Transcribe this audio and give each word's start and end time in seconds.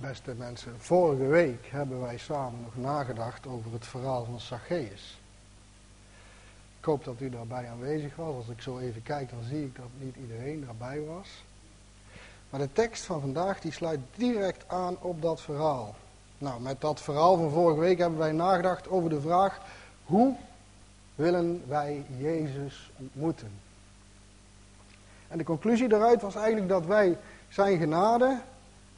beste 0.00 0.34
mensen, 0.36 0.74
vorige 0.78 1.26
week 1.26 1.66
hebben 1.70 2.00
wij 2.00 2.18
samen 2.18 2.60
nog 2.62 2.76
nagedacht 2.76 3.46
over 3.46 3.72
het 3.72 3.86
verhaal 3.86 4.24
van 4.24 4.40
Zacchaeus. 4.40 5.18
Ik 6.78 6.84
hoop 6.84 7.04
dat 7.04 7.20
u 7.20 7.30
daarbij 7.30 7.68
aanwezig 7.68 8.16
was. 8.16 8.34
Als 8.34 8.48
ik 8.48 8.60
zo 8.60 8.78
even 8.78 9.02
kijk, 9.02 9.30
dan 9.30 9.42
zie 9.48 9.64
ik 9.64 9.76
dat 9.76 9.88
niet 9.98 10.16
iedereen 10.16 10.64
daarbij 10.64 11.00
was. 11.00 11.44
Maar 12.50 12.60
de 12.60 12.72
tekst 12.72 13.04
van 13.04 13.20
vandaag 13.20 13.60
die 13.60 13.72
sluit 13.72 14.00
direct 14.14 14.68
aan 14.68 14.96
op 15.00 15.22
dat 15.22 15.40
verhaal. 15.40 15.94
Nou, 16.38 16.60
met 16.60 16.80
dat 16.80 17.00
verhaal 17.00 17.36
van 17.36 17.50
vorige 17.50 17.80
week 17.80 17.98
hebben 17.98 18.18
wij 18.18 18.32
nagedacht 18.32 18.88
over 18.88 19.10
de 19.10 19.20
vraag: 19.20 19.60
hoe 20.04 20.36
willen 21.14 21.62
wij 21.66 22.04
Jezus 22.18 22.90
ontmoeten? 22.96 23.50
En 25.28 25.38
de 25.38 25.44
conclusie 25.44 25.88
daaruit 25.88 26.22
was 26.22 26.34
eigenlijk 26.34 26.68
dat 26.68 26.86
wij 26.86 27.18
zijn 27.48 27.78
genade 27.78 28.40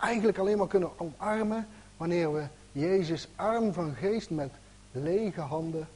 eigenlijk 0.00 0.38
alleen 0.38 0.58
maar 0.58 0.66
kunnen 0.66 0.98
omarmen 0.98 1.68
wanneer 1.96 2.32
we 2.32 2.44
Jezus 2.72 3.28
arm 3.36 3.72
van 3.72 3.94
geest 3.94 4.30
met 4.30 4.50
lege 4.92 5.40
handen 5.40 5.88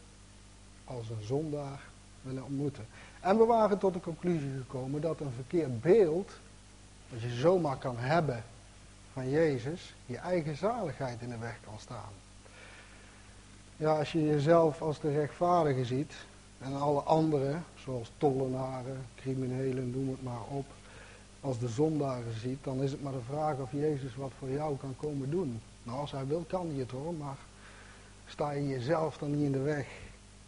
als 0.85 1.11
een 1.11 1.23
zondaar 1.23 1.81
willen 2.23 2.45
ontmoeten. 2.45 2.87
En 3.21 3.39
we 3.39 3.45
waren 3.45 3.79
tot 3.79 3.93
de 3.93 4.01
conclusie 4.01 4.53
gekomen 4.57 5.01
dat 5.01 5.21
een 5.21 5.33
verkeerd 5.35 5.81
beeld, 5.81 6.31
dat 7.11 7.21
je 7.21 7.31
zomaar 7.31 7.77
kan 7.77 7.99
hebben 7.99 8.45
van 9.13 9.31
Jezus, 9.31 9.95
je 10.07 10.17
eigen 10.17 10.57
zaligheid 10.57 11.21
in 11.21 11.29
de 11.29 11.39
weg 11.39 11.59
kan 11.65 11.79
staan. 11.79 12.13
Ja, 13.77 13.99
als 13.99 14.13
je 14.13 14.25
jezelf 14.25 14.83
als 14.83 15.01
de 15.01 15.13
rechtvaardige 15.13 15.85
ziet 15.85 16.15
en 16.59 16.77
alle 16.77 17.01
anderen, 17.01 17.65
zoals 17.75 18.11
tollenaren, 18.19 19.07
criminelen, 19.17 19.91
noem 19.91 20.09
het 20.09 20.23
maar 20.23 20.43
op, 20.49 20.67
als 21.45 21.59
de 21.59 21.69
zondaren 21.69 22.39
ziet, 22.41 22.65
dan 22.65 22.83
is 22.83 22.91
het 22.91 23.03
maar 23.03 23.13
de 23.13 23.19
vraag 23.29 23.59
of 23.59 23.73
Jezus 23.73 24.17
wat 24.17 24.33
voor 24.39 24.51
jou 24.51 24.77
kan 24.77 24.95
komen 25.01 25.31
doen. 25.31 25.61
Nou, 25.83 25.99
als 25.99 26.11
hij 26.11 26.27
wil, 26.27 26.45
kan 26.49 26.69
hij 26.69 26.79
het 26.79 26.91
hoor, 26.91 27.15
maar 27.15 27.37
sta 28.27 28.51
je 28.51 28.69
jezelf 28.69 29.19
dan 29.19 29.31
niet 29.31 29.45
in 29.45 29.53
de 29.53 29.59
weg. 29.59 29.87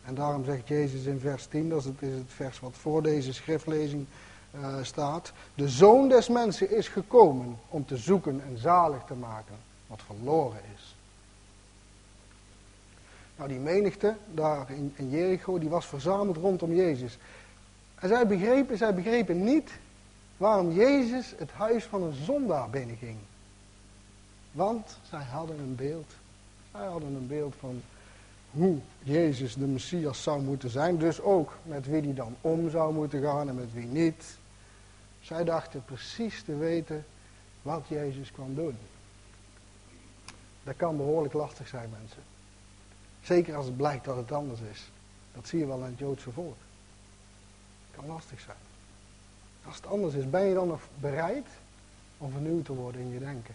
En 0.05 0.15
daarom 0.15 0.45
zegt 0.45 0.69
Jezus 0.69 1.05
in 1.05 1.21
vers 1.21 1.47
10, 1.47 1.69
dat 1.69 1.79
is 1.79 1.85
het, 1.85 1.95
vers 2.27 2.61
wat 2.61 2.75
voor 2.75 3.03
deze 3.03 3.33
schriftlezing 3.33 4.07
uh, 4.55 4.77
staat. 4.83 5.33
De 5.55 5.69
zoon 5.69 6.09
des 6.09 6.29
mensen 6.29 6.77
is 6.77 6.89
gekomen 6.89 7.59
om 7.69 7.87
te 7.87 7.97
zoeken 7.97 8.43
en 8.49 8.59
zalig 8.59 9.03
te 9.07 9.15
maken 9.15 9.55
wat 9.87 10.01
verloren 10.07 10.61
is. 10.75 10.97
Nou, 13.37 13.49
die 13.49 13.59
menigte 13.59 14.17
daar 14.35 14.71
in, 14.71 14.93
in 14.97 15.11
Jericho, 15.11 15.59
die 15.59 15.69
was 15.69 15.87
verzameld 15.87 16.37
rondom 16.37 16.75
Jezus. 16.75 17.19
En 17.95 18.09
zij 18.09 18.27
begrepen, 18.27 18.77
zij 18.77 18.95
begrepen 18.95 19.45
niet 19.45 19.71
waarom 20.37 20.73
Jezus 20.73 21.35
het 21.39 21.51
huis 21.51 21.85
van 21.85 22.03
een 22.03 22.25
zondaar 22.25 22.71
binnenging. 22.71 23.19
Want 24.53 24.99
zij 25.09 25.23
hadden 25.23 25.59
een 25.59 25.75
beeld. 25.75 26.13
Zij 26.73 26.87
hadden 26.87 27.15
een 27.15 27.27
beeld 27.27 27.55
van 27.59 27.83
hoe 28.51 28.79
Jezus 29.03 29.55
de 29.55 29.67
Messias 29.67 30.23
zou 30.23 30.43
moeten 30.43 30.71
zijn. 30.71 30.99
Dus 30.99 31.21
ook 31.21 31.53
met 31.63 31.87
wie 31.87 32.03
hij 32.03 32.15
dan 32.15 32.37
om 32.41 32.71
zou 32.71 32.95
moeten 32.95 33.23
gaan 33.23 33.49
en 33.49 33.55
met 33.55 33.73
wie 33.73 33.87
niet. 33.87 34.39
Zij 35.21 35.45
dachten 35.45 35.85
precies 35.85 36.43
te 36.43 36.57
weten 36.57 37.05
wat 37.63 37.85
Jezus 37.89 38.33
kwam 38.33 38.55
doen. 38.55 38.77
Dat 40.63 40.77
kan 40.77 40.97
behoorlijk 40.97 41.35
lastig 41.35 41.69
zijn, 41.69 41.91
mensen. 42.01 42.23
Zeker 43.23 43.57
als 43.57 43.67
het 43.67 43.77
blijkt 43.77 44.05
dat 44.05 44.17
het 44.17 44.33
anders 44.33 44.61
is. 44.61 44.91
Dat 45.35 45.47
zie 45.47 45.59
je 45.59 45.67
wel 45.67 45.83
aan 45.83 45.91
het 45.91 45.99
Joodse 45.99 46.31
volk. 46.31 46.57
Het 47.91 48.01
kan 48.01 48.07
lastig 48.07 48.41
zijn. 48.41 48.66
Als 49.67 49.77
het 49.77 49.87
anders 49.87 50.15
is, 50.15 50.31
ben 50.31 50.45
je 50.45 50.55
dan 50.55 50.69
nog 50.69 50.81
bereid 51.01 51.47
om 52.19 52.31
vernieuwd 52.31 52.65
te 52.65 52.75
worden 52.75 53.01
in 53.01 53.11
je 53.11 53.19
denken? 53.19 53.55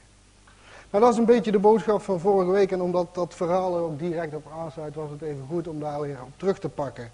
Nou, 0.89 1.03
dat 1.03 1.13
is 1.13 1.19
een 1.19 1.25
beetje 1.25 1.51
de 1.51 1.59
boodschap 1.59 2.01
van 2.01 2.19
vorige 2.19 2.51
week. 2.51 2.71
En 2.71 2.81
omdat 2.81 3.15
dat 3.15 3.35
verhaal 3.35 3.75
er 3.75 3.81
ook 3.81 3.99
direct 3.99 4.35
op 4.35 4.51
aansluit, 4.57 4.95
was 4.95 5.09
het 5.09 5.21
even 5.21 5.45
goed 5.47 5.67
om 5.67 5.79
daar 5.79 6.01
weer 6.01 6.21
op 6.21 6.31
terug 6.37 6.59
te 6.59 6.69
pakken. 6.69 7.11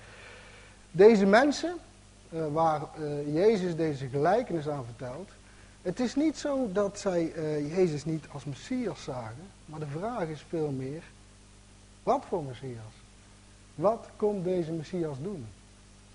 Deze 0.92 1.26
mensen, 1.26 1.76
uh, 2.30 2.48
waar 2.54 2.82
uh, 3.00 3.34
Jezus 3.36 3.76
deze 3.76 4.08
gelijkenis 4.08 4.70
aan 4.70 4.86
vertelt. 4.86 5.30
Het 5.82 6.00
is 6.00 6.16
niet 6.16 6.38
zo 6.38 6.70
dat 6.72 7.00
zij 7.00 7.34
uh, 7.36 7.76
Jezus 7.76 8.06
niet 8.06 8.26
als 8.32 8.46
Messias 8.46 9.04
zagen. 9.04 9.48
Maar 9.66 9.80
de 9.80 9.88
vraag 9.88 10.28
is 10.28 10.46
veel 10.50 10.72
meer, 10.72 11.04
wat 12.04 12.24
voor 12.28 12.44
Messias? 12.44 12.94
Wat 13.76 14.08
komt 14.16 14.44
deze 14.44 14.72
Messias 14.72 15.18
doen 15.22 15.48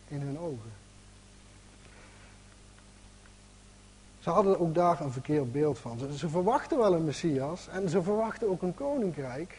in 0.08 0.20
hun 0.20 0.38
ogen? 0.38 0.81
Ze 4.22 4.30
hadden 4.30 4.60
ook 4.60 4.74
daar 4.74 5.00
een 5.00 5.12
verkeerd 5.12 5.52
beeld 5.52 5.78
van. 5.78 5.98
Ze, 5.98 6.18
ze, 6.18 6.28
verwachten 6.28 6.78
wel 6.78 6.94
een 6.94 7.04
Messias 7.04 7.68
en 7.68 7.88
ze 7.88 8.02
verwachten 8.02 8.48
ook 8.48 8.62
een 8.62 8.74
koninkrijk. 8.74 9.58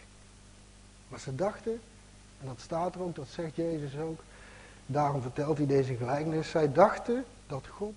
Maar 1.07 1.19
ze 1.19 1.35
dachten, 1.35 1.79
en 2.41 2.47
dat 2.47 2.59
staat 2.59 2.95
er 2.95 3.01
ook, 3.01 3.15
dat 3.15 3.27
zegt 3.27 3.55
Jezus 3.55 3.97
ook, 3.97 4.19
daarom 4.85 5.21
vertelt 5.21 5.57
hij 5.57 5.67
deze 5.67 5.95
gelijkenis. 5.95 6.49
Zij 6.49 6.71
dachten 6.71 7.23
dat 7.47 7.67
God 7.67 7.93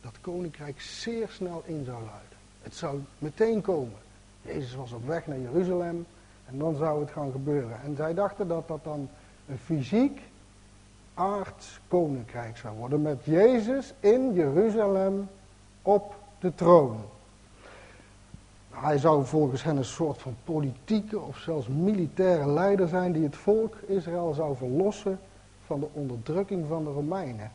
dat 0.00 0.20
koninkrijk 0.20 0.80
zeer 0.80 1.28
snel 1.28 1.62
in 1.66 1.84
zou 1.84 1.96
luiden. 1.96 2.38
Het 2.62 2.74
zou 2.74 3.00
meteen 3.18 3.60
komen. 3.60 3.98
Jezus 4.42 4.74
was 4.74 4.92
op 4.92 5.06
weg 5.06 5.26
naar 5.26 5.38
Jeruzalem 5.38 6.06
en 6.46 6.58
dan 6.58 6.76
zou 6.76 7.00
het 7.00 7.10
gaan 7.10 7.30
gebeuren. 7.30 7.82
En 7.82 7.96
zij 7.96 8.14
dachten 8.14 8.48
dat 8.48 8.68
dat 8.68 8.84
dan 8.84 9.08
een 9.48 9.58
fysiek 9.58 10.20
aards 11.14 11.80
koninkrijk 11.88 12.56
zou 12.56 12.76
worden. 12.76 13.02
Met 13.02 13.24
Jezus 13.24 13.94
in 14.00 14.32
Jeruzalem 14.32 15.28
op 15.88 16.14
de 16.38 16.54
troon. 16.54 17.00
Hij 18.70 18.98
zou 18.98 19.26
volgens 19.26 19.62
hen 19.62 19.76
een 19.76 19.84
soort 19.84 20.22
van 20.22 20.36
politieke 20.44 21.18
of 21.18 21.38
zelfs 21.38 21.66
militaire 21.66 22.46
leider 22.46 22.88
zijn 22.88 23.12
die 23.12 23.22
het 23.22 23.36
volk 23.36 23.76
Israël 23.86 24.32
zou 24.32 24.56
verlossen 24.56 25.20
van 25.66 25.80
de 25.80 25.88
onderdrukking 25.92 26.68
van 26.68 26.84
de 26.84 26.90
Romeinen. 26.90 27.52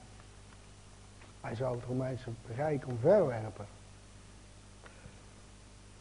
Hij 1.41 1.55
zou 1.55 1.75
het 1.75 1.85
Romeinse 1.85 2.29
Rijk 2.55 2.87
omverwerpen. 2.87 3.65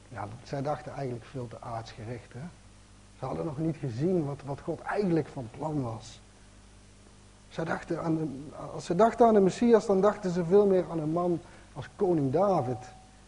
Ja, 0.08 0.28
zij 0.42 0.62
dachten 0.62 0.92
eigenlijk 0.92 1.24
veel 1.24 1.48
te 1.48 1.60
aardsgericht. 1.60 2.32
Hè? 2.32 2.46
Ze 3.18 3.24
hadden 3.24 3.44
nog 3.44 3.58
niet 3.58 3.76
gezien 3.76 4.24
wat, 4.24 4.42
wat 4.44 4.60
God 4.60 4.80
eigenlijk 4.80 5.28
van 5.28 5.48
plan 5.56 5.82
was. 5.82 6.20
Zij 7.48 7.64
dachten 7.64 8.02
aan 8.02 8.44
als 8.72 8.84
ze 8.84 8.94
dachten 8.94 9.26
aan 9.26 9.34
de 9.34 9.40
Messias, 9.40 9.86
dan 9.86 10.00
dachten 10.00 10.30
ze 10.30 10.44
veel 10.44 10.66
meer 10.66 10.84
aan 10.90 10.98
een 10.98 11.12
man 11.12 11.40
als 11.72 11.88
koning 11.96 12.32
David, 12.32 12.78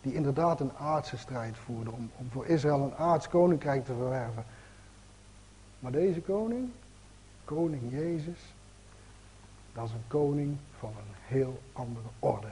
die 0.01 0.15
inderdaad 0.15 0.61
een 0.61 0.73
aardse 0.79 1.19
strijd 1.19 1.57
voerde 1.57 1.91
om, 1.91 2.11
om 2.17 2.31
voor 2.31 2.47
Israël 2.47 2.83
een 2.83 2.95
aards 2.95 3.29
koninkrijk 3.29 3.85
te 3.85 3.95
verwerven. 3.95 4.45
Maar 5.79 5.93
deze 5.93 6.21
koning, 6.21 6.71
koning 7.45 7.83
Jezus, 7.91 8.55
dat 9.73 9.85
is 9.85 9.93
een 9.93 10.09
koning 10.09 10.57
van 10.79 10.89
een 10.89 11.37
heel 11.37 11.61
andere 11.73 12.07
orde. 12.19 12.49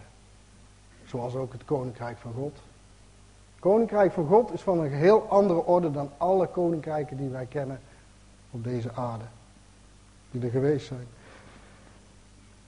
Zoals 1.05 1.35
ook 1.35 1.53
het 1.53 1.65
koninkrijk 1.65 2.19
van 2.19 2.33
God. 2.33 2.53
Het 3.53 3.61
koninkrijk 3.61 4.13
van 4.13 4.27
God 4.27 4.53
is 4.53 4.61
van 4.61 4.79
een 4.79 4.93
heel 4.93 5.29
andere 5.29 5.65
orde 5.65 5.91
dan 5.91 6.11
alle 6.17 6.47
koninkrijken 6.47 7.17
die 7.17 7.29
wij 7.29 7.47
kennen 7.47 7.81
op 8.51 8.65
deze 8.65 8.93
aarde. 8.95 9.25
Die 10.31 10.43
er 10.43 10.51
geweest 10.51 10.87
zijn. 10.87 11.07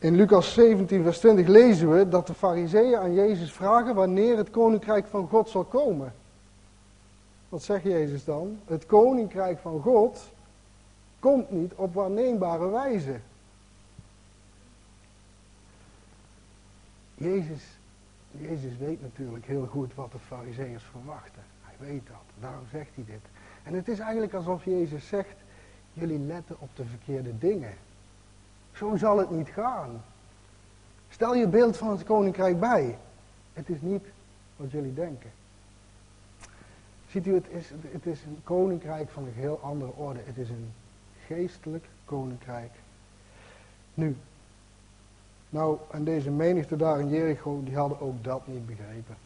In 0.05 0.17
Lucas 0.17 0.53
17, 0.53 1.03
vers 1.03 1.19
20 1.19 1.47
lezen 1.47 1.91
we 1.91 2.09
dat 2.09 2.27
de 2.27 2.35
fariseeën 2.35 2.97
aan 2.97 3.15
Jezus 3.15 3.53
vragen 3.53 3.95
wanneer 3.95 4.37
het 4.37 4.51
koninkrijk 4.51 5.07
van 5.07 5.29
God 5.29 5.49
zal 5.49 5.65
komen. 5.65 6.15
Wat 7.49 7.63
zegt 7.63 7.83
Jezus 7.83 8.25
dan? 8.25 8.59
Het 8.65 8.87
koninkrijk 8.87 9.59
van 9.59 9.81
God 9.81 10.31
komt 11.19 11.51
niet 11.51 11.73
op 11.75 11.95
waarneembare 11.95 12.69
wijze. 12.69 13.21
Jezus, 17.15 17.63
Jezus 18.31 18.77
weet 18.79 19.03
natuurlijk 19.03 19.47
heel 19.47 19.67
goed 19.67 19.95
wat 19.95 20.13
de 20.13 20.19
fariseeërs 20.19 20.85
verwachten. 20.85 21.43
Hij 21.61 21.89
weet 21.89 22.07
dat, 22.07 22.41
daarom 22.41 22.65
zegt 22.71 22.91
hij 22.95 23.05
dit. 23.05 23.23
En 23.63 23.75
het 23.75 23.89
is 23.89 23.99
eigenlijk 23.99 24.35
alsof 24.35 24.65
Jezus 24.65 25.09
zegt, 25.09 25.37
jullie 25.93 26.19
letten 26.19 26.57
op 26.59 26.69
de 26.75 26.85
verkeerde 26.85 27.39
dingen. 27.39 27.75
Zo 28.75 28.97
zal 28.97 29.19
het 29.19 29.31
niet 29.31 29.49
gaan. 29.49 30.03
Stel 31.09 31.35
je 31.35 31.49
beeld 31.49 31.77
van 31.77 31.91
het 31.91 32.05
koninkrijk 32.05 32.61
bij. 32.61 32.99
Het 33.53 33.69
is 33.69 33.81
niet 33.81 34.05
wat 34.57 34.71
jullie 34.71 34.95
denken. 34.95 35.31
Ziet 37.09 37.27
u, 37.27 37.35
het 37.35 37.49
is, 37.49 37.71
het 37.81 38.07
is 38.07 38.23
een 38.23 38.41
koninkrijk 38.45 39.11
van 39.11 39.23
een 39.23 39.33
heel 39.33 39.59
andere 39.63 39.93
orde. 39.97 40.21
Het 40.25 40.37
is 40.37 40.49
een 40.49 40.73
geestelijk 41.27 41.85
koninkrijk. 42.05 42.71
Nu, 43.95 44.17
nou, 45.49 45.79
en 45.91 46.05
deze 46.05 46.31
menigte 46.31 46.77
daar 46.77 47.01
in 47.01 47.09
Jericho, 47.09 47.61
die 47.65 47.77
hadden 47.77 48.01
ook 48.01 48.25
dat 48.25 48.47
niet 48.47 48.67
begrepen. 48.67 49.17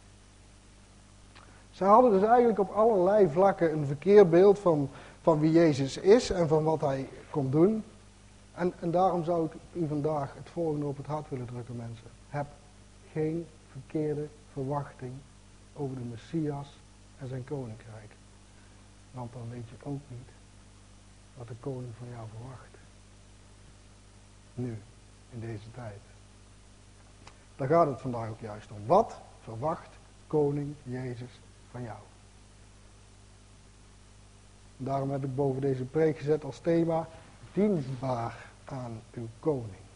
Ze 1.71 1.85
hadden 1.85 2.11
dus 2.11 2.23
eigenlijk 2.23 2.59
op 2.59 2.71
allerlei 2.71 3.29
vlakken 3.29 3.73
een 3.73 3.87
verkeerd 3.87 4.31
beeld 4.31 4.59
van, 4.59 4.91
van 5.23 5.41
wie 5.41 5.53
Jezus 5.53 5.97
is 5.97 6.31
en 6.31 6.49
van 6.49 6.65
wat 6.65 6.81
hij 6.81 7.09
komt 7.31 7.53
doen. 7.53 7.85
En, 8.58 8.72
en 8.81 8.90
daarom 8.90 9.25
zou 9.25 9.46
ik 9.46 9.52
u 9.72 9.87
vandaag 9.87 10.34
het 10.34 10.50
volgende 10.50 10.87
op 10.87 10.96
het 10.96 11.06
hart 11.06 11.28
willen 11.28 11.46
drukken, 11.46 11.76
mensen. 11.76 12.06
Heb 12.28 12.46
geen 13.12 13.46
verkeerde 13.70 14.28
verwachting 14.52 15.12
over 15.75 15.96
de 15.96 16.02
Messias 16.02 16.78
en 17.19 17.28
zijn 17.28 17.44
koninkrijk. 17.44 18.10
Want 19.10 19.32
dan 19.32 19.50
weet 19.50 19.69
je 19.69 19.75
ook 19.82 20.00
niet 20.08 20.28
wat 21.37 21.49
de 21.49 21.55
koning 21.60 21.93
van 21.99 22.06
jou 22.08 22.26
verwacht. 22.37 22.76
Nu, 24.55 24.78
in 25.31 25.40
deze 25.40 25.70
tijd. 25.70 26.00
Daar 27.56 27.69
gaat 27.69 27.87
het 27.87 28.00
vandaag 28.00 28.28
ook 28.28 28.40
juist 28.40 28.70
om. 28.70 28.87
Wat 28.87 29.20
verwacht 29.43 29.90
koning 30.26 30.75
Jezus 30.82 31.40
van 31.70 31.82
jou? 31.82 31.99
Daarom 34.76 35.10
heb 35.10 35.25
ik 35.25 35.34
boven 35.34 35.60
deze 35.60 35.84
preek 35.84 36.19
gezet 36.19 36.44
als 36.44 36.58
thema 36.58 37.08
dienstbaar 37.52 38.48
aan 38.73 39.00
uw 39.12 39.29
koning. 39.41 39.87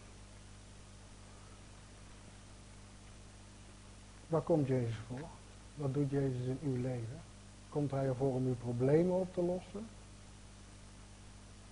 Waar 4.26 4.40
komt 4.40 4.66
Jezus 4.66 4.96
voor? 5.08 5.28
Wat 5.74 5.94
doet 5.94 6.10
Jezus 6.10 6.46
in 6.46 6.58
uw 6.62 6.80
leven? 6.82 7.20
Komt 7.68 7.90
hij 7.90 8.06
ervoor 8.06 8.34
om 8.34 8.46
uw 8.46 8.56
problemen 8.56 9.14
op 9.14 9.34
te 9.34 9.42
lossen? 9.42 9.86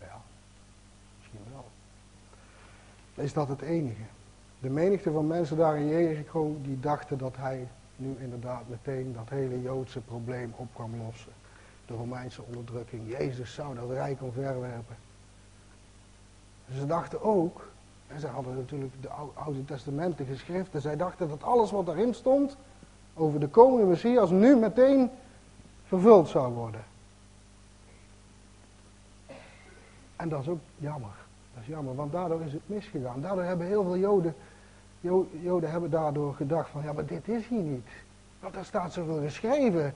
Ja, 0.00 0.20
misschien 1.18 1.40
wel. 1.52 1.64
Is 3.24 3.32
dat 3.32 3.48
het 3.48 3.60
enige? 3.60 4.02
De 4.58 4.70
menigte 4.70 5.10
van 5.10 5.26
mensen 5.26 5.56
daar 5.56 5.78
in 5.78 5.86
Jericho, 5.86 6.56
die 6.62 6.80
dachten 6.80 7.18
dat 7.18 7.36
hij 7.36 7.68
nu 7.96 8.16
inderdaad 8.18 8.68
meteen 8.68 9.12
dat 9.12 9.28
hele 9.28 9.62
Joodse 9.62 10.00
probleem 10.00 10.52
op 10.56 10.68
kwam 10.74 10.96
lossen. 10.96 11.32
De 11.86 11.94
Romeinse 11.94 12.42
onderdrukking. 12.42 13.10
Jezus 13.10 13.54
zou 13.54 13.74
dat 13.74 13.90
rijk 13.90 14.22
omverwerpen. 14.22 14.96
Ze 16.74 16.86
dachten 16.86 17.22
ook, 17.22 17.68
en 18.06 18.20
ze 18.20 18.26
hadden 18.26 18.56
natuurlijk 18.56 18.92
de 19.00 19.08
Oude 19.34 19.64
Testamenten 19.64 20.26
geschriften, 20.26 20.80
zij 20.80 20.96
dachten 20.96 21.28
dat 21.28 21.42
alles 21.42 21.70
wat 21.70 21.86
daarin 21.86 22.14
stond 22.14 22.56
over 23.14 23.40
de 23.40 23.48
komende 23.48 23.86
Messias 23.86 24.30
nu 24.30 24.56
meteen 24.56 25.10
vervuld 25.84 26.28
zou 26.28 26.52
worden. 26.52 26.84
En 30.16 30.28
dat 30.28 30.40
is 30.40 30.48
ook 30.48 30.60
jammer. 30.76 31.10
Dat 31.54 31.62
is 31.62 31.68
jammer, 31.68 31.94
want 31.94 32.12
daardoor 32.12 32.42
is 32.42 32.52
het 32.52 32.62
misgegaan. 32.66 33.20
Daardoor 33.20 33.44
hebben 33.44 33.66
heel 33.66 33.82
veel 33.82 33.96
Joden, 33.96 34.34
Joden 35.42 35.70
hebben 35.70 35.90
daardoor 35.90 36.34
gedacht 36.34 36.70
van, 36.70 36.82
ja 36.82 36.92
maar 36.92 37.06
dit 37.06 37.28
is 37.28 37.46
hier 37.46 37.62
niet. 37.62 37.88
Want 38.40 38.54
daar 38.54 38.64
staat 38.64 38.92
zoveel 38.92 39.20
geschreven 39.20 39.94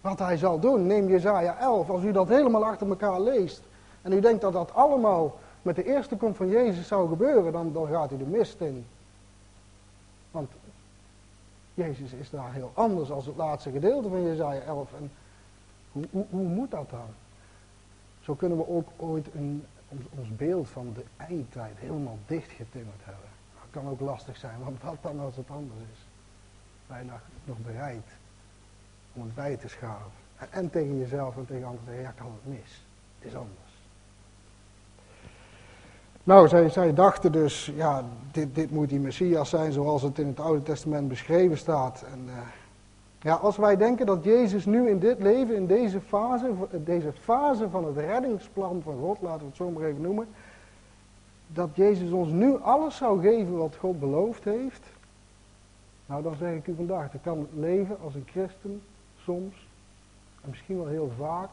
wat 0.00 0.18
hij 0.18 0.36
zal 0.36 0.60
doen. 0.60 0.86
Neem 0.86 1.08
Jezaja 1.08 1.56
11, 1.58 1.90
als 1.90 2.02
u 2.02 2.12
dat 2.12 2.28
helemaal 2.28 2.64
achter 2.64 2.88
elkaar 2.88 3.20
leest. 3.20 3.62
En 4.02 4.12
u 4.12 4.20
denkt 4.20 4.40
dat 4.40 4.52
dat 4.52 4.74
allemaal 4.74 5.38
met 5.62 5.76
de 5.76 5.84
eerste 5.84 6.16
komst 6.16 6.36
van 6.36 6.48
Jezus 6.48 6.86
zou 6.86 7.08
gebeuren, 7.08 7.52
dan, 7.52 7.72
dan 7.72 7.86
gaat 7.86 8.12
u 8.12 8.16
de 8.16 8.24
mist 8.24 8.60
in. 8.60 8.86
Want 10.30 10.50
Jezus 11.74 12.12
is 12.12 12.30
daar 12.30 12.52
heel 12.52 12.70
anders 12.74 13.10
als 13.10 13.26
het 13.26 13.36
laatste 13.36 13.70
gedeelte 13.70 14.08
van 14.08 14.22
Jezaja 14.22 14.60
11. 14.60 14.92
En 14.92 15.10
hoe, 15.92 16.04
hoe, 16.10 16.26
hoe, 16.30 16.48
moet 16.48 16.70
dat 16.70 16.90
dan? 16.90 17.08
Zo 18.20 18.34
kunnen 18.34 18.58
we 18.58 18.68
ook 18.68 18.88
ooit 18.96 19.34
een, 19.34 19.64
ons, 19.88 20.02
ons 20.18 20.36
beeld 20.36 20.68
van 20.68 20.92
de 20.94 21.04
eindtijd 21.16 21.78
helemaal 21.78 22.18
dichtgetimmerd 22.26 23.04
hebben. 23.04 23.28
Dat 23.54 23.82
kan 23.82 23.90
ook 23.90 24.00
lastig 24.00 24.36
zijn, 24.36 24.64
want 24.64 24.82
wat 24.82 24.96
dan 25.00 25.20
als 25.20 25.36
het 25.36 25.50
anders 25.50 25.80
is? 25.92 26.08
Je 26.86 27.04
nog 27.44 27.58
bereid 27.58 28.06
om 29.12 29.22
het 29.22 29.34
bij 29.34 29.56
te 29.56 29.68
schaven? 29.68 30.10
En, 30.36 30.52
en 30.52 30.70
tegen 30.70 30.98
jezelf 30.98 31.36
en 31.36 31.46
tegen 31.46 31.66
anderen 31.66 31.86
zeggen, 31.86 32.04
ja, 32.04 32.10
kan 32.10 32.32
het 32.42 32.54
mis. 32.54 32.84
Het 33.18 33.28
is 33.28 33.34
anders. 33.34 33.69
Nou, 36.24 36.68
zij, 36.70 36.94
dachten 36.94 37.32
dus, 37.32 37.72
ja, 37.74 38.04
dit, 38.32 38.54
dit 38.54 38.70
moet 38.70 38.88
die 38.88 39.00
Messias 39.00 39.48
zijn 39.48 39.72
zoals 39.72 40.02
het 40.02 40.18
in 40.18 40.26
het 40.26 40.40
Oude 40.40 40.62
Testament 40.62 41.08
beschreven 41.08 41.58
staat. 41.58 42.04
En, 42.12 42.24
uh, 42.26 42.32
ja, 43.20 43.34
als 43.34 43.56
wij 43.56 43.76
denken 43.76 44.06
dat 44.06 44.24
Jezus 44.24 44.64
nu 44.64 44.88
in 44.88 44.98
dit 44.98 45.22
leven, 45.22 45.54
in 45.54 45.66
deze 45.66 46.00
fase, 46.00 46.52
deze 46.70 47.12
fase 47.12 47.70
van 47.70 47.84
het 47.84 47.96
reddingsplan 47.96 48.80
van 48.84 48.98
God, 49.00 49.18
laten 49.20 49.40
we 49.40 49.46
het 49.46 49.56
zo 49.56 49.70
maar 49.70 49.82
even 49.82 50.02
noemen, 50.02 50.28
dat 51.46 51.68
Jezus 51.74 52.10
ons 52.10 52.30
nu 52.30 52.60
alles 52.60 52.96
zou 52.96 53.20
geven 53.20 53.56
wat 53.56 53.76
God 53.76 54.00
beloofd 54.00 54.44
heeft, 54.44 54.82
nou 56.06 56.22
dan 56.22 56.36
zeg 56.36 56.54
ik 56.54 56.66
u 56.66 56.74
vandaag, 56.74 57.10
dan 57.10 57.20
kan 57.20 57.38
het 57.38 57.48
leven 57.54 57.96
als 58.00 58.14
een 58.14 58.26
christen 58.30 58.82
soms, 59.22 59.68
en 60.42 60.50
misschien 60.50 60.76
wel 60.76 60.86
heel 60.86 61.12
vaak, 61.18 61.50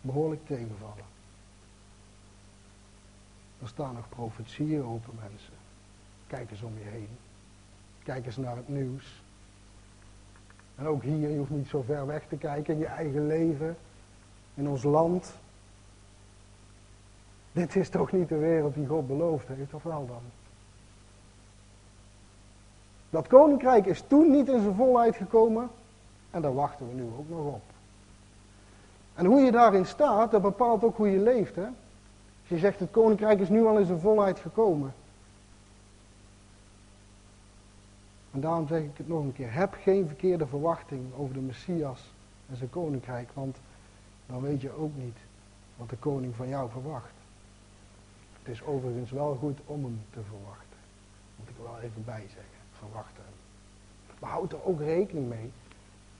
behoorlijk 0.00 0.46
tegenvallen. 0.46 1.15
Er 3.62 3.68
staan 3.68 3.94
nog 3.94 4.08
profetieën 4.08 4.84
open 4.84 5.14
mensen. 5.30 5.52
Kijk 6.26 6.50
eens 6.50 6.62
om 6.62 6.78
je 6.78 6.90
heen. 6.90 7.08
Kijk 8.02 8.26
eens 8.26 8.36
naar 8.36 8.56
het 8.56 8.68
nieuws. 8.68 9.22
En 10.74 10.86
ook 10.86 11.02
hier, 11.02 11.30
je 11.30 11.38
hoeft 11.38 11.50
niet 11.50 11.68
zo 11.68 11.82
ver 11.82 12.06
weg 12.06 12.26
te 12.28 12.36
kijken 12.36 12.74
in 12.74 12.80
je 12.80 12.86
eigen 12.86 13.26
leven, 13.26 13.76
in 14.54 14.68
ons 14.68 14.82
land. 14.82 15.34
Dit 17.52 17.76
is 17.76 17.88
toch 17.88 18.12
niet 18.12 18.28
de 18.28 18.36
wereld 18.36 18.74
die 18.74 18.86
God 18.86 19.06
beloofd 19.06 19.48
heeft, 19.48 19.74
of 19.74 19.82
wel 19.82 20.06
dan? 20.06 20.22
Dat 23.10 23.26
koninkrijk 23.26 23.86
is 23.86 24.04
toen 24.06 24.30
niet 24.30 24.48
in 24.48 24.60
zijn 24.60 24.74
volheid 24.74 25.16
gekomen 25.16 25.70
en 26.30 26.42
daar 26.42 26.54
wachten 26.54 26.88
we 26.88 26.94
nu 26.94 27.02
ook 27.18 27.28
nog 27.28 27.54
op. 27.54 27.62
En 29.14 29.26
hoe 29.26 29.40
je 29.40 29.50
daarin 29.50 29.86
staat, 29.86 30.30
dat 30.30 30.42
bepaalt 30.42 30.84
ook 30.84 30.96
hoe 30.96 31.10
je 31.10 31.18
leeft. 31.18 31.56
Hè? 31.56 31.66
Je 32.46 32.58
zegt 32.58 32.80
het 32.80 32.90
koninkrijk 32.90 33.40
is 33.40 33.48
nu 33.48 33.64
al 33.64 33.78
in 33.78 33.86
zijn 33.86 34.00
volheid 34.00 34.38
gekomen. 34.38 34.94
En 38.32 38.40
daarom 38.40 38.66
zeg 38.66 38.82
ik 38.82 38.96
het 38.96 39.08
nog 39.08 39.22
een 39.22 39.32
keer. 39.32 39.52
Heb 39.52 39.76
geen 39.82 40.06
verkeerde 40.06 40.46
verwachting 40.46 41.14
over 41.16 41.34
de 41.34 41.40
Messias 41.40 42.10
en 42.50 42.56
zijn 42.56 42.70
koninkrijk. 42.70 43.30
Want 43.34 43.56
dan 44.26 44.40
weet 44.40 44.60
je 44.60 44.72
ook 44.72 44.96
niet 44.96 45.16
wat 45.76 45.90
de 45.90 45.96
koning 45.96 46.34
van 46.34 46.48
jou 46.48 46.70
verwacht. 46.70 47.12
Het 48.42 48.54
is 48.54 48.62
overigens 48.62 49.10
wel 49.10 49.34
goed 49.34 49.58
om 49.66 49.84
hem 49.84 50.00
te 50.10 50.20
verwachten. 50.28 50.78
Moet 51.36 51.48
ik 51.48 51.56
er 51.56 51.62
wel 51.62 51.80
even 51.80 52.04
bij 52.04 52.24
zeggen. 52.28 52.56
Verwachten 52.78 53.22
Maar 54.18 54.30
houd 54.30 54.52
er 54.52 54.64
ook 54.64 54.80
rekening 54.80 55.28
mee 55.28 55.50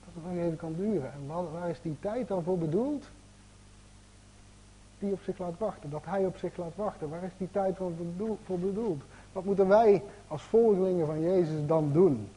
dat 0.05 0.13
het 0.13 0.23
nog 0.23 0.43
even 0.43 0.57
kan 0.57 0.75
duren. 0.75 1.11
En 1.13 1.51
waar 1.51 1.69
is 1.69 1.81
die 1.81 1.97
tijd 1.99 2.27
dan 2.27 2.43
voor 2.43 2.57
bedoeld? 2.57 3.09
Die 4.99 5.11
op 5.11 5.21
zich 5.23 5.37
laat 5.37 5.57
wachten. 5.57 5.89
Dat 5.89 6.03
hij 6.05 6.25
op 6.25 6.37
zich 6.37 6.57
laat 6.57 6.75
wachten. 6.75 7.09
Waar 7.09 7.23
is 7.23 7.31
die 7.37 7.51
tijd 7.51 7.77
voor 8.45 8.59
bedoeld? 8.59 9.01
Wat 9.31 9.45
moeten 9.45 9.67
wij 9.67 10.03
als 10.27 10.41
volgelingen 10.41 11.05
van 11.05 11.21
Jezus 11.21 11.65
dan 11.65 11.91
doen? 11.91 12.29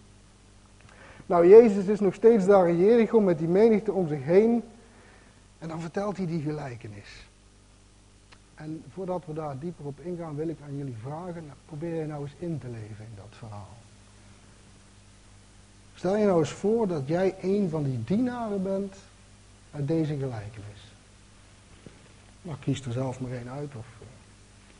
Nou, 1.26 1.48
Jezus 1.48 1.86
is 1.86 2.00
nog 2.00 2.14
steeds 2.14 2.46
daar 2.46 2.68
in 2.68 2.78
Jericho 2.78 3.20
met 3.20 3.38
die 3.38 3.48
menigte 3.48 3.92
om 3.92 4.08
zich 4.08 4.24
heen. 4.24 4.62
En 5.58 5.68
dan 5.68 5.80
vertelt 5.80 6.16
hij 6.16 6.26
die 6.26 6.42
gelijkenis. 6.42 7.28
En 8.54 8.82
voordat 8.92 9.22
we 9.26 9.32
daar 9.32 9.58
dieper 9.58 9.86
op 9.86 10.00
ingaan, 10.00 10.36
wil 10.36 10.48
ik 10.48 10.58
aan 10.64 10.76
jullie 10.76 10.96
vragen, 11.02 11.52
probeer 11.66 11.94
je 11.94 12.06
nou 12.06 12.22
eens 12.22 12.34
in 12.38 12.58
te 12.58 12.68
leven 12.68 13.04
in 13.04 13.14
dat 13.16 13.38
verhaal. 13.38 13.76
Stel 15.94 16.16
je 16.16 16.26
nou 16.26 16.38
eens 16.38 16.52
voor 16.52 16.88
dat 16.88 17.08
jij 17.08 17.34
een 17.40 17.68
van 17.68 17.82
die 17.82 18.04
dienaren 18.04 18.62
bent 18.62 18.96
uit 19.72 19.88
deze 19.88 20.16
gelijkenis. 20.16 20.89
Nou, 22.42 22.56
kies 22.58 22.80
er 22.80 22.92
zelf 22.92 23.20
maar 23.20 23.30
één 23.30 23.50
uit. 23.50 23.74
Of 23.76 23.86
uh, 24.00 24.06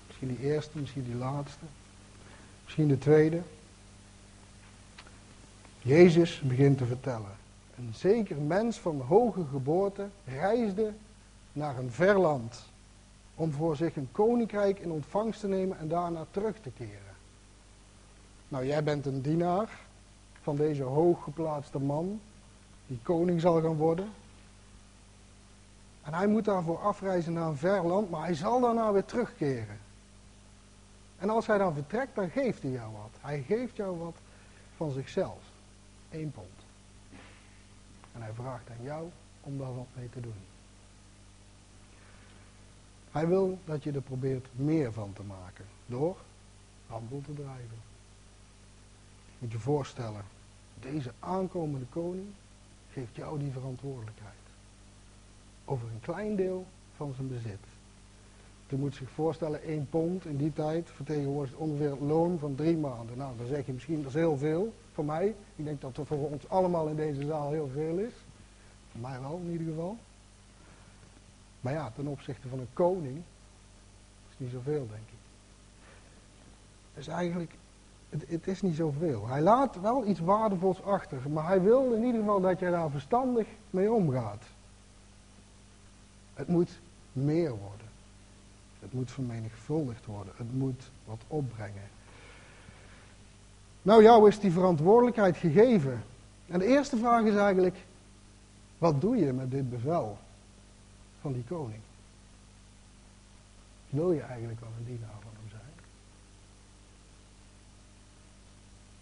misschien 0.07 0.29
die 0.29 0.39
eerste, 0.39 0.79
misschien 0.79 1.05
die 1.05 1.15
laatste. 1.15 1.65
Misschien 2.65 2.89
de 2.89 2.99
tweede. 2.99 3.43
Jezus 5.83 6.41
begint 6.41 6.79
te 6.79 6.87
vertellen. 6.87 7.39
Een 7.77 7.93
zeker 7.95 8.37
mens 8.37 8.79
van 8.79 9.01
hoge 9.01 9.45
geboorte 9.51 10.09
reisde 10.25 10.93
naar 11.53 11.79
een 11.79 11.91
ver 11.91 12.19
land. 12.19 12.63
Om 13.35 13.53
voor 13.53 13.77
zich 13.77 13.97
een 13.97 14.09
koninkrijk 14.13 14.79
in 14.79 14.91
ontvangst 14.91 15.41
te 15.41 15.49
nemen 15.49 15.79
en 15.79 15.89
daarna 15.89 16.27
terug 16.31 16.61
te 16.61 16.71
keren. 16.71 17.15
Nou, 18.49 18.67
jij 18.67 18.83
bent 18.83 19.07
een 19.07 19.21
dienaar 19.21 19.81
van 20.43 20.57
deze 20.57 20.83
hooggeplaatste 20.83 21.79
man. 21.79 22.21
Die 22.87 22.99
koning 23.03 23.41
zal 23.41 23.61
gaan 23.63 23.77
worden. 23.77 24.09
En 26.11 26.17
hij 26.17 26.27
moet 26.27 26.45
daarvoor 26.45 26.79
afreizen 26.79 27.33
naar 27.33 27.47
een 27.47 27.57
ver 27.57 27.87
land, 27.87 28.11
maar 28.11 28.25
hij 28.25 28.35
zal 28.35 28.61
daarna 28.61 28.93
weer 28.93 29.05
terugkeren. 29.05 29.79
En 31.19 31.31
als 31.31 31.47
hij 31.47 31.59
dan 31.59 31.75
vertrekt, 31.75 32.15
dan 32.15 32.31
geeft 32.31 32.63
hij 32.63 32.71
jou 32.71 32.93
wat. 32.93 33.11
Hij 33.21 33.43
geeft 33.43 33.77
jou 33.77 33.99
wat 33.99 34.15
van 34.77 34.91
zichzelf. 34.91 35.43
Eén 36.11 36.31
pond. 36.31 36.49
En 38.13 38.23
hij 38.23 38.33
vraagt 38.33 38.71
aan 38.71 38.85
jou 38.85 39.09
om 39.41 39.59
daar 39.59 39.75
wat 39.75 39.87
mee 39.95 40.11
te 40.11 40.21
doen. 40.21 40.43
Hij 43.11 43.29
wil 43.29 43.59
dat 43.65 43.83
je 43.83 43.93
er 43.93 44.03
probeert 44.03 44.47
meer 44.53 44.93
van 44.93 45.13
te 45.13 45.23
maken. 45.23 45.65
Door 45.87 46.17
handel 46.87 47.23
te 47.27 47.35
drijven. 47.35 47.79
Moet 49.39 49.53
je 49.53 49.59
voorstellen, 49.59 50.25
deze 50.81 51.13
aankomende 51.19 51.87
koning 51.87 52.29
geeft 52.93 53.17
jou 53.17 53.39
die 53.39 53.53
verantwoordelijkheid 53.53 54.40
over 55.71 55.89
een 55.89 56.01
klein 56.01 56.37
deel 56.37 56.67
van 56.97 57.13
zijn 57.15 57.29
bezit. 57.29 57.65
Je 58.69 58.77
moet 58.77 58.95
zich 58.95 59.11
voorstellen, 59.11 59.63
één 59.63 59.89
pond 59.91 60.25
in 60.25 60.37
die 60.37 60.53
tijd 60.53 60.91
vertegenwoordigt 60.91 61.57
ongeveer 61.57 61.91
het 61.91 62.01
loon 62.01 62.39
van 62.39 62.55
drie 62.55 62.77
maanden. 62.77 63.17
Nou, 63.17 63.37
dan 63.37 63.47
zeg 63.47 63.67
je 63.67 63.73
misschien, 63.73 64.03
dat 64.03 64.07
is 64.07 64.15
heel 64.15 64.37
veel 64.37 64.73
voor 64.93 65.05
mij. 65.05 65.35
Ik 65.57 65.65
denk 65.65 65.81
dat 65.81 65.97
dat 65.97 66.07
voor 66.07 66.31
ons 66.31 66.49
allemaal 66.49 66.89
in 66.89 66.97
deze 66.97 67.27
zaal 67.27 67.51
heel 67.51 67.71
veel 67.73 67.99
is. 67.99 68.13
Voor 68.91 69.01
mij 69.01 69.21
wel 69.21 69.41
in 69.45 69.51
ieder 69.51 69.67
geval. 69.67 69.97
Maar 71.61 71.73
ja, 71.73 71.91
ten 71.95 72.07
opzichte 72.07 72.49
van 72.49 72.59
een 72.59 72.73
koning 72.73 73.23
is 74.31 74.37
niet 74.37 74.51
zoveel, 74.51 74.87
denk 74.89 75.07
ik. 75.07 75.19
Dus 76.95 77.09
eigenlijk, 77.09 77.53
het, 78.09 78.25
het, 78.29 78.47
is 78.47 78.63
niet 78.63 78.77
zoveel. 78.77 79.29
Hij 79.29 79.41
laat 79.41 79.81
wel 79.81 80.07
iets 80.07 80.21
waardevols 80.21 80.83
achter, 80.83 81.31
maar 81.31 81.47
hij 81.47 81.63
wil 81.63 81.93
in 81.93 82.05
ieder 82.05 82.21
geval 82.21 82.41
dat 82.41 82.59
jij 82.59 82.71
daar 82.71 82.91
verstandig 82.91 83.47
mee 83.71 83.93
omgaat. 83.93 84.45
Het 86.41 86.49
moet 86.49 86.79
meer 87.13 87.51
worden. 87.51 87.87
Het 88.81 88.93
moet 88.93 89.11
vermenigvuldigd 89.11 90.07
worden. 90.07 90.33
Het 90.37 90.55
moet 90.55 90.91
wat 91.05 91.21
opbrengen. 91.27 91.89
Nou, 93.83 94.03
jou 94.03 94.29
is 94.29 94.41
die 94.41 94.51
verantwoordelijkheid 94.51 95.37
gegeven. 95.37 96.03
En 96.47 96.59
de 96.59 96.67
eerste 96.67 96.97
vraag 96.97 97.25
is 97.25 97.35
eigenlijk, 97.35 97.77
wat 98.79 99.01
doe 99.01 99.17
je 99.17 99.33
met 99.33 99.51
dit 99.51 99.71
bevel 99.71 100.19
van 101.21 101.33
die 101.33 101.45
koning? 101.45 101.81
Wil 103.89 104.13
je 104.13 104.21
eigenlijk 104.21 104.61
wel 104.61 104.71
een 104.79 104.85
dienaar 104.85 105.21
van 105.21 105.33
hem 105.41 105.49
zijn? 105.51 105.73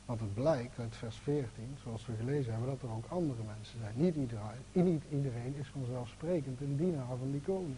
Want 0.09 0.21
het 0.21 0.35
blijkt 0.35 0.79
uit 0.79 0.97
vers 0.97 1.17
14, 1.17 1.49
zoals 1.83 2.07
we 2.07 2.13
gelezen 2.19 2.53
hebben, 2.53 2.71
dat 2.71 2.83
er 2.83 2.97
ook 2.97 3.05
andere 3.09 3.43
mensen 3.57 3.79
zijn. 3.81 3.93
Niet 3.97 5.03
iedereen, 5.11 5.55
is 5.59 5.69
vanzelfsprekend 5.73 6.61
een 6.61 6.77
dienaar 6.77 7.17
van 7.19 7.31
die 7.31 7.41
koning. 7.41 7.77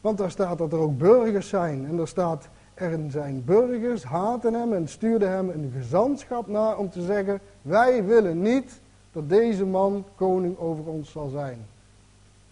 Want 0.00 0.18
daar 0.18 0.30
staat 0.30 0.58
dat 0.58 0.72
er 0.72 0.78
ook 0.78 0.98
burgers 0.98 1.48
zijn. 1.48 1.86
En 1.86 1.98
er 1.98 2.08
staat, 2.08 2.48
er 2.74 3.10
zijn 3.10 3.44
burgers, 3.44 4.02
haten 4.02 4.54
hem 4.54 4.72
en 4.72 4.88
stuurden 4.88 5.30
hem 5.30 5.48
een 5.48 5.72
gezantschap 5.76 6.46
naar 6.46 6.78
om 6.78 6.90
te 6.90 7.02
zeggen, 7.02 7.40
wij 7.62 8.04
willen 8.04 8.42
niet 8.42 8.80
dat 9.12 9.28
deze 9.28 9.64
man 9.64 10.04
koning 10.14 10.58
over 10.58 10.84
ons 10.84 11.10
zal 11.10 11.28
zijn. 11.28 11.66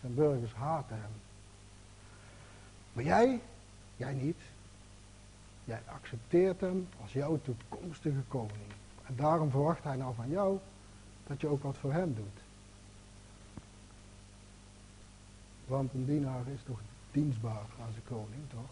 Zijn 0.00 0.14
burgers 0.14 0.54
haten 0.54 0.96
hem. 0.96 1.12
Maar 2.92 3.04
jij, 3.04 3.40
jij 3.96 4.12
niet. 4.12 4.40
Jij 5.64 5.80
accepteert 5.86 6.60
hem 6.60 6.88
als 7.02 7.12
jouw 7.12 7.38
toekomstige 7.42 8.22
koning. 8.28 8.75
En 9.06 9.16
daarom 9.16 9.50
verwacht 9.50 9.84
hij 9.84 9.96
nou 9.96 10.14
van 10.14 10.28
jou 10.28 10.58
dat 11.26 11.40
je 11.40 11.46
ook 11.46 11.62
wat 11.62 11.76
voor 11.76 11.92
hem 11.92 12.14
doet. 12.14 12.44
Want 15.66 15.94
een 15.94 16.06
dienaar 16.06 16.48
is 16.54 16.60
toch 16.66 16.80
dienstbaar 17.12 17.66
aan 17.80 17.92
zijn 17.92 18.04
koning, 18.08 18.42
toch? 18.50 18.70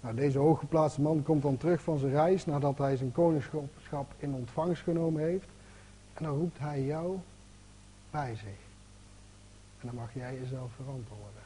Nou, 0.00 0.14
deze 0.14 0.38
hooggeplaatste 0.38 1.00
man 1.00 1.22
komt 1.22 1.42
dan 1.42 1.56
terug 1.56 1.82
van 1.82 1.98
zijn 1.98 2.12
reis 2.12 2.46
nadat 2.46 2.78
hij 2.78 2.96
zijn 2.96 3.12
koningschap 3.12 4.14
in 4.16 4.32
ontvangst 4.32 4.82
genomen 4.82 5.22
heeft. 5.22 5.48
En 6.14 6.24
dan 6.24 6.38
roept 6.38 6.58
hij 6.58 6.84
jou 6.84 7.18
bij 8.10 8.34
zich. 8.34 8.64
En 9.80 9.86
dan 9.86 9.94
mag 9.94 10.14
jij 10.14 10.38
jezelf 10.38 10.70
verantwoorden. 10.72 11.42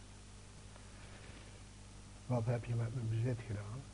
Wat 2.26 2.44
heb 2.44 2.64
je 2.64 2.74
met 2.74 2.94
mijn 2.94 3.08
bezit 3.08 3.38
gedaan? 3.46 3.89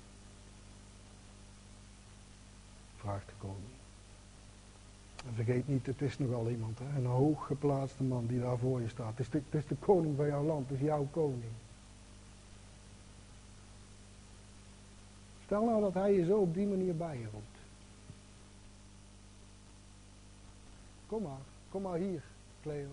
Vraagt 3.06 3.28
de 3.28 3.34
koning. 3.38 3.74
En 5.26 5.34
vergeet 5.34 5.68
niet, 5.68 5.86
het 5.86 6.02
is 6.02 6.18
nogal 6.18 6.48
iemand, 6.48 6.78
hè? 6.78 6.98
een 6.98 7.06
hooggeplaatste 7.06 8.02
man 8.02 8.26
die 8.26 8.40
daar 8.40 8.58
voor 8.58 8.80
je 8.80 8.88
staat. 8.88 9.18
Het 9.18 9.18
is, 9.18 9.30
de, 9.30 9.58
is 9.58 9.66
de 9.66 9.74
koning 9.74 10.16
van 10.16 10.26
jouw 10.26 10.44
land, 10.44 10.68
het 10.68 10.78
is 10.78 10.84
jouw 10.84 11.08
koning. 11.10 11.52
Stel 15.44 15.64
nou 15.64 15.80
dat 15.80 15.94
hij 15.94 16.12
je 16.12 16.24
zo 16.24 16.38
op 16.38 16.54
die 16.54 16.66
manier 16.66 16.96
bij 16.96 17.18
je 17.18 17.26
roept. 17.32 17.58
Kom 21.06 21.22
maar, 21.22 21.40
kom 21.70 21.82
maar 21.82 21.98
hier, 21.98 22.22
Cleo. 22.62 22.90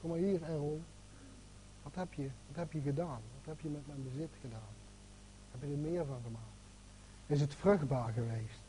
Kom 0.00 0.10
maar 0.10 0.18
hier, 0.18 0.42
Errol. 0.42 0.82
Wat 1.82 1.94
heb 1.94 2.12
je, 2.12 2.28
wat 2.46 2.56
heb 2.56 2.72
je 2.72 2.80
gedaan? 2.80 3.20
Wat 3.38 3.56
heb 3.56 3.60
je 3.60 3.68
met 3.68 3.86
mijn 3.86 4.04
bezit 4.12 4.32
gedaan? 4.40 4.74
Heb 5.50 5.60
je 5.60 5.74
er 5.74 5.90
meer 5.90 6.06
van 6.06 6.20
gemaakt? 6.24 6.56
Is 7.26 7.40
het 7.40 7.54
vruchtbaar 7.54 8.12
geweest? 8.12 8.65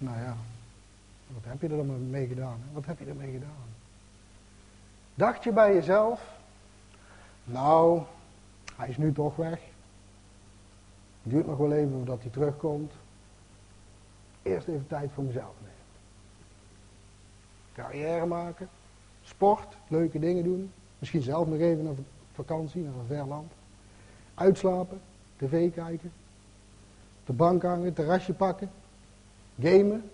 Nou 0.00 0.18
ja, 0.18 0.36
wat 1.26 1.44
heb 1.44 1.60
je 1.60 1.68
er 1.68 1.76
dan 1.76 2.10
mee 2.10 2.26
gedaan? 2.26 2.60
Wat 2.72 2.86
heb 2.86 2.98
je 2.98 3.04
ermee 3.04 3.32
gedaan? 3.32 3.68
Dacht 5.14 5.44
je 5.44 5.52
bij 5.52 5.74
jezelf, 5.74 6.38
nou, 7.44 8.02
hij 8.76 8.88
is 8.88 8.96
nu 8.96 9.12
toch 9.12 9.36
weg. 9.36 9.60
Het 11.22 11.32
duurt 11.32 11.46
nog 11.46 11.58
wel 11.58 11.72
even 11.72 11.90
voordat 11.90 12.20
hij 12.20 12.30
terugkomt. 12.30 12.92
Eerst 14.42 14.68
even 14.68 14.86
tijd 14.86 15.10
voor 15.14 15.24
mezelf 15.24 15.54
nemen. 15.58 15.76
Carrière 17.72 18.26
maken, 18.26 18.68
sport, 19.22 19.76
leuke 19.88 20.18
dingen 20.18 20.44
doen. 20.44 20.72
Misschien 20.98 21.22
zelf 21.22 21.48
nog 21.48 21.58
even 21.58 21.84
naar 21.84 21.94
vakantie, 22.32 22.82
naar 22.82 22.94
een 22.94 23.06
ver 23.06 23.26
land. 23.26 23.52
Uitslapen, 24.34 25.00
tv 25.36 25.72
kijken, 25.72 26.12
de 27.24 27.32
bank 27.32 27.62
hangen, 27.62 27.92
terrasje 27.92 28.32
pakken, 28.32 28.70
gamen, 29.60 30.10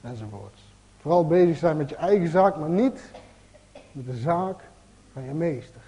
enzovoorts. 0.00 0.62
Vooral 1.00 1.26
bezig 1.26 1.56
zijn 1.56 1.76
met 1.76 1.88
je 1.88 1.96
eigen 1.96 2.28
zaak, 2.28 2.56
maar 2.56 2.68
niet 2.68 3.00
met 3.92 4.06
de 4.06 4.16
zaak 4.16 4.60
van 5.12 5.22
je 5.22 5.32
meester. 5.32 5.80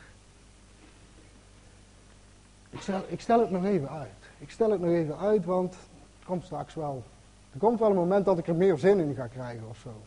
Ik 2.70 2.80
stel, 2.80 3.04
ik 3.08 3.20
stel 3.20 3.40
het 3.40 3.50
nog 3.50 3.64
even 3.64 3.90
uit. 3.90 4.10
Ik 4.38 4.50
stel 4.50 4.70
het 4.70 4.80
nog 4.80 4.90
even 4.90 5.18
uit, 5.18 5.44
want 5.44 5.74
het 6.18 6.26
komt 6.26 6.44
straks 6.44 6.74
wel. 6.74 7.04
Er 7.52 7.58
komt 7.58 7.78
wel 7.78 7.90
een 7.90 7.96
moment 7.96 8.24
dat 8.24 8.38
ik 8.38 8.46
er 8.46 8.54
meer 8.54 8.78
zin 8.78 8.98
in 8.98 9.14
ga 9.14 9.26
krijgen 9.26 9.68
of 9.68 9.78
zo. 9.78 10.02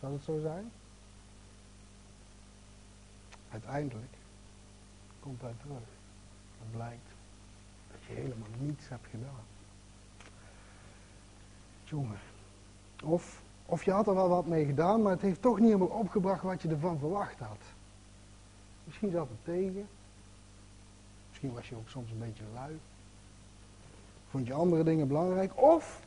Zal 0.00 0.12
het 0.12 0.22
zo 0.22 0.38
zijn? 0.40 0.70
Uiteindelijk 3.50 4.12
komt 5.20 5.40
hij 5.40 5.54
terug. 5.60 5.86
Het 6.58 6.70
blijkt 6.72 7.08
dat 7.90 8.00
je 8.06 8.14
helemaal 8.14 8.48
niets 8.58 8.88
hebt 8.88 9.06
gedaan. 9.10 9.51
Of, 13.04 13.42
of 13.66 13.84
je 13.84 13.90
had 13.90 14.06
er 14.06 14.14
wel 14.14 14.28
wat 14.28 14.46
mee 14.46 14.64
gedaan, 14.64 15.02
maar 15.02 15.12
het 15.12 15.20
heeft 15.20 15.42
toch 15.42 15.58
niet 15.58 15.66
helemaal 15.66 15.98
opgebracht 15.98 16.42
wat 16.42 16.62
je 16.62 16.68
ervan 16.68 16.98
verwacht 16.98 17.38
had. 17.38 17.60
Misschien 18.84 19.10
zat 19.10 19.28
het 19.28 19.44
tegen. 19.44 19.88
Misschien 21.28 21.52
was 21.52 21.68
je 21.68 21.74
ook 21.74 21.88
soms 21.88 22.10
een 22.10 22.18
beetje 22.18 22.44
lui. 22.54 22.78
Vond 24.30 24.46
je 24.46 24.52
andere 24.52 24.84
dingen 24.84 25.08
belangrijk. 25.08 25.62
Of, 25.62 26.00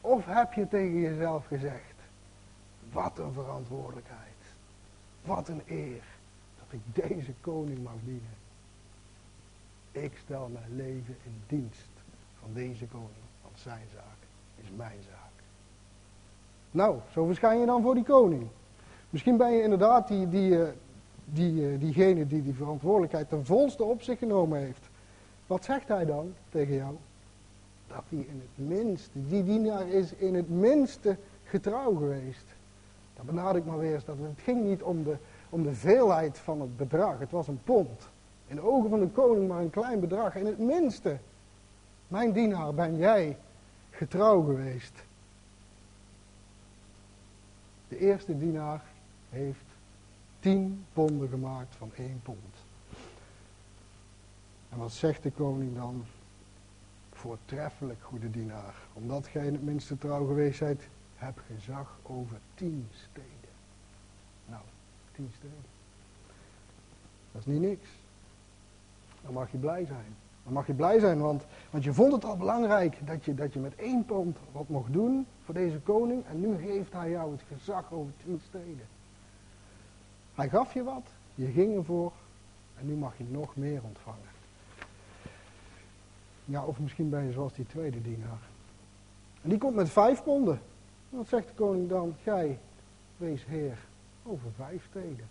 of 0.00 0.24
heb 0.26 0.52
je 0.52 0.68
tegen 0.68 1.00
jezelf 1.00 1.46
gezegd, 1.46 1.94
wat 2.92 3.18
een 3.18 3.32
verantwoordelijkheid. 3.32 4.26
Wat 5.22 5.48
een 5.48 5.62
eer 5.66 6.02
dat 6.58 6.80
ik 6.80 7.08
deze 7.08 7.32
koning 7.40 7.82
mag 7.82 7.96
dienen. 8.04 8.36
Ik 9.92 10.18
stel 10.24 10.48
mijn 10.48 10.76
leven 10.76 11.16
in 11.24 11.42
dienst 11.46 11.88
van 12.40 12.52
deze 12.52 12.86
koning, 12.86 13.24
want 13.42 13.58
zijn 13.60 13.86
zaak 13.94 14.17
is 14.62 14.70
mijn 14.76 14.98
zaak. 15.10 15.42
Nou, 16.70 16.96
zo 17.12 17.26
verschijn 17.26 17.60
je 17.60 17.66
dan 17.66 17.82
voor 17.82 17.94
die 17.94 18.04
koning. 18.04 18.46
Misschien 19.10 19.36
ben 19.36 19.52
je 19.52 19.62
inderdaad 19.62 20.08
die, 20.08 20.28
die, 20.28 20.62
eh, 20.62 20.68
die, 21.24 21.68
eh, 21.68 21.80
diegene 21.80 22.26
die 22.26 22.42
die 22.42 22.54
verantwoordelijkheid 22.54 23.28
ten 23.28 23.46
volste 23.46 23.84
op 23.84 24.02
zich 24.02 24.18
genomen 24.18 24.58
heeft. 24.58 24.88
Wat 25.46 25.64
zegt 25.64 25.88
hij 25.88 26.04
dan 26.04 26.34
tegen 26.48 26.74
jou? 26.74 26.94
Dat 27.86 28.02
hij 28.08 28.18
in 28.18 28.42
het 28.42 28.68
minste, 28.68 29.10
die 29.12 29.44
dienaar 29.44 29.88
is 29.88 30.14
in 30.14 30.34
het 30.34 30.48
minste 30.50 31.16
getrouw 31.44 31.94
geweest. 31.94 32.44
Dat 33.16 33.26
benadruk 33.26 33.62
ik 33.62 33.68
maar 33.68 33.78
weer 33.78 33.94
eens, 33.94 34.04
dat 34.04 34.16
het 34.18 34.40
ging 34.42 34.64
niet 34.64 34.82
om 34.82 35.04
de, 35.04 35.16
om 35.50 35.62
de 35.62 35.74
veelheid 35.74 36.38
van 36.38 36.60
het 36.60 36.76
bedrag. 36.76 37.18
Het 37.18 37.30
was 37.30 37.48
een 37.48 37.60
pond. 37.64 38.08
In 38.46 38.56
de 38.56 38.62
ogen 38.62 38.90
van 38.90 39.00
de 39.00 39.08
koning 39.08 39.48
maar 39.48 39.60
een 39.60 39.70
klein 39.70 40.00
bedrag. 40.00 40.34
In 40.34 40.46
het 40.46 40.58
minste, 40.58 41.16
mijn 42.08 42.32
dienaar 42.32 42.74
ben 42.74 42.96
jij 42.96 43.36
getrouw 43.98 44.42
geweest. 44.42 45.02
De 47.88 47.98
eerste 47.98 48.38
dienaar 48.38 48.82
heeft 49.30 49.64
tien 50.40 50.84
ponden 50.92 51.28
gemaakt 51.28 51.76
van 51.76 51.90
één 51.94 52.20
pond. 52.22 52.56
En 54.68 54.78
wat 54.78 54.92
zegt 54.92 55.22
de 55.22 55.30
koning 55.30 55.74
dan? 55.74 56.04
Voortreffelijk, 57.12 58.02
goede 58.02 58.30
dienaar. 58.30 58.74
Omdat 58.92 59.26
gij 59.26 59.46
in 59.46 59.52
het 59.52 59.64
minste 59.64 59.98
trouw 59.98 60.26
geweest 60.26 60.58
zijt, 60.58 60.88
heb 61.16 61.42
gezag 61.46 61.98
over 62.02 62.38
tien 62.54 62.88
steden. 62.92 63.54
Nou, 64.46 64.62
tien 65.12 65.30
steden. 65.36 65.64
Dat 67.32 67.40
is 67.40 67.46
niet 67.46 67.60
niks. 67.60 67.88
Dan 69.22 69.32
mag 69.32 69.50
je 69.50 69.58
blij 69.58 69.84
zijn. 69.84 70.16
Dan 70.48 70.56
mag 70.56 70.66
je 70.66 70.74
blij 70.74 70.98
zijn, 70.98 71.20
want, 71.20 71.44
want 71.70 71.84
je 71.84 71.92
vond 71.92 72.12
het 72.12 72.24
al 72.24 72.36
belangrijk 72.36 73.06
dat 73.06 73.24
je, 73.24 73.34
dat 73.34 73.52
je 73.52 73.58
met 73.58 73.74
één 73.74 74.04
pond 74.04 74.38
wat 74.52 74.68
mocht 74.68 74.92
doen 74.92 75.26
voor 75.44 75.54
deze 75.54 75.78
koning. 75.78 76.24
En 76.26 76.40
nu 76.40 76.56
geeft 76.56 76.92
hij 76.92 77.10
jou 77.10 77.32
het 77.32 77.42
gezag 77.48 77.92
over 77.92 78.12
tien 78.24 78.40
steden. 78.46 78.86
Hij 80.34 80.48
gaf 80.48 80.74
je 80.74 80.82
wat, 80.82 81.06
je 81.34 81.46
ging 81.46 81.76
ervoor 81.76 82.12
en 82.78 82.86
nu 82.86 82.94
mag 82.94 83.18
je 83.18 83.24
nog 83.28 83.56
meer 83.56 83.80
ontvangen. 83.84 84.28
Ja, 86.44 86.64
of 86.64 86.78
misschien 86.78 87.10
ben 87.10 87.24
je 87.24 87.32
zoals 87.32 87.52
die 87.52 87.66
tweede 87.66 88.02
dienaar. 88.02 88.48
En 89.42 89.48
die 89.48 89.58
komt 89.58 89.74
met 89.74 89.90
vijf 89.90 90.22
ponden. 90.22 90.60
Wat 91.08 91.28
zegt 91.28 91.48
de 91.48 91.54
koning 91.54 91.88
dan? 91.88 92.14
Gij, 92.22 92.58
wees 93.16 93.44
heer 93.46 93.78
over 94.22 94.50
vijf 94.56 94.84
steden. 94.84 95.28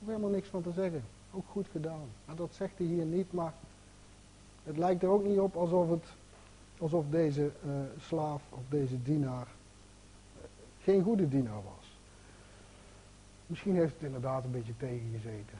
Er 0.00 0.06
helemaal 0.06 0.30
niks 0.30 0.48
van 0.48 0.62
te 0.62 0.72
zeggen. 0.72 1.04
Ook 1.32 1.46
goed 1.48 1.66
gedaan. 1.72 2.08
Maar 2.24 2.36
dat 2.36 2.54
zegt 2.54 2.78
hij 2.78 2.86
hier 2.86 3.04
niet, 3.04 3.32
maar 3.32 3.54
het 4.64 4.76
lijkt 4.76 5.02
er 5.02 5.08
ook 5.08 5.24
niet 5.24 5.38
op 5.38 5.56
alsof, 5.56 5.90
het, 5.90 6.04
alsof 6.78 7.04
deze 7.10 7.50
uh, 7.66 7.72
slaaf 7.98 8.42
of 8.50 8.62
deze 8.68 9.02
dienaar 9.02 9.46
uh, 9.46 10.42
geen 10.82 11.02
goede 11.02 11.28
dienaar 11.28 11.62
was. 11.62 11.98
Misschien 13.46 13.76
heeft 13.76 13.94
het 13.94 14.02
inderdaad 14.02 14.44
een 14.44 14.50
beetje 14.50 14.76
tegengezeten. 14.76 15.58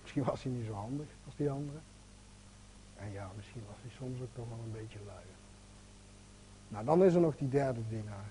Misschien 0.00 0.24
was 0.24 0.42
hij 0.42 0.52
niet 0.52 0.66
zo 0.66 0.72
handig 0.72 1.06
als 1.26 1.36
die 1.36 1.50
andere. 1.50 1.78
En 2.96 3.12
ja, 3.12 3.30
misschien 3.36 3.62
was 3.68 3.76
hij 3.80 3.90
soms 3.90 4.20
ook 4.20 4.34
toch 4.34 4.48
wel 4.48 4.58
een 4.64 4.72
beetje 4.72 4.98
lui. 5.06 5.24
Nou, 6.68 6.84
dan 6.84 7.04
is 7.04 7.14
er 7.14 7.20
nog 7.20 7.36
die 7.36 7.48
derde 7.48 7.80
dienaar. 7.88 8.30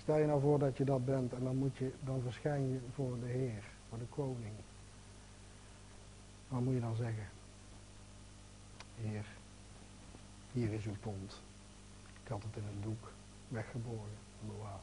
Stel 0.00 0.18
je 0.18 0.26
nou 0.26 0.40
voor 0.40 0.58
dat 0.58 0.76
je 0.76 0.84
dat 0.84 1.04
bent 1.04 1.32
en 1.32 1.44
dan, 1.44 1.56
moet 1.56 1.76
je, 1.76 1.92
dan 2.04 2.20
verschijn 2.22 2.68
je 2.68 2.78
voor 2.94 3.20
de 3.20 3.26
Heer, 3.26 3.64
voor 3.88 3.98
de 3.98 4.04
koning. 4.10 4.52
Wat 6.48 6.60
moet 6.60 6.74
je 6.74 6.80
dan 6.80 6.96
zeggen? 6.96 7.28
Heer, 9.02 9.24
hier 10.52 10.72
is 10.72 10.84
uw 10.84 10.96
pond. 11.00 11.40
Ik 12.22 12.28
had 12.28 12.42
het 12.42 12.56
in 12.56 12.68
een 12.68 12.82
doek 12.82 13.12
weggeborgen 13.48 14.18
en 14.40 14.46
bewaard. 14.46 14.80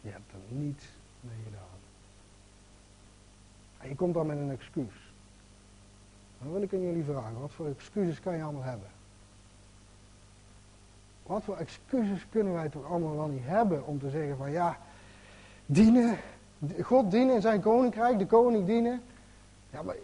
Je 0.00 0.10
hebt 0.10 0.32
er 0.32 0.56
niets 0.56 0.84
mee 1.20 1.36
gedaan. 1.44 1.80
Je 3.88 3.94
komt 3.94 4.14
dan 4.14 4.26
met 4.26 4.36
een 4.36 4.50
excuus. 4.50 5.12
Dan 6.38 6.52
wil 6.52 6.62
ik 6.62 6.72
aan 6.72 6.82
jullie 6.82 7.04
vragen, 7.04 7.40
wat 7.40 7.52
voor 7.52 7.66
excuses 7.66 8.20
kan 8.20 8.36
je 8.36 8.42
allemaal 8.42 8.62
hebben? 8.62 8.88
Wat 11.22 11.44
voor 11.44 11.56
excuses 11.56 12.26
kunnen 12.30 12.52
wij 12.52 12.68
toch 12.68 12.84
allemaal 12.84 13.16
wel 13.16 13.28
niet 13.28 13.44
hebben 13.44 13.86
om 13.86 13.98
te 13.98 14.10
zeggen 14.10 14.36
van 14.36 14.50
ja, 14.50 14.78
dienen, 15.66 16.18
God 16.82 17.10
dienen 17.10 17.34
in 17.34 17.40
zijn 17.40 17.60
koninkrijk, 17.60 18.18
de 18.18 18.26
koning 18.26 18.66
dienen. 18.66 19.02
Ja, 19.70 19.82
maar 19.82 19.96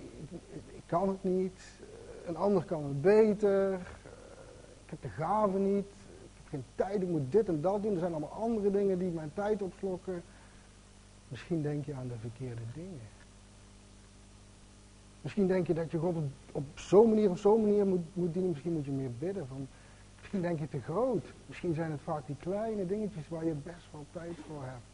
kan 0.88 1.08
het 1.08 1.24
niet, 1.24 1.60
een 2.26 2.36
ander 2.36 2.64
kan 2.64 2.84
het 2.84 3.00
beter, 3.00 3.72
ik 4.84 4.90
heb 4.90 5.02
de 5.02 5.08
gave 5.08 5.58
niet, 5.58 5.86
ik 6.34 6.34
heb 6.34 6.48
geen 6.48 6.64
tijd, 6.74 7.02
ik 7.02 7.08
moet 7.08 7.32
dit 7.32 7.48
en 7.48 7.60
dat 7.60 7.82
doen. 7.82 7.92
Er 7.92 7.98
zijn 7.98 8.12
allemaal 8.12 8.42
andere 8.42 8.70
dingen 8.70 8.98
die 8.98 9.10
mijn 9.10 9.30
tijd 9.34 9.62
opslokken. 9.62 10.22
Misschien 11.28 11.62
denk 11.62 11.84
je 11.84 11.94
aan 11.94 12.08
de 12.08 12.18
verkeerde 12.20 12.62
dingen. 12.74 13.08
Misschien 15.20 15.46
denk 15.46 15.66
je 15.66 15.74
dat 15.74 15.90
je 15.90 15.98
God 15.98 16.16
op, 16.16 16.24
op 16.52 16.64
zo'n 16.74 17.08
manier 17.08 17.30
of 17.30 17.38
zo'n 17.38 17.60
manier 17.60 17.86
moet, 17.86 18.14
moet 18.14 18.32
dienen. 18.32 18.50
Misschien 18.50 18.72
moet 18.72 18.84
je 18.84 18.90
meer 18.90 19.12
bidden. 19.18 19.46
Van, 19.46 19.68
misschien 20.18 20.40
denk 20.40 20.58
je 20.58 20.68
te 20.68 20.80
groot. 20.80 21.24
Misschien 21.46 21.74
zijn 21.74 21.90
het 21.90 22.00
vaak 22.00 22.26
die 22.26 22.36
kleine 22.36 22.86
dingetjes 22.86 23.28
waar 23.28 23.44
je 23.44 23.52
best 23.52 23.86
wel 23.92 24.06
tijd 24.12 24.36
voor 24.46 24.62
hebt. 24.62 24.87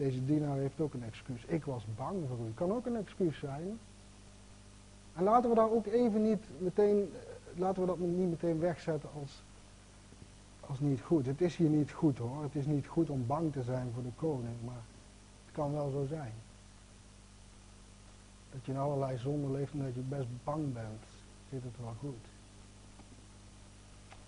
Deze 0.00 0.24
dienaar 0.24 0.56
heeft 0.56 0.80
ook 0.80 0.94
een 0.94 1.04
excuus. 1.04 1.44
Ik 1.44 1.64
was 1.64 1.84
bang 1.96 2.28
voor 2.28 2.46
u. 2.46 2.52
Kan 2.54 2.72
ook 2.72 2.86
een 2.86 2.96
excuus 2.96 3.38
zijn. 3.38 3.78
En 5.14 5.22
laten 5.22 5.50
we 5.50 5.56
daar 5.56 5.70
ook 5.70 5.86
even 5.86 6.22
niet 6.22 6.44
meteen, 6.58 7.12
laten 7.56 7.80
we 7.80 7.86
dat 7.86 7.98
niet 7.98 8.30
meteen 8.30 8.58
wegzetten 8.58 9.08
als, 9.20 9.42
als 10.60 10.80
niet 10.80 11.00
goed. 11.00 11.26
Het 11.26 11.40
is 11.40 11.56
hier 11.56 11.68
niet 11.68 11.90
goed 11.90 12.18
hoor. 12.18 12.42
Het 12.42 12.54
is 12.54 12.66
niet 12.66 12.86
goed 12.86 13.10
om 13.10 13.26
bang 13.26 13.52
te 13.52 13.62
zijn 13.62 13.90
voor 13.94 14.02
de 14.02 14.12
koning. 14.16 14.54
Maar 14.64 14.82
het 15.44 15.54
kan 15.54 15.72
wel 15.72 15.90
zo 15.90 16.04
zijn. 16.06 16.32
Dat 18.52 18.64
je 18.64 18.72
in 18.72 18.78
allerlei 18.78 19.18
zonden 19.18 19.52
leeft 19.52 19.72
en 19.72 19.84
dat 19.84 19.94
je 19.94 20.00
best 20.00 20.28
bang 20.44 20.72
bent. 20.72 21.04
Zit 21.50 21.62
het 21.62 21.78
wel 21.80 21.94
goed. 21.98 22.26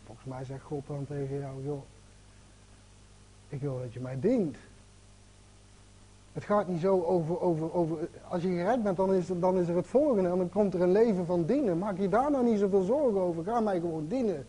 Volgens 0.05 0.26
mij 0.26 0.45
zegt 0.45 0.62
God 0.62 0.87
dan 0.87 1.07
tegen 1.07 1.38
jou, 1.38 1.64
joh, 1.64 1.83
ik 3.49 3.61
wil 3.61 3.79
dat 3.79 3.93
je 3.93 4.00
mij 4.00 4.21
dient. 4.21 4.57
Het 6.33 6.45
gaat 6.45 6.68
niet 6.68 6.81
zo 6.81 7.03
over, 7.03 7.40
over, 7.40 7.75
over 7.75 8.09
als 8.29 8.42
je 8.42 8.49
gered 8.49 8.83
bent, 8.83 8.97
dan 8.97 9.14
is, 9.14 9.27
dan 9.27 9.59
is 9.59 9.68
er 9.68 9.77
het 9.77 9.87
volgende. 9.87 10.29
En 10.29 10.38
dan 10.38 10.49
komt 10.49 10.75
er 10.75 10.83
een 10.83 10.92
leven 10.92 11.27
van 11.27 11.45
dienen. 11.45 11.79
Maak 11.79 11.99
je 11.99 12.09
daar 12.09 12.31
nou 12.31 12.45
niet 12.45 12.59
zoveel 12.59 12.83
zorgen 12.83 13.21
over. 13.21 13.45
Ga 13.45 13.61
mij 13.61 13.81
gewoon 13.81 14.07
dienen. 14.07 14.47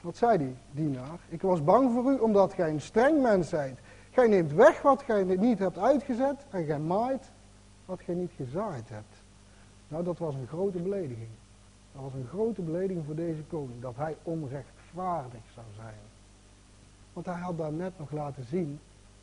Wat 0.00 0.16
zei 0.16 0.38
die 0.38 0.56
dienaar? 0.70 1.18
Ik 1.28 1.42
was 1.42 1.64
bang 1.64 1.92
voor 1.92 2.12
u 2.12 2.18
omdat 2.18 2.52
gij 2.52 2.70
een 2.70 2.80
streng 2.80 3.22
mens 3.22 3.48
zijt. 3.48 3.78
Gij 4.10 4.28
neemt 4.28 4.52
weg 4.52 4.82
wat 4.82 5.02
gij 5.02 5.22
niet 5.24 5.58
hebt 5.58 5.78
uitgezet 5.78 6.46
en 6.50 6.64
gij 6.64 6.78
maait 6.78 7.30
wat 7.84 8.00
gij 8.00 8.14
niet 8.14 8.32
gezaaid 8.36 8.88
hebt. 8.88 9.14
Nou, 9.88 10.04
dat 10.04 10.18
was 10.18 10.34
een 10.34 10.46
grote 10.46 10.78
belediging. 10.78 11.28
Dat 11.92 12.02
was 12.02 12.14
een 12.14 12.26
grote 12.26 12.62
belediging 12.62 13.04
voor 13.06 13.14
deze 13.14 13.42
koning, 13.48 13.80
dat 13.80 13.96
hij 13.96 14.16
onrechtvaardig 14.22 15.42
zou 15.54 15.66
zijn. 15.76 15.98
Want 17.20 17.36
hij 17.36 17.44
had 17.44 17.58
daar 17.58 17.72
net 17.72 17.98
nog 17.98 18.10
laten 18.10 18.44
zien, 18.44 18.80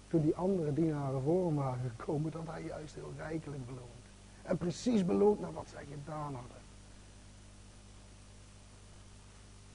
toen 0.08 0.22
die 0.22 0.36
andere 0.36 0.74
dienaren 0.74 1.22
voor 1.22 1.46
hem 1.46 1.56
waren 1.56 1.90
gekomen, 1.90 2.32
dat 2.32 2.46
hij 2.46 2.64
juist 2.64 2.96
heel 2.96 3.14
rijkelijk 3.18 3.66
beloond. 3.66 4.04
En 4.42 4.58
precies 4.58 5.06
beloond 5.06 5.40
naar 5.40 5.54
wat 5.54 5.68
zij 5.70 5.86
gedaan 5.86 6.34
hadden. 6.34 6.58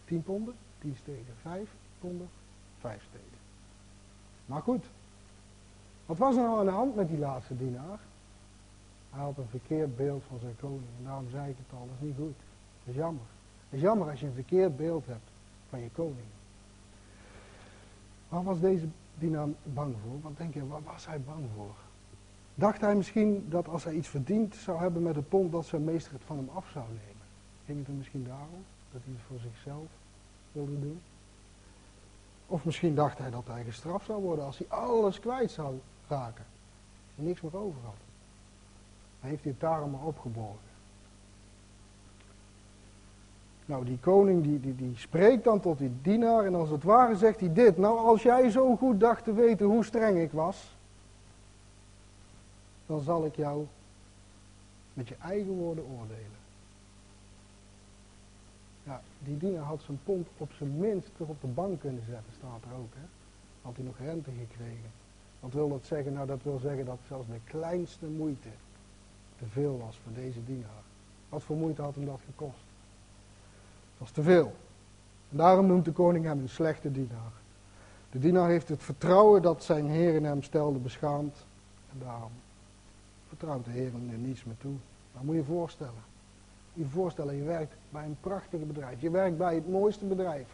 Tien 0.05 0.23
ponden, 0.23 0.55
tien 0.79 0.97
steden. 0.97 1.35
Vijf 1.41 1.71
ponden, 2.01 2.29
vijf 2.81 3.03
steden. 3.09 3.39
Maar 4.47 4.63
goed, 4.63 4.85
wat 6.07 6.19
was 6.19 6.37
er 6.37 6.43
nou 6.43 6.59
aan 6.59 6.65
de 6.65 6.71
hand 6.71 6.95
met 6.95 7.09
die 7.09 7.19
laatste 7.19 7.57
dienaar? 7.57 7.99
Hij 9.11 9.23
had 9.23 9.39
een 9.39 9.49
verkeerd 9.49 9.97
beeld 9.97 10.23
van 10.29 10.39
zijn 10.39 10.57
koning. 10.61 10.89
En 10.99 11.05
daarom 11.05 11.31
zei 11.31 11.51
ik 11.51 11.57
het 11.57 11.79
al, 11.79 11.87
dat 11.87 11.97
is 12.01 12.07
niet 12.07 12.17
goed. 12.17 12.39
Dat 12.85 12.95
is 12.95 12.95
jammer. 12.95 13.25
Het 13.65 13.79
is 13.79 13.81
jammer 13.81 14.11
als 14.11 14.21
je 14.21 14.27
een 14.27 14.33
verkeerd 14.33 14.77
beeld 14.77 15.07
hebt 15.07 15.31
van 15.69 15.81
je 15.81 15.91
koning. 15.91 16.27
Waar 18.33 18.43
was 18.43 18.61
deze 18.61 18.87
dienaar 19.19 19.49
bang 19.63 19.95
voor? 20.03 20.21
Wat 20.23 20.37
denk 20.37 20.55
je, 20.55 20.67
waar 20.67 20.83
was 20.83 21.07
hij 21.07 21.21
bang 21.21 21.45
voor? 21.57 21.75
Dacht 22.55 22.81
hij 22.81 22.95
misschien 22.95 23.47
dat 23.49 23.69
als 23.69 23.85
hij 23.85 23.95
iets 23.95 24.09
verdiend 24.09 24.55
zou 24.55 24.79
hebben 24.79 25.03
met 25.03 25.15
de 25.15 25.23
pond, 25.23 25.53
dat 25.53 25.67
zijn 25.67 25.85
meester 25.85 26.13
het 26.13 26.23
van 26.25 26.37
hem 26.37 26.49
af 26.55 26.69
zou 26.73 26.85
nemen? 26.89 27.27
Ging 27.65 27.79
het 27.79 27.89
er 27.89 27.95
misschien 27.95 28.25
daarom? 28.25 28.65
Dat 28.93 29.01
hij 29.05 29.13
het 29.13 29.23
voor 29.27 29.39
zichzelf 29.39 29.87
wilde 30.53 30.81
doen? 30.81 31.01
Of 32.47 32.65
misschien 32.65 32.95
dacht 32.95 33.19
hij 33.19 33.31
dat 33.31 33.47
hij 33.47 33.65
gestraft 33.65 34.07
zou 34.07 34.23
worden 34.23 34.45
als 34.45 34.59
hij 34.59 34.67
alles 34.69 35.21
kwijt 35.21 35.51
zou 35.51 35.79
raken. 36.09 36.45
En 37.17 37.25
niks 37.25 37.41
meer 37.41 37.57
over 37.57 37.81
had. 37.85 37.97
Hij 39.21 39.31
heeft 39.31 39.43
dit 39.43 39.61
daarom 39.61 39.91
maar 39.91 40.05
opgeborgen. 40.05 40.72
Nou, 43.67 43.85
die 43.85 43.99
koning 43.99 44.43
die, 44.43 44.61
die, 44.61 44.77
die 44.77 44.97
spreekt 44.97 45.45
dan 45.45 45.61
tot 45.61 45.79
die 45.79 45.93
dienaar 46.03 46.45
en 46.45 46.55
als 46.55 46.71
het 46.71 46.83
ware 46.83 47.17
zegt 47.17 47.41
hij 47.41 47.53
dit. 47.53 47.79
Nou, 47.79 47.99
als 47.99 48.23
jij 48.23 48.51
zo 48.51 48.77
goed 48.77 49.01
dacht 49.01 49.25
te 49.25 49.33
weten 49.33 49.67
hoe 49.67 49.85
streng 49.85 50.19
ik 50.19 50.33
was, 50.33 50.77
dan 52.87 53.01
zal 53.01 53.25
ik 53.25 53.37
jou 53.37 53.67
met 54.95 55.09
je 55.09 55.17
eigen 55.23 55.53
woorden 55.53 55.85
oordelen. 55.85 56.41
Ja, 58.85 59.03
die 59.19 59.39
dienaar 59.39 59.65
had 59.65 59.83
zijn 59.83 59.99
pond 60.05 60.29
op 60.37 60.51
zijn 60.57 60.79
minst 60.79 61.11
toch 61.17 61.29
op 61.29 61.41
de 61.41 61.47
bank 61.47 61.81
kunnen 61.81 62.03
zetten, 62.07 62.33
staat 62.39 62.63
er 62.71 62.79
ook. 62.79 62.95
Hè? 62.95 63.07
Had 63.63 63.77
hij 63.77 63.85
nog 63.85 63.99
rente 63.99 64.31
gekregen. 64.31 64.91
Wat 65.41 65.53
wil 65.53 65.69
dat 65.69 65.87
zeggen? 65.87 66.13
Nou, 66.13 66.27
dat 66.27 66.43
wil 66.43 66.59
zeggen 66.59 66.85
dat 66.85 66.99
zelfs 67.09 67.27
de 67.27 67.41
kleinste 67.45 68.07
moeite 68.07 68.49
te 69.39 69.45
veel 69.47 69.79
was 69.85 69.99
voor 70.03 70.13
deze 70.13 70.45
dienaar. 70.45 70.83
Wat 71.29 71.43
voor 71.43 71.57
moeite 71.57 71.83
had 71.83 71.95
hem 71.95 72.07
dat 72.07 72.21
gekost? 72.27 72.72
Dat 74.03 74.15
was 74.15 74.25
te 74.25 74.31
veel. 74.31 74.53
Daarom 75.29 75.67
noemt 75.67 75.85
de 75.85 75.93
koning 75.93 76.25
hem 76.25 76.39
een 76.39 76.49
slechte 76.49 76.93
dienaar. 76.93 77.33
De 78.11 78.19
dienaar 78.19 78.49
heeft 78.49 78.69
het 78.69 78.83
vertrouwen 78.83 79.43
dat 79.43 79.65
zijn 79.65 79.89
heer 79.89 80.15
in 80.15 80.25
hem 80.25 80.43
stelde 80.43 80.79
beschaamd. 80.79 81.45
En 81.93 81.99
daarom 82.05 82.31
vertrouwt 83.29 83.65
de 83.65 83.71
heer 83.71 83.93
hem 83.93 84.11
er 84.13 84.19
niets 84.19 84.45
meer 84.45 84.57
toe. 84.61 84.75
Maar 85.13 85.25
moet 85.25 85.35
je 85.35 85.45
voorstellen. 85.45 86.03
Moet 86.73 86.85
je 86.87 86.93
voorstellen, 86.93 87.37
je 87.37 87.43
werkt 87.43 87.75
bij 87.91 88.05
een 88.05 88.17
prachtig 88.21 88.67
bedrijf. 88.67 89.01
Je 89.01 89.11
werkt 89.11 89.39
bij 89.39 89.55
het 89.55 89.69
mooiste 89.71 90.05
bedrijf 90.05 90.47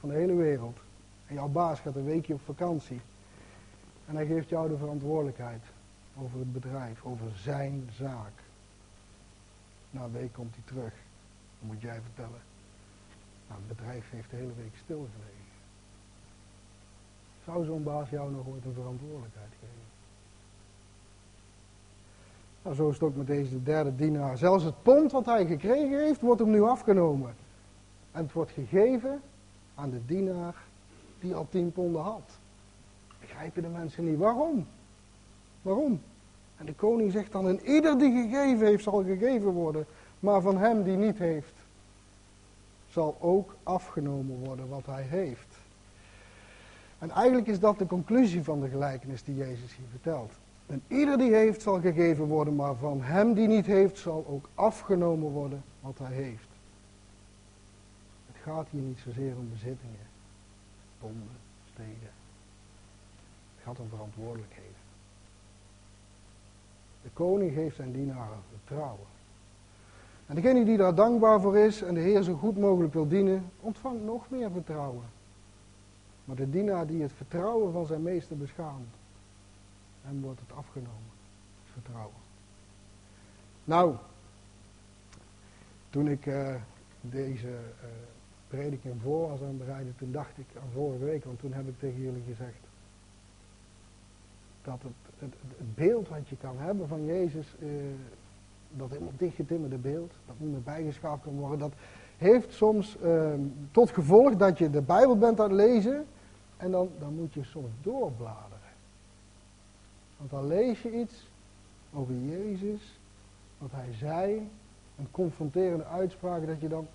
van 0.00 0.08
de 0.08 0.14
hele 0.14 0.34
wereld. 0.34 0.78
En 1.26 1.34
jouw 1.34 1.48
baas 1.48 1.80
gaat 1.80 1.96
een 1.96 2.04
weekje 2.04 2.34
op 2.34 2.40
vakantie. 2.44 3.00
En 4.06 4.16
hij 4.16 4.26
geeft 4.26 4.48
jou 4.48 4.68
de 4.68 4.76
verantwoordelijkheid 4.76 5.62
over 6.22 6.38
het 6.38 6.52
bedrijf, 6.52 7.04
over 7.04 7.26
zijn 7.36 7.88
zaak. 7.92 8.32
Na 9.90 10.04
een 10.04 10.12
week 10.12 10.32
komt 10.32 10.54
hij 10.54 10.64
terug. 10.64 10.92
Dan 11.58 11.68
moet 11.68 11.80
jij 11.80 12.00
vertellen. 12.00 12.49
Nou, 13.50 13.62
het 13.66 13.76
bedrijf 13.76 14.10
heeft 14.10 14.30
de 14.30 14.36
hele 14.36 14.54
week 14.56 14.76
stilgelegen. 14.84 15.50
Zou 17.44 17.64
zo'n 17.64 17.82
baas 17.82 18.10
jou 18.10 18.32
nog 18.32 18.46
ooit 18.46 18.64
een 18.64 18.72
verantwoordelijkheid 18.72 19.50
geven? 19.60 19.88
Nou, 22.62 22.76
zo 22.76 22.88
is 22.88 22.94
het 22.94 23.02
ook 23.02 23.16
met 23.16 23.26
deze 23.26 23.62
derde 23.62 23.96
dienaar. 23.96 24.38
Zelfs 24.38 24.64
het 24.64 24.82
pond 24.82 25.12
wat 25.12 25.26
hij 25.26 25.46
gekregen 25.46 26.04
heeft, 26.04 26.20
wordt 26.20 26.40
hem 26.40 26.50
nu 26.50 26.62
afgenomen. 26.62 27.34
En 28.12 28.22
het 28.22 28.32
wordt 28.32 28.50
gegeven 28.50 29.20
aan 29.74 29.90
de 29.90 30.06
dienaar 30.06 30.54
die 31.20 31.34
al 31.34 31.46
tien 31.50 31.72
ponden 31.72 32.02
had. 32.02 32.38
Begrijpen 33.20 33.62
de 33.62 33.68
mensen 33.68 34.04
niet. 34.04 34.18
Waarom? 34.18 34.66
Waarom? 35.62 36.00
En 36.56 36.66
de 36.66 36.74
koning 36.74 37.12
zegt 37.12 37.32
dan, 37.32 37.48
en 37.48 37.60
ieder 37.66 37.98
die 37.98 38.12
gegeven 38.12 38.66
heeft 38.66 38.82
zal 38.82 39.04
gegeven 39.04 39.50
worden, 39.50 39.86
maar 40.20 40.40
van 40.40 40.58
hem 40.58 40.82
die 40.82 40.96
niet 40.96 41.18
heeft, 41.18 41.59
zal 42.90 43.16
ook 43.20 43.56
afgenomen 43.62 44.36
worden 44.36 44.68
wat 44.68 44.86
hij 44.86 45.02
heeft. 45.02 45.56
En 46.98 47.10
eigenlijk 47.10 47.46
is 47.46 47.60
dat 47.60 47.78
de 47.78 47.86
conclusie 47.86 48.42
van 48.44 48.60
de 48.60 48.68
gelijkenis 48.68 49.24
die 49.24 49.36
Jezus 49.36 49.76
hier 49.76 49.86
vertelt. 49.90 50.32
En 50.66 50.82
ieder 50.86 51.18
die 51.18 51.34
heeft 51.34 51.62
zal 51.62 51.80
gegeven 51.80 52.24
worden, 52.24 52.56
maar 52.56 52.74
van 52.74 53.02
hem 53.02 53.34
die 53.34 53.48
niet 53.48 53.66
heeft 53.66 53.98
zal 53.98 54.24
ook 54.28 54.48
afgenomen 54.54 55.30
worden 55.30 55.62
wat 55.80 55.98
hij 55.98 56.12
heeft. 56.12 56.48
Het 58.26 58.42
gaat 58.42 58.68
hier 58.70 58.80
niet 58.82 58.98
zozeer 58.98 59.36
om 59.36 59.50
bezittingen, 59.50 60.06
bonden, 61.00 61.38
steden. 61.72 62.10
Het 63.54 63.64
gaat 63.64 63.78
om 63.78 63.88
verantwoordelijkheden. 63.88 64.68
De 67.02 67.10
koning 67.12 67.52
geeft 67.52 67.76
zijn 67.76 67.92
dienaren 67.92 68.38
vertrouwen. 68.50 69.06
En 70.30 70.36
degene 70.36 70.64
die 70.64 70.76
daar 70.76 70.94
dankbaar 70.94 71.40
voor 71.40 71.56
is 71.56 71.82
en 71.82 71.94
de 71.94 72.00
Heer 72.00 72.22
zo 72.22 72.34
goed 72.34 72.58
mogelijk 72.58 72.92
wil 72.92 73.08
dienen, 73.08 73.50
ontvangt 73.60 74.04
nog 74.04 74.30
meer 74.30 74.50
vertrouwen. 74.50 75.04
Maar 76.24 76.36
de 76.36 76.50
dienaar 76.50 76.86
die 76.86 77.02
het 77.02 77.12
vertrouwen 77.12 77.72
van 77.72 77.86
zijn 77.86 78.02
meester 78.02 78.36
beschaamt, 78.36 78.94
hem 80.02 80.20
wordt 80.20 80.40
het 80.40 80.56
afgenomen. 80.56 81.12
Het 81.62 81.72
vertrouwen. 81.72 82.14
Nou, 83.64 83.94
toen 85.90 86.08
ik 86.08 86.26
uh, 86.26 86.54
deze 87.00 87.48
uh, 87.48 87.86
prediking 88.48 89.00
voor 89.02 89.28
was 89.28 89.40
aan 89.40 89.46
het 89.46 89.58
bereiden, 89.58 89.94
toen 89.98 90.12
dacht 90.12 90.38
ik 90.38 90.46
aan 90.62 90.70
vorige 90.72 91.04
week, 91.04 91.24
want 91.24 91.38
toen 91.38 91.52
heb 91.52 91.68
ik 91.68 91.78
tegen 91.78 92.00
jullie 92.00 92.24
gezegd 92.26 92.60
dat 94.62 94.82
het, 94.82 95.18
het, 95.18 95.34
beeld 95.74 96.08
wat 96.08 96.28
je 96.28 96.36
kan 96.36 96.58
hebben 96.58 96.88
van 96.88 97.04
Jezus, 97.04 97.54
uh, 97.58 97.70
dat 98.76 98.90
helemaal 98.90 99.12
dichtgetimmerde 99.16 99.76
beeld, 99.76 100.12
dat 100.26 100.34
niet 100.38 100.50
meer 100.50 100.62
bijgeschaafd 100.62 101.22
kan 101.22 101.38
worden, 101.38 101.58
dat 101.58 101.72
heeft 102.16 102.52
soms 102.52 102.96
tot 103.70 103.90
gevolg 103.90 104.36
dat 104.36 104.58
je 104.58 104.70
de 104.70 104.82
Bijbel 104.82 105.18
bent 105.18 105.40
aan 105.40 105.48
het 105.48 105.56
lezen 105.56 106.06
en 106.56 106.70
dan, 106.70 106.88
dan 106.98 107.14
moet 107.14 107.34
je 107.34 107.44
soms 107.44 107.70
doorbladeren. 107.82 108.58
Want 110.16 110.30
dan 110.30 110.46
lees 110.46 110.82
je 110.82 111.00
iets 111.00 111.28
over 111.94 112.14
Jezus, 112.14 112.98
wat 113.58 113.70
hij 113.72 113.92
zei, 113.98 114.48
een 114.98 115.10
confronterende 115.10 115.84
uitspraak, 115.84 116.46
dat 116.46 116.60
je 116.60 116.68
dan, 116.68 116.86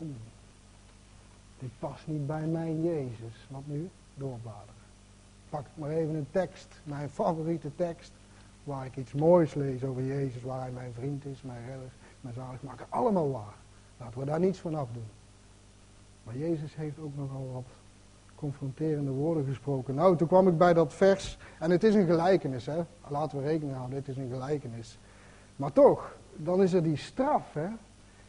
oeh, 0.00 0.10
dit 1.58 1.70
past 1.78 2.06
niet 2.06 2.26
bij 2.26 2.46
mijn 2.46 2.82
Jezus. 2.82 3.46
Wat 3.48 3.62
nu? 3.64 3.88
Doorbladeren. 4.14 4.74
Pak 5.50 5.66
maar 5.74 5.90
even 5.90 6.14
een 6.14 6.26
tekst, 6.30 6.80
mijn 6.84 7.10
favoriete 7.10 7.70
tekst, 7.76 8.12
waar 8.64 8.86
ik 8.86 8.96
iets 8.96 9.12
moois 9.12 9.54
lees 9.54 9.84
over 9.84 10.02
Jezus, 10.02 10.42
waar 10.42 10.60
hij 10.60 10.70
mijn 10.70 10.92
vriend 10.92 11.24
is, 11.24 11.42
mijn 11.42 11.66
redder, 11.66 11.92
mijn 12.20 12.34
zaligmaker. 12.34 12.86
Allemaal 12.88 13.30
waar. 13.30 13.54
Laten 13.96 14.18
we 14.18 14.24
daar 14.24 14.40
niets 14.40 14.58
van 14.58 14.74
afdoen. 14.74 15.06
Maar 16.24 16.36
Jezus 16.36 16.76
heeft 16.76 16.98
ook 16.98 17.16
nogal 17.16 17.50
wat 17.52 17.66
confronterende 18.34 19.10
woorden 19.10 19.44
gesproken. 19.44 19.94
Nou, 19.94 20.16
toen 20.16 20.28
kwam 20.28 20.48
ik 20.48 20.58
bij 20.58 20.72
dat 20.72 20.94
vers, 20.94 21.38
en 21.58 21.70
het 21.70 21.84
is 21.84 21.94
een 21.94 22.06
gelijkenis, 22.06 22.66
hè. 22.66 22.84
Laten 23.08 23.38
we 23.38 23.44
rekening 23.44 23.76
houden, 23.76 24.04
dit 24.04 24.08
is 24.08 24.22
een 24.22 24.30
gelijkenis. 24.30 24.98
Maar 25.56 25.72
toch, 25.72 26.16
dan 26.36 26.62
is 26.62 26.72
er 26.72 26.82
die 26.82 26.96
straf, 26.96 27.52
hè. 27.52 27.68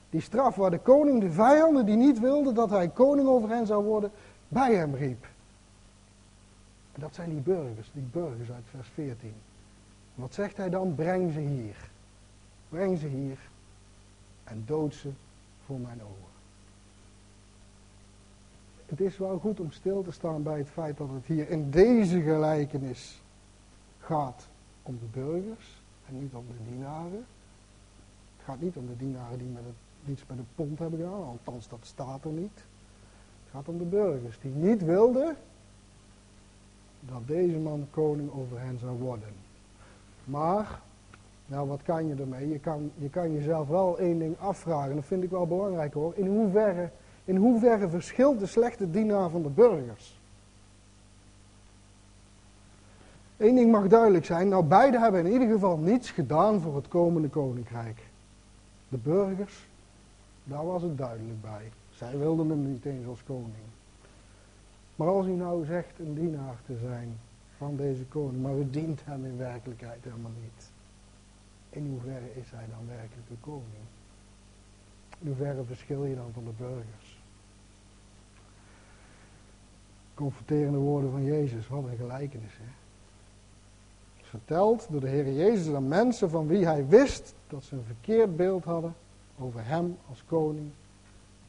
Die 0.10 0.22
straf 0.22 0.56
waar 0.56 0.72
de 0.72 0.80
koning 0.80 1.22
de 1.22 1.32
vijanden 1.32 1.86
die 1.86 1.96
niet 1.96 2.20
wilden 2.20 2.54
dat 2.54 2.70
hij 2.70 2.90
koning 2.90 3.28
over 3.28 3.50
hen 3.50 3.66
zou 3.66 3.84
worden, 3.84 4.12
bij 4.48 4.76
hem 4.76 4.96
riep. 4.96 5.28
Dat 6.98 7.16
zijn 7.16 7.30
die 7.30 7.40
burgers, 7.40 7.92
die 7.94 8.08
burgers 8.12 8.52
uit 8.52 8.64
vers 8.72 8.88
14. 8.88 9.34
Wat 10.16 10.34
zegt 10.34 10.58
hij 10.58 10.70
dan? 10.70 10.96
Breng 10.96 11.34
ze 11.34 11.40
hier. 11.40 11.90
Breng 12.70 12.98
ze 12.98 13.08
hier 13.08 13.40
en 14.44 14.64
dood 14.66 14.94
ze 14.94 15.12
voor 15.66 15.80
mijn 15.80 16.02
ogen 16.02 16.26
het 18.86 19.02
is 19.02 19.18
wel 19.18 19.40
goed 19.40 19.60
om 19.60 19.72
stil 19.72 20.04
te 20.04 20.12
staan 20.12 20.44
bij 20.44 20.58
het 20.58 20.70
feit 20.70 20.98
dat 20.98 21.10
het 21.10 21.26
hier 21.26 21.50
in 21.50 21.70
deze 21.70 22.22
gelijkenis 22.22 23.22
gaat 24.00 24.48
om 24.82 25.00
de 25.00 25.20
burgers 25.20 25.82
en 26.08 26.20
niet 26.20 26.34
om 26.34 26.46
de 26.48 26.72
dienaren. 26.72 27.26
Het 28.36 28.46
gaat 28.46 28.62
niet 28.62 28.76
om 28.76 28.88
de 28.88 28.98
dienaren 28.98 29.38
die 29.38 29.48
met 29.48 29.64
het, 29.66 29.76
niets 30.04 30.24
met 30.28 30.38
een 30.38 30.48
pond 30.56 30.80
hebben 30.80 31.00
gedaan, 31.00 31.24
althans 31.24 31.68
dat 31.68 31.80
staat 31.82 32.26
er 32.26 32.32
niet. 32.32 32.58
Het 33.44 33.52
gaat 33.52 33.68
om 33.68 33.78
de 33.78 33.84
burgers 33.84 34.40
die 34.42 34.52
niet 34.52 34.84
wilden 34.84 35.36
dat 37.00 37.28
deze 37.28 37.58
man 37.58 37.88
koning 37.92 38.32
over 38.32 38.60
hen 38.60 38.80
zou 38.80 38.98
worden. 38.98 39.45
Maar, 40.26 40.82
nou 41.46 41.68
wat 41.68 41.82
kan 41.84 42.08
je 42.08 42.16
ermee? 42.16 42.50
Je 42.50 42.60
kan, 42.60 42.92
je 42.98 43.10
kan 43.10 43.34
jezelf 43.34 43.68
wel 43.68 44.00
één 44.00 44.20
ding 44.20 44.36
afvragen, 44.40 44.96
dat 44.96 45.06
vind 45.06 45.24
ik 45.24 45.30
wel 45.30 45.48
belangrijk 45.48 45.94
hoor. 45.94 46.14
In 46.16 46.28
hoeverre 46.28 46.90
in 47.26 47.36
hoeverre 47.36 47.90
verschilt 47.90 48.40
de 48.40 48.46
slechte 48.46 48.92
dienaar 48.92 49.30
van 49.30 49.44
de 49.44 49.50
burgers? 49.50 50.20
Eén 53.38 53.56
ding 53.56 53.72
mag 53.72 53.88
duidelijk 53.88 54.26
zijn, 54.26 54.48
nou 54.48 54.64
beide 54.64 55.00
hebben 55.00 55.26
in 55.26 55.32
ieder 55.32 55.48
geval 55.48 55.78
niets 55.78 56.12
gedaan 56.12 56.62
voor 56.62 56.76
het 56.76 56.88
komende 56.88 57.28
koninkrijk. 57.30 58.04
De 58.90 58.98
burgers, 58.98 59.68
daar 60.44 60.66
was 60.66 60.82
het 60.82 60.98
duidelijk 60.98 61.42
bij. 61.42 61.72
Zij 61.90 62.18
wilden 62.18 62.50
hem 62.50 62.72
niet 62.72 62.86
eens 62.86 63.08
als 63.08 63.24
koning. 63.24 63.66
Maar 64.96 65.08
als 65.08 65.26
u 65.26 65.32
nou 65.32 65.66
zegt 65.66 66.00
een 66.00 66.14
dienaar 66.14 66.56
te 66.66 66.78
zijn 66.82 67.20
van 67.58 67.76
deze 67.76 68.06
koning, 68.06 68.42
maar 68.42 68.58
u 68.58 68.70
dient 68.70 69.06
hem 69.06 69.26
in 69.26 69.38
werkelijkheid 69.38 70.04
helemaal 70.04 70.32
niet. 70.42 70.72
In 71.70 71.88
hoeverre 71.90 72.36
is 72.36 72.52
hij 72.52 72.66
dan 72.70 72.88
werkelijk 72.88 73.30
een 73.30 73.40
koning? 73.40 73.86
In 75.20 75.28
hoeverre 75.28 75.64
verschil 75.64 76.06
je 76.06 76.16
dan 76.16 76.32
van 76.34 76.44
de 76.44 76.54
burgers? 76.58 77.16
confronterende 80.16 80.78
woorden 80.78 81.12
van 81.12 81.24
Jezus. 81.24 81.68
Wat 81.68 81.84
een 81.84 81.98
gelijkenis. 81.98 82.52
Hè? 82.58 82.72
Verteld 84.22 84.88
door 84.90 85.02
de 85.02 85.08
Heer 85.08 85.34
Jezus 85.34 85.74
aan 85.74 85.88
mensen 85.88 86.30
van 86.30 86.48
wie 86.48 86.66
hij 86.66 86.88
wist 86.88 87.34
dat 87.48 87.64
ze 87.64 87.76
een 87.76 87.84
verkeerd 87.84 88.36
beeld 88.36 88.64
hadden 88.64 88.96
over 89.40 89.66
hem 89.66 89.98
als 90.10 90.24
koning 90.26 90.72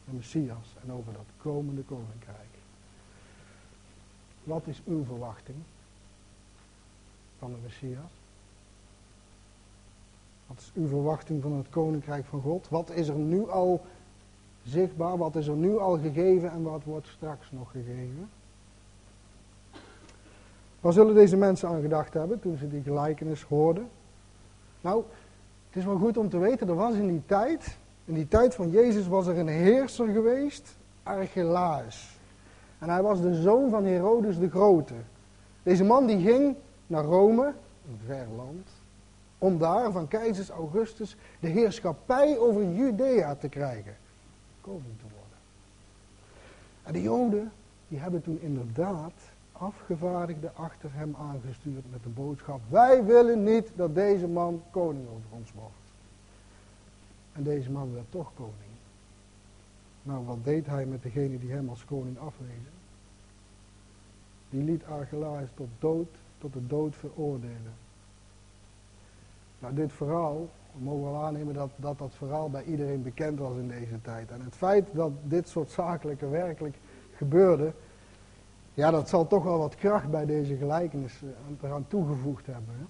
en 0.08 0.16
Messias 0.16 0.74
en 0.84 0.92
over 0.92 1.12
dat 1.12 1.26
komende 1.36 1.82
koninkrijk. 1.82 2.36
Wat 4.44 4.66
is 4.66 4.82
uw 4.86 5.04
verwachting 5.04 5.56
van 7.38 7.50
de 7.50 7.58
Messias? 7.62 8.10
Wat 10.46 10.58
is 10.58 10.70
uw 10.74 10.88
verwachting 10.88 11.42
van 11.42 11.52
het 11.52 11.68
koninkrijk 11.68 12.24
van 12.24 12.40
God? 12.40 12.68
Wat 12.68 12.90
is 12.90 13.08
er 13.08 13.14
nu 13.14 13.50
al 13.50 13.84
zichtbaar? 14.64 15.16
Wat 15.16 15.36
is 15.36 15.46
er 15.46 15.56
nu 15.56 15.78
al 15.78 15.98
gegeven 15.98 16.50
en 16.50 16.62
wat 16.62 16.84
wordt 16.84 17.06
straks 17.06 17.50
nog 17.50 17.70
gegeven? 17.70 18.28
Waar 20.80 20.92
zullen 20.92 21.14
deze 21.14 21.36
mensen 21.36 21.68
aan 21.68 21.80
gedacht 21.80 22.14
hebben 22.14 22.40
toen 22.40 22.56
ze 22.56 22.68
die 22.68 22.82
gelijkenis 22.82 23.42
hoorden? 23.42 23.88
Nou, 24.80 25.02
het 25.66 25.76
is 25.76 25.84
wel 25.84 25.98
goed 25.98 26.16
om 26.16 26.28
te 26.28 26.38
weten, 26.38 26.68
er 26.68 26.74
was 26.74 26.94
in 26.94 27.06
die 27.06 27.22
tijd, 27.26 27.78
in 28.04 28.14
die 28.14 28.28
tijd 28.28 28.54
van 28.54 28.70
Jezus 28.70 29.06
was 29.06 29.26
er 29.26 29.38
een 29.38 29.48
heerser 29.48 30.08
geweest, 30.08 30.76
Archelaus. 31.02 32.18
En 32.78 32.88
hij 32.88 33.02
was 33.02 33.20
de 33.20 33.34
zoon 33.42 33.70
van 33.70 33.84
Herodes 33.84 34.38
de 34.38 34.50
Grote. 34.50 34.94
Deze 35.62 35.84
man 35.84 36.06
die 36.06 36.20
ging 36.20 36.56
naar 36.86 37.04
Rome, 37.04 37.54
een 37.88 37.98
ver 38.06 38.26
land, 38.36 38.68
om 39.38 39.58
daar 39.58 39.92
van 39.92 40.08
keizers 40.08 40.48
Augustus 40.48 41.16
de 41.40 41.48
heerschappij 41.48 42.38
over 42.38 42.72
Judea 42.72 43.34
te 43.34 43.48
krijgen. 43.48 43.96
Koning 44.60 44.98
te 44.98 45.04
worden. 45.04 45.38
En 46.82 46.92
de 46.92 47.02
Joden, 47.02 47.52
die 47.88 47.98
hebben 47.98 48.22
toen 48.22 48.40
inderdaad 48.40 49.12
afgevaardigden 49.52 50.56
achter 50.56 50.90
hem 50.92 51.16
aangestuurd 51.18 51.90
met 51.90 52.02
de 52.02 52.08
boodschap: 52.08 52.60
Wij 52.68 53.04
willen 53.04 53.42
niet 53.42 53.70
dat 53.74 53.94
deze 53.94 54.26
man 54.26 54.62
koning 54.70 55.06
over 55.08 55.30
ons 55.30 55.52
wordt. 55.52 55.74
En 57.32 57.42
deze 57.42 57.70
man 57.70 57.92
werd 57.92 58.10
toch 58.10 58.30
koning. 58.34 58.54
Nou, 60.02 60.24
wat 60.24 60.44
deed 60.44 60.66
hij 60.66 60.86
met 60.86 61.02
degene 61.02 61.38
die 61.38 61.52
hem 61.52 61.68
als 61.68 61.84
koning 61.84 62.18
afwezen? 62.18 62.74
Die 64.50 64.62
liet 64.62 64.84
Archelaus 64.84 65.48
tot 65.54 65.68
dood, 65.78 66.08
tot 66.38 66.52
de 66.52 66.66
dood 66.66 66.96
veroordelen. 66.96 67.74
Nou, 69.58 69.74
dit 69.74 69.92
verhaal, 69.92 70.48
we 70.72 70.84
mogen 70.84 71.12
wel 71.12 71.22
aannemen 71.22 71.54
dat, 71.54 71.70
dat 71.76 71.98
dat 71.98 72.14
verhaal 72.14 72.50
bij 72.50 72.64
iedereen 72.64 73.02
bekend 73.02 73.38
was 73.38 73.56
in 73.56 73.68
deze 73.68 74.00
tijd. 74.02 74.30
En 74.30 74.40
het 74.40 74.54
feit 74.54 74.88
dat 74.92 75.12
dit 75.22 75.48
soort 75.48 75.70
zakelijke 75.70 76.28
werkelijk 76.28 76.76
gebeurde, 77.14 77.72
ja, 78.74 78.90
dat 78.90 79.08
zal 79.08 79.26
toch 79.26 79.44
wel 79.44 79.58
wat 79.58 79.74
kracht 79.74 80.10
bij 80.10 80.26
deze 80.26 80.56
gelijkenis 80.56 81.22
eh, 81.22 81.28
eraan 81.68 81.86
toegevoegd 81.88 82.46
hebben. 82.46 82.74
Hè? 82.78 82.84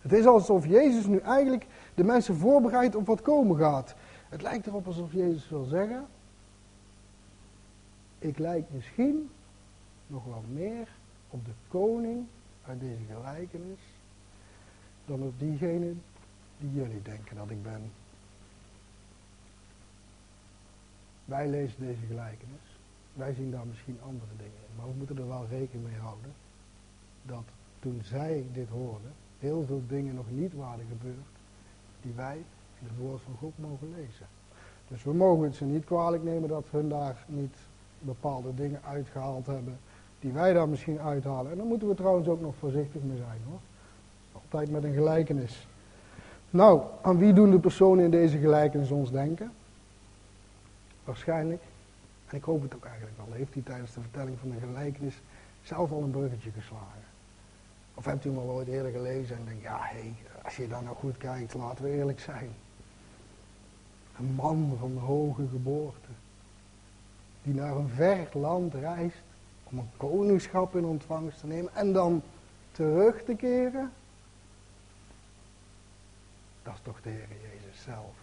Het 0.00 0.12
is 0.12 0.26
alsof 0.26 0.66
Jezus 0.66 1.06
nu 1.06 1.18
eigenlijk 1.18 1.66
de 1.94 2.04
mensen 2.04 2.36
voorbereidt 2.36 2.94
op 2.94 3.06
wat 3.06 3.22
komen 3.22 3.56
gaat. 3.56 3.94
Het 4.28 4.42
lijkt 4.42 4.66
erop 4.66 4.86
alsof 4.86 5.12
Jezus 5.12 5.48
wil 5.48 5.64
zeggen, 5.64 6.06
ik 8.18 8.38
lijk 8.38 8.64
misschien 8.70 9.30
nog 10.06 10.24
wel 10.24 10.42
meer 10.52 10.88
op 11.30 11.44
de 11.44 11.52
koning 11.68 12.26
uit 12.64 12.80
deze 12.80 13.02
gelijkenis 13.14 13.78
dan 15.06 15.22
op 15.22 15.38
diegene 15.38 15.94
die 16.58 16.72
jullie 16.72 17.02
denken 17.02 17.36
dat 17.36 17.50
ik 17.50 17.62
ben. 17.62 17.90
Wij 21.24 21.48
lezen 21.48 21.80
deze 21.80 22.06
gelijkenis. 22.06 22.78
Wij 23.12 23.34
zien 23.34 23.50
daar 23.50 23.66
misschien 23.66 23.98
andere 24.02 24.32
dingen 24.36 24.60
in. 24.68 24.76
Maar 24.76 24.86
we 24.86 24.94
moeten 24.96 25.18
er 25.18 25.28
wel 25.28 25.46
rekening 25.50 25.88
mee 25.88 25.98
houden 25.98 26.32
dat 27.22 27.44
toen 27.80 28.00
zij 28.02 28.44
dit 28.52 28.68
hoorden, 28.68 29.12
heel 29.38 29.64
veel 29.66 29.82
dingen 29.88 30.14
nog 30.14 30.30
niet 30.30 30.54
waren 30.54 30.86
gebeurd 30.88 31.26
die 32.02 32.12
wij 32.12 32.36
in 32.80 32.86
het 32.86 32.96
woord 32.96 33.22
van 33.22 33.34
God 33.38 33.58
mogen 33.58 33.94
lezen. 33.96 34.26
Dus 34.88 35.02
we 35.02 35.12
mogen 35.12 35.44
het 35.44 35.54
ze 35.54 35.64
niet 35.64 35.84
kwalijk 35.84 36.22
nemen 36.22 36.48
dat 36.48 36.66
hun 36.70 36.88
daar 36.88 37.24
niet 37.26 37.56
bepaalde 37.98 38.54
dingen 38.54 38.82
uitgehaald 38.84 39.46
hebben 39.46 39.78
die 40.20 40.32
wij 40.32 40.52
daar 40.52 40.68
misschien 40.68 41.00
uithalen. 41.00 41.52
En 41.52 41.58
dan 41.58 41.66
moeten 41.66 41.88
we 41.88 41.94
trouwens 41.94 42.28
ook 42.28 42.40
nog 42.40 42.54
voorzichtig 42.58 43.02
mee 43.02 43.16
zijn 43.16 43.40
hoor. 43.48 43.60
Altijd 44.32 44.70
met 44.70 44.84
een 44.84 44.94
gelijkenis. 44.94 45.66
Nou, 46.50 46.82
aan 47.02 47.18
wie 47.18 47.32
doen 47.32 47.50
de 47.50 47.58
personen 47.58 48.04
in 48.04 48.10
deze 48.10 48.38
gelijkenis 48.38 48.90
ons 48.90 49.10
denken? 49.10 49.52
Waarschijnlijk, 51.04 51.62
en 52.28 52.36
ik 52.36 52.44
hoop 52.44 52.62
het 52.62 52.74
ook 52.74 52.84
eigenlijk 52.84 53.16
wel, 53.16 53.26
heeft 53.30 53.54
hij 53.54 53.62
tijdens 53.62 53.92
de 53.92 54.00
vertelling 54.00 54.38
van 54.38 54.50
de 54.50 54.66
gelijkenis 54.66 55.14
zelf 55.62 55.90
al 55.92 56.02
een 56.02 56.10
bruggetje 56.10 56.50
geslagen. 56.50 57.06
Of 57.94 58.04
hebt 58.04 58.24
u 58.24 58.28
hem 58.28 58.38
al 58.38 58.50
ooit 58.50 58.68
eerder 58.68 58.92
gelezen 58.92 59.36
en 59.36 59.44
denkt, 59.44 59.62
ja 59.62 59.78
hé, 59.80 59.98
hey, 59.98 60.14
als 60.44 60.56
je 60.56 60.68
dan 60.68 60.84
nou 60.84 60.96
goed 60.96 61.16
kijkt, 61.16 61.54
laten 61.54 61.84
we 61.84 61.90
eerlijk 61.90 62.20
zijn. 62.20 62.50
Een 64.18 64.34
man 64.34 64.76
van 64.80 64.96
hoge 64.96 65.48
geboorte, 65.50 66.08
die 67.42 67.54
naar 67.54 67.76
een 67.76 67.88
ver 67.88 68.28
land 68.32 68.74
reist 68.74 69.22
om 69.70 69.78
een 69.78 69.90
koningschap 69.96 70.76
in 70.76 70.84
ontvangst 70.84 71.40
te 71.40 71.46
nemen 71.46 71.74
en 71.74 71.92
dan 71.92 72.22
terug 72.72 73.24
te 73.24 73.34
keren. 73.34 73.92
Dat 76.62 76.74
is 76.74 76.80
toch 76.82 77.00
de 77.02 77.08
Heer 77.08 77.28
Jezus 77.28 77.82
zelf. 77.82 78.14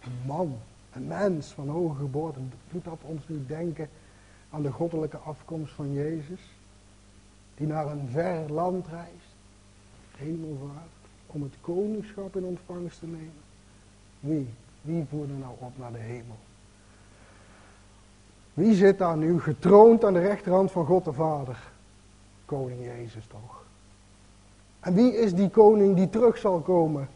Een 0.00 0.26
man, 0.26 0.58
een 0.92 1.06
mens 1.06 1.46
van 1.46 1.68
hoge 1.68 1.96
geboorte. 1.96 2.38
Doet 2.70 2.84
dat 2.84 2.98
ons 3.02 3.28
niet 3.28 3.48
denken 3.48 3.88
aan 4.50 4.62
de 4.62 4.72
goddelijke 4.72 5.16
afkomst 5.16 5.72
van 5.72 5.92
Jezus? 5.92 6.40
Die 7.54 7.66
naar 7.66 7.86
een 7.86 8.08
ver 8.10 8.52
land 8.52 8.86
reist, 8.86 9.34
hemelvaart, 10.16 10.88
om 11.26 11.42
het 11.42 11.54
koningschap 11.60 12.36
in 12.36 12.44
ontvangst 12.44 12.98
te 12.98 13.06
nemen. 13.06 13.42
Wie? 14.20 14.48
Wie 14.80 15.04
voerde 15.10 15.32
nou 15.32 15.54
op 15.58 15.78
naar 15.78 15.92
de 15.92 15.98
hemel? 15.98 16.36
Wie 18.54 18.74
zit 18.74 18.98
daar 18.98 19.16
nu 19.16 19.40
getroond 19.40 20.04
aan 20.04 20.12
de 20.12 20.20
rechterhand 20.20 20.70
van 20.70 20.86
God 20.86 21.04
de 21.04 21.12
Vader? 21.12 21.58
Koning 22.44 22.84
Jezus 22.84 23.26
toch? 23.26 23.64
En 24.80 24.94
wie 24.94 25.16
is 25.16 25.34
die 25.34 25.50
koning 25.50 25.96
die 25.96 26.10
terug 26.10 26.38
zal 26.38 26.60
komen 26.60 27.08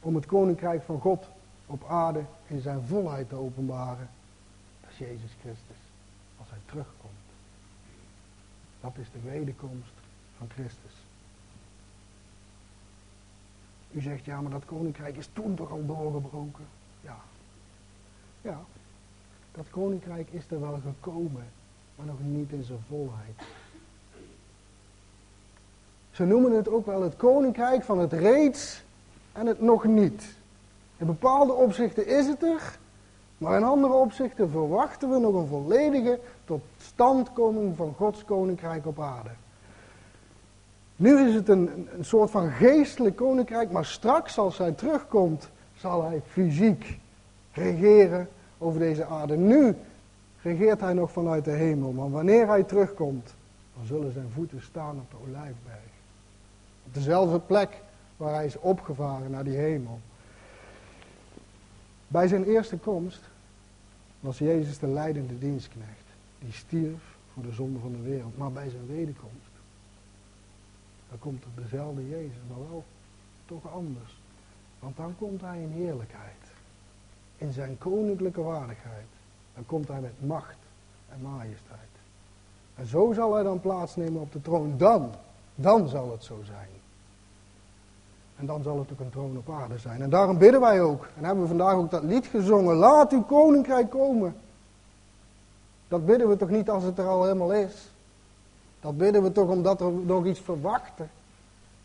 om 0.00 0.14
het 0.14 0.26
koninkrijk 0.26 0.82
van 0.82 1.00
God 1.00 1.24
op 1.66 1.84
aarde 1.88 2.24
in 2.46 2.60
zijn 2.60 2.82
volheid 2.86 3.28
te 3.28 3.34
openbaren? 3.34 4.08
Dat 4.80 4.90
is 4.90 4.98
Jezus 4.98 5.36
Christus, 5.40 5.76
als 6.38 6.50
hij 6.50 6.58
terugkomt. 6.66 7.12
Dat 8.80 8.92
is 8.94 9.10
de 9.12 9.30
wederkomst 9.30 9.92
van 10.36 10.48
Christus. 10.50 10.92
U 13.90 14.00
zegt, 14.00 14.24
ja, 14.24 14.40
maar 14.40 14.50
dat 14.50 14.64
koninkrijk 14.64 15.16
is 15.16 15.28
toen 15.32 15.54
toch 15.54 15.70
al 15.70 15.86
doorgebroken? 15.86 16.64
Ja. 17.00 17.16
Ja, 18.40 18.60
dat 19.54 19.70
koninkrijk 19.70 20.28
is 20.30 20.44
er 20.48 20.60
wel 20.60 20.78
gekomen, 20.84 21.44
maar 21.96 22.06
nog 22.06 22.18
niet 22.20 22.52
in 22.52 22.62
zijn 22.62 22.84
volheid. 22.88 23.42
Ze 26.10 26.24
noemen 26.24 26.52
het 26.52 26.68
ook 26.68 26.86
wel 26.86 27.02
het 27.02 27.16
koninkrijk 27.16 27.82
van 27.82 27.98
het 27.98 28.12
reeds 28.12 28.82
en 29.32 29.46
het 29.46 29.60
nog 29.60 29.84
niet. 29.84 30.34
In 30.96 31.06
bepaalde 31.06 31.52
opzichten 31.52 32.06
is 32.06 32.26
het 32.26 32.42
er, 32.42 32.78
maar 33.38 33.56
in 33.56 33.64
andere 33.64 33.92
opzichten 33.92 34.50
verwachten 34.50 35.10
we 35.10 35.18
nog 35.18 35.34
een 35.34 35.46
volledige 35.46 36.20
totstandkoming 36.44 37.76
van 37.76 37.94
Gods 37.96 38.24
koninkrijk 38.24 38.86
op 38.86 39.00
aarde. 39.00 39.30
Nu 40.96 41.28
is 41.28 41.34
het 41.34 41.48
een, 41.48 41.88
een 41.96 42.04
soort 42.04 42.30
van 42.30 42.50
geestelijk 42.50 43.16
koninkrijk, 43.16 43.70
maar 43.70 43.84
straks 43.84 44.38
als 44.38 44.58
hij 44.58 44.72
terugkomt, 44.72 45.48
zal 45.76 46.04
hij 46.04 46.22
fysiek 46.26 46.98
regeren 47.52 48.28
over 48.60 48.78
deze 48.78 49.04
aarde. 49.04 49.36
Nu 49.36 49.76
regeert 50.42 50.80
hij 50.80 50.92
nog 50.92 51.12
vanuit 51.12 51.44
de 51.44 51.50
hemel, 51.50 51.92
maar 51.92 52.10
wanneer 52.10 52.46
hij 52.46 52.62
terugkomt, 52.62 53.34
dan 53.76 53.86
zullen 53.86 54.12
zijn 54.12 54.30
voeten 54.34 54.62
staan 54.62 54.98
op 54.98 55.10
de 55.10 55.16
olijfberg. 55.28 55.90
Op 56.86 56.94
dezelfde 56.94 57.40
plek 57.40 57.80
waar 58.16 58.34
hij 58.34 58.46
is 58.46 58.58
opgevaren 58.58 59.30
naar 59.30 59.44
die 59.44 59.56
hemel. 59.56 60.00
Bij 62.08 62.28
zijn 62.28 62.44
eerste 62.44 62.76
komst 62.76 63.20
was 64.20 64.38
Jezus 64.38 64.78
de 64.78 64.86
leidende 64.86 65.38
dienstknecht. 65.38 65.88
Die 66.38 66.52
stierf 66.52 67.16
voor 67.34 67.42
de 67.42 67.52
zonde 67.52 67.78
van 67.78 67.92
de 67.92 68.02
wereld. 68.02 68.38
Maar 68.38 68.52
bij 68.52 68.70
zijn 68.70 68.86
wederkomst, 68.86 69.50
dan 71.08 71.18
komt 71.18 71.44
er 71.44 71.62
dezelfde 71.62 72.08
Jezus, 72.08 72.40
maar 72.48 72.68
wel 72.70 72.84
toch 73.46 73.72
anders. 73.72 74.18
Want 74.78 74.96
dan 74.96 75.14
komt 75.18 75.40
hij 75.40 75.60
in 75.60 75.70
heerlijkheid 75.70 76.39
in 77.40 77.52
zijn 77.52 77.78
koninklijke 77.78 78.42
waardigheid. 78.42 79.06
Dan 79.54 79.66
komt 79.66 79.88
hij 79.88 80.00
met 80.00 80.26
macht 80.26 80.56
en 81.12 81.20
majesteit. 81.22 81.78
En 82.74 82.86
zo 82.86 83.12
zal 83.12 83.34
hij 83.34 83.42
dan 83.42 83.60
plaatsnemen 83.60 84.20
op 84.20 84.32
de 84.32 84.42
troon. 84.42 84.74
Dan, 84.76 85.10
dan 85.54 85.88
zal 85.88 86.10
het 86.10 86.24
zo 86.24 86.38
zijn. 86.44 86.68
En 88.36 88.46
dan 88.46 88.62
zal 88.62 88.78
het 88.78 88.92
ook 88.92 89.00
een 89.00 89.10
troon 89.10 89.36
op 89.36 89.50
aarde 89.50 89.78
zijn. 89.78 90.02
En 90.02 90.10
daarom 90.10 90.38
bidden 90.38 90.60
wij 90.60 90.82
ook. 90.82 91.08
En 91.16 91.24
hebben 91.24 91.42
we 91.42 91.48
vandaag 91.48 91.74
ook 91.74 91.90
dat 91.90 92.02
lied 92.02 92.26
gezongen. 92.26 92.74
Laat 92.74 93.12
uw 93.12 93.22
koninkrijk 93.22 93.90
komen. 93.90 94.36
Dat 95.88 96.06
bidden 96.06 96.28
we 96.28 96.36
toch 96.36 96.50
niet 96.50 96.70
als 96.70 96.82
het 96.82 96.98
er 96.98 97.06
al 97.06 97.22
helemaal 97.22 97.52
is. 97.52 97.90
Dat 98.80 98.96
bidden 98.96 99.22
we 99.22 99.32
toch 99.32 99.48
omdat 99.48 99.80
we 99.80 100.02
nog 100.04 100.26
iets 100.26 100.40
verwachten. 100.40 101.10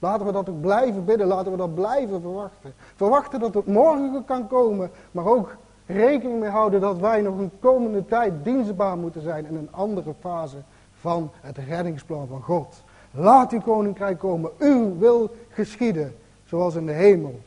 Laten 0.05 0.25
we 0.25 0.31
dat 0.31 0.49
ook 0.49 0.61
blijven 0.61 1.05
bidden, 1.05 1.27
laten 1.27 1.51
we 1.51 1.57
dat 1.57 1.75
blijven 1.75 2.21
verwachten. 2.21 2.73
Verwachten 2.95 3.39
dat 3.39 3.53
het 3.53 3.65
morgen 3.67 4.25
kan 4.25 4.47
komen, 4.47 4.91
maar 5.11 5.25
ook 5.25 5.55
rekening 5.85 6.39
mee 6.39 6.49
houden 6.49 6.81
dat 6.81 6.97
wij 6.97 7.21
nog 7.21 7.37
een 7.37 7.51
komende 7.59 8.05
tijd 8.05 8.33
dienstbaar 8.43 8.97
moeten 8.97 9.21
zijn 9.21 9.45
in 9.45 9.55
een 9.55 9.71
andere 9.71 10.13
fase 10.19 10.57
van 10.99 11.31
het 11.41 11.57
reddingsplan 11.57 12.27
van 12.27 12.41
God. 12.41 12.83
Laat 13.11 13.51
uw 13.51 13.61
koninkrijk 13.61 14.19
komen, 14.19 14.51
uw 14.59 14.97
wil 14.97 15.35
geschieden, 15.49 16.15
zoals 16.45 16.75
in 16.75 16.85
de 16.85 16.91
hemel, 16.91 17.39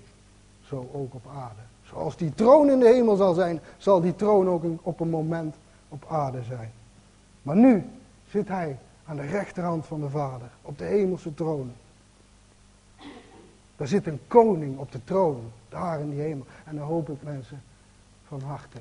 zo 0.61 0.89
ook 0.93 1.15
op 1.15 1.25
aarde. 1.37 1.63
Zoals 1.83 2.17
die 2.17 2.35
troon 2.35 2.71
in 2.71 2.79
de 2.79 2.89
hemel 2.89 3.17
zal 3.17 3.35
zijn, 3.35 3.61
zal 3.77 4.01
die 4.01 4.15
troon 4.17 4.49
ook 4.49 4.63
op 4.83 5.01
een 5.01 5.11
moment 5.11 5.57
op 5.89 6.05
aarde 6.09 6.43
zijn. 6.43 6.73
Maar 7.43 7.57
nu 7.57 7.91
zit 8.29 8.49
hij 8.49 8.79
aan 9.05 9.17
de 9.17 9.27
rechterhand 9.27 9.87
van 9.87 10.01
de 10.01 10.11
Vader, 10.11 10.49
op 10.63 10.79
de 10.79 10.85
hemelse 10.85 11.35
troon. 11.35 11.73
Daar 13.79 13.89
zit 13.89 14.07
een 14.07 14.21
koning 14.27 14.79
op 14.79 14.93
de 14.93 15.05
troon, 15.05 15.53
daar 15.69 16.01
in 16.01 16.11
die 16.11 16.21
hemel. 16.21 16.47
En 16.65 16.77
dan 16.77 16.87
hoop 16.87 17.09
ik 17.09 17.23
mensen 17.23 17.63
van 18.27 18.41
harte 18.41 18.79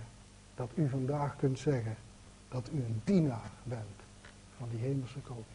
dat 0.55 0.69
u 0.75 0.89
vandaag 0.89 1.35
kunt 1.35 1.59
zeggen 1.59 1.95
dat 2.49 2.69
u 2.73 2.77
een 2.77 3.01
dienaar 3.03 3.51
bent 3.63 4.01
van 4.57 4.67
die 4.69 4.79
hemelse 4.79 5.19
koning. 5.19 5.45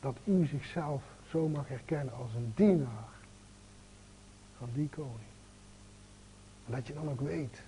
Dat 0.00 0.16
u 0.24 0.46
zichzelf 0.46 1.02
zo 1.28 1.48
mag 1.48 1.68
herkennen 1.68 2.14
als 2.14 2.34
een 2.34 2.52
dienaar 2.54 3.12
van 4.58 4.68
die 4.72 4.88
koning. 4.88 5.30
En 6.66 6.72
dat 6.72 6.86
je 6.86 6.94
dan 6.94 7.10
ook 7.10 7.20
weet 7.20 7.62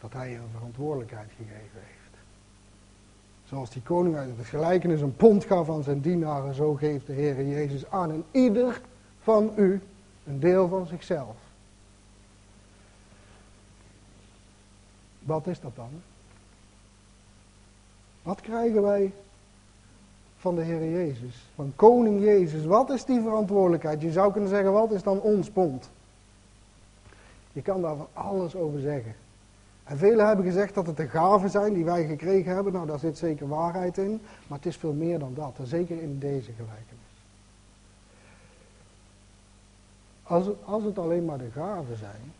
dat 0.00 0.12
hij 0.12 0.36
een 0.36 0.50
verantwoordelijkheid 0.52 1.30
gegeven 1.36 1.80
heeft. 1.80 2.05
Zoals 3.48 3.70
die 3.70 3.82
koning 3.82 4.16
uit 4.16 4.36
het 4.36 4.46
gelijkenis 4.46 5.00
een 5.00 5.16
pond 5.16 5.44
gaf 5.44 5.70
aan 5.70 5.82
zijn 5.82 6.00
dienaren, 6.00 6.54
zo 6.54 6.74
geeft 6.74 7.06
de 7.06 7.12
Heer 7.12 7.48
Jezus 7.48 7.90
aan 7.90 8.10
en 8.10 8.24
ieder 8.30 8.80
van 9.22 9.52
u 9.56 9.80
een 10.26 10.40
deel 10.40 10.68
van 10.68 10.86
zichzelf. 10.86 11.36
Wat 15.18 15.46
is 15.46 15.60
dat 15.60 15.76
dan? 15.76 15.90
Wat 18.22 18.40
krijgen 18.40 18.82
wij 18.82 19.12
van 20.36 20.54
de 20.54 20.62
Heer 20.62 20.90
Jezus, 20.90 21.48
van 21.54 21.72
koning 21.76 22.20
Jezus? 22.20 22.64
Wat 22.64 22.90
is 22.90 23.04
die 23.04 23.20
verantwoordelijkheid? 23.20 24.02
Je 24.02 24.12
zou 24.12 24.32
kunnen 24.32 24.50
zeggen, 24.50 24.72
wat 24.72 24.92
is 24.92 25.02
dan 25.02 25.20
ons 25.20 25.50
pond? 25.50 25.90
Je 27.52 27.62
kan 27.62 27.82
daar 27.82 27.96
van 27.96 28.08
alles 28.12 28.54
over 28.54 28.80
zeggen. 28.80 29.14
En 29.86 29.98
velen 29.98 30.26
hebben 30.26 30.44
gezegd 30.44 30.74
dat 30.74 30.86
het 30.86 30.96
de 30.96 31.08
gaven 31.08 31.50
zijn 31.50 31.72
die 31.72 31.84
wij 31.84 32.06
gekregen 32.06 32.54
hebben. 32.54 32.72
Nou, 32.72 32.86
daar 32.86 32.98
zit 32.98 33.18
zeker 33.18 33.48
waarheid 33.48 33.98
in. 33.98 34.20
Maar 34.46 34.58
het 34.58 34.66
is 34.66 34.76
veel 34.76 34.92
meer 34.92 35.18
dan 35.18 35.34
dat. 35.34 35.58
Zeker 35.62 36.02
in 36.02 36.18
deze 36.18 36.52
gelijkenis. 36.52 36.96
Als 40.22 40.46
het, 40.46 40.56
als 40.64 40.84
het 40.84 40.98
alleen 40.98 41.24
maar 41.24 41.38
de 41.38 41.50
gaven 41.50 41.96
zijn. 41.96 42.32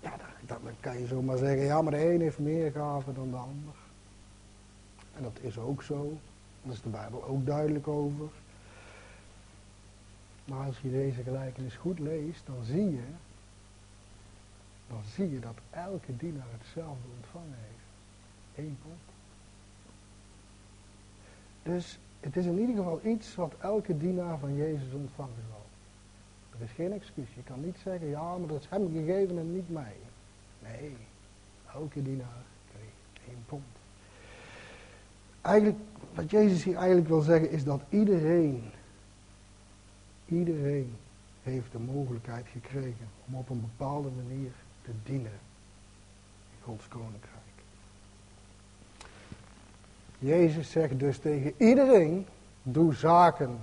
Ja, 0.00 0.10
dan, 0.46 0.58
dan 0.62 0.72
kan 0.80 0.98
je 0.98 1.06
zomaar 1.06 1.36
zeggen. 1.36 1.64
Ja, 1.64 1.82
maar 1.82 1.92
de 1.92 2.12
een 2.12 2.20
heeft 2.20 2.38
meer 2.38 2.70
gaven 2.70 3.14
dan 3.14 3.30
de 3.30 3.36
ander. 3.36 3.74
En 5.16 5.22
dat 5.22 5.38
is 5.40 5.58
ook 5.58 5.82
zo. 5.82 6.12
Daar 6.62 6.72
is 6.72 6.82
de 6.82 6.88
Bijbel 6.88 7.24
ook 7.24 7.46
duidelijk 7.46 7.88
over. 7.88 8.28
Maar 10.44 10.66
als 10.66 10.80
je 10.80 10.90
deze 10.90 11.22
gelijkenis 11.22 11.74
goed 11.74 11.98
leest, 11.98 12.42
dan 12.46 12.64
zie 12.64 12.90
je, 12.90 13.04
dan 14.88 15.00
zie 15.14 15.30
je 15.30 15.38
dat 15.38 15.56
elke 15.70 16.16
dienaar 16.16 16.46
hetzelfde 16.58 17.08
ontvangen 17.16 17.58
heeft. 17.58 17.86
Eén 18.66 18.78
pond. 18.82 19.00
Dus 21.62 21.98
het 22.20 22.36
is 22.36 22.46
in 22.46 22.58
ieder 22.58 22.76
geval 22.76 23.00
iets 23.04 23.34
wat 23.34 23.54
elke 23.60 23.96
dienaar 23.96 24.38
van 24.38 24.56
Jezus 24.56 24.92
ontvangen 24.92 25.44
zal. 25.50 25.64
Er 26.58 26.64
is 26.64 26.70
geen 26.70 26.92
excuus. 26.92 27.34
Je 27.34 27.42
kan 27.42 27.64
niet 27.64 27.76
zeggen, 27.82 28.08
ja, 28.08 28.36
maar 28.36 28.48
dat 28.48 28.60
is 28.60 28.68
hem 28.68 28.92
gegeven 28.92 29.38
en 29.38 29.54
niet 29.54 29.70
mij. 29.70 29.96
Nee, 30.62 30.96
elke 31.74 32.02
dienaar 32.02 32.44
kreeg 32.72 33.28
één 33.28 33.44
pond. 33.46 33.64
Eigenlijk, 35.40 35.78
wat 36.14 36.30
Jezus 36.30 36.64
hier 36.64 36.76
eigenlijk 36.76 37.08
wil 37.08 37.20
zeggen, 37.20 37.50
is 37.50 37.64
dat 37.64 37.82
iedereen, 37.88 38.62
iedereen 40.26 40.96
heeft 41.42 41.72
de 41.72 41.78
mogelijkheid 41.78 42.46
gekregen 42.46 43.08
om 43.26 43.34
op 43.34 43.50
een 43.50 43.60
bepaalde 43.60 44.08
manier 44.10 44.52
te 44.86 44.92
dienen 45.02 45.38
in 46.50 46.62
Gods 46.62 46.88
koninkrijk. 46.88 47.34
Jezus 50.18 50.70
zegt 50.70 50.98
dus 50.98 51.18
tegen 51.18 51.54
iedereen, 51.56 52.26
doe 52.62 52.94
zaken, 52.94 53.58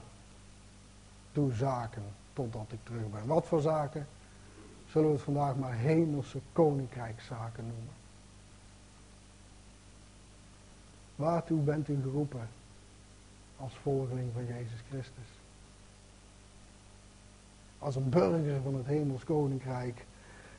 doe 1.31 1.53
zaken 1.53 2.03
totdat 2.33 2.65
ik 2.71 2.79
terug 2.83 3.09
ben. 3.11 3.25
Wat 3.25 3.45
voor 3.45 3.61
zaken? 3.61 4.07
Zullen 4.89 5.07
we 5.07 5.13
het 5.13 5.23
vandaag 5.23 5.55
maar 5.55 5.73
hemelse 5.73 6.39
koninkrijkszaken 6.53 7.63
noemen. 7.63 7.93
Waartoe 11.15 11.61
bent 11.61 11.87
u 11.87 12.01
geroepen 12.01 12.49
als 13.57 13.73
volgeling 13.81 14.33
van 14.33 14.45
Jezus 14.45 14.79
Christus? 14.89 15.29
Als 17.79 17.95
een 17.95 18.09
burger 18.09 18.61
van 18.61 18.75
het 18.75 18.85
hemels 18.85 19.23
koninkrijk. 19.23 20.05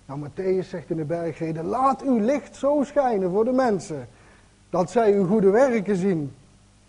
Nou, 0.06 0.20
Matthäus 0.20 0.68
zegt 0.68 0.90
in 0.90 0.96
de 0.96 1.04
bergreden, 1.04 1.64
laat 1.64 2.02
uw 2.02 2.18
licht 2.18 2.56
zo 2.56 2.82
schijnen 2.84 3.30
voor 3.30 3.44
de 3.44 3.52
mensen, 3.52 4.08
dat 4.70 4.90
zij 4.90 5.12
uw 5.12 5.26
goede 5.26 5.50
werken 5.50 5.96
zien. 5.96 6.34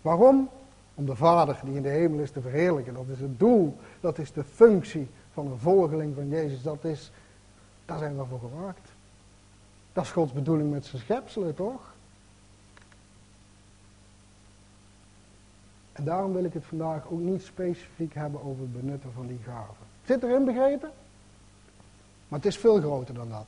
Waarom? 0.02 0.48
Om 0.94 1.06
de 1.06 1.16
Vader 1.16 1.60
die 1.64 1.74
in 1.74 1.82
de 1.82 1.88
hemel 1.88 2.18
is 2.18 2.30
te 2.30 2.40
verheerlijken. 2.40 2.94
Dat 2.94 3.08
is 3.08 3.20
het 3.20 3.38
doel, 3.38 3.76
dat 4.00 4.18
is 4.18 4.32
de 4.32 4.44
functie 4.44 5.08
van 5.32 5.46
een 5.46 5.58
volgeling 5.58 6.14
van 6.14 6.28
Jezus. 6.28 6.62
Dat 6.62 6.84
is, 6.84 7.10
daar 7.84 7.98
zijn 7.98 8.16
we 8.16 8.24
voor 8.24 8.40
gemaakt. 8.50 8.88
Dat 9.92 10.04
is 10.04 10.10
Gods 10.10 10.32
bedoeling 10.32 10.70
met 10.70 10.84
zijn 10.84 11.02
schepselen, 11.02 11.54
toch? 11.54 11.94
En 15.92 16.04
daarom 16.04 16.32
wil 16.32 16.44
ik 16.44 16.52
het 16.52 16.64
vandaag 16.64 17.06
ook 17.10 17.20
niet 17.20 17.42
specifiek 17.42 18.14
hebben 18.14 18.40
over 18.44 18.60
het 18.62 18.80
benutten 18.80 19.12
van 19.12 19.26
die 19.26 19.40
gaven. 19.44 19.86
Zit 20.04 20.22
erin 20.22 20.44
begrepen? 20.44 20.90
Maar 22.28 22.38
het 22.38 22.48
is 22.48 22.56
veel 22.56 22.80
groter 22.80 23.14
dan 23.14 23.28
dat. 23.28 23.46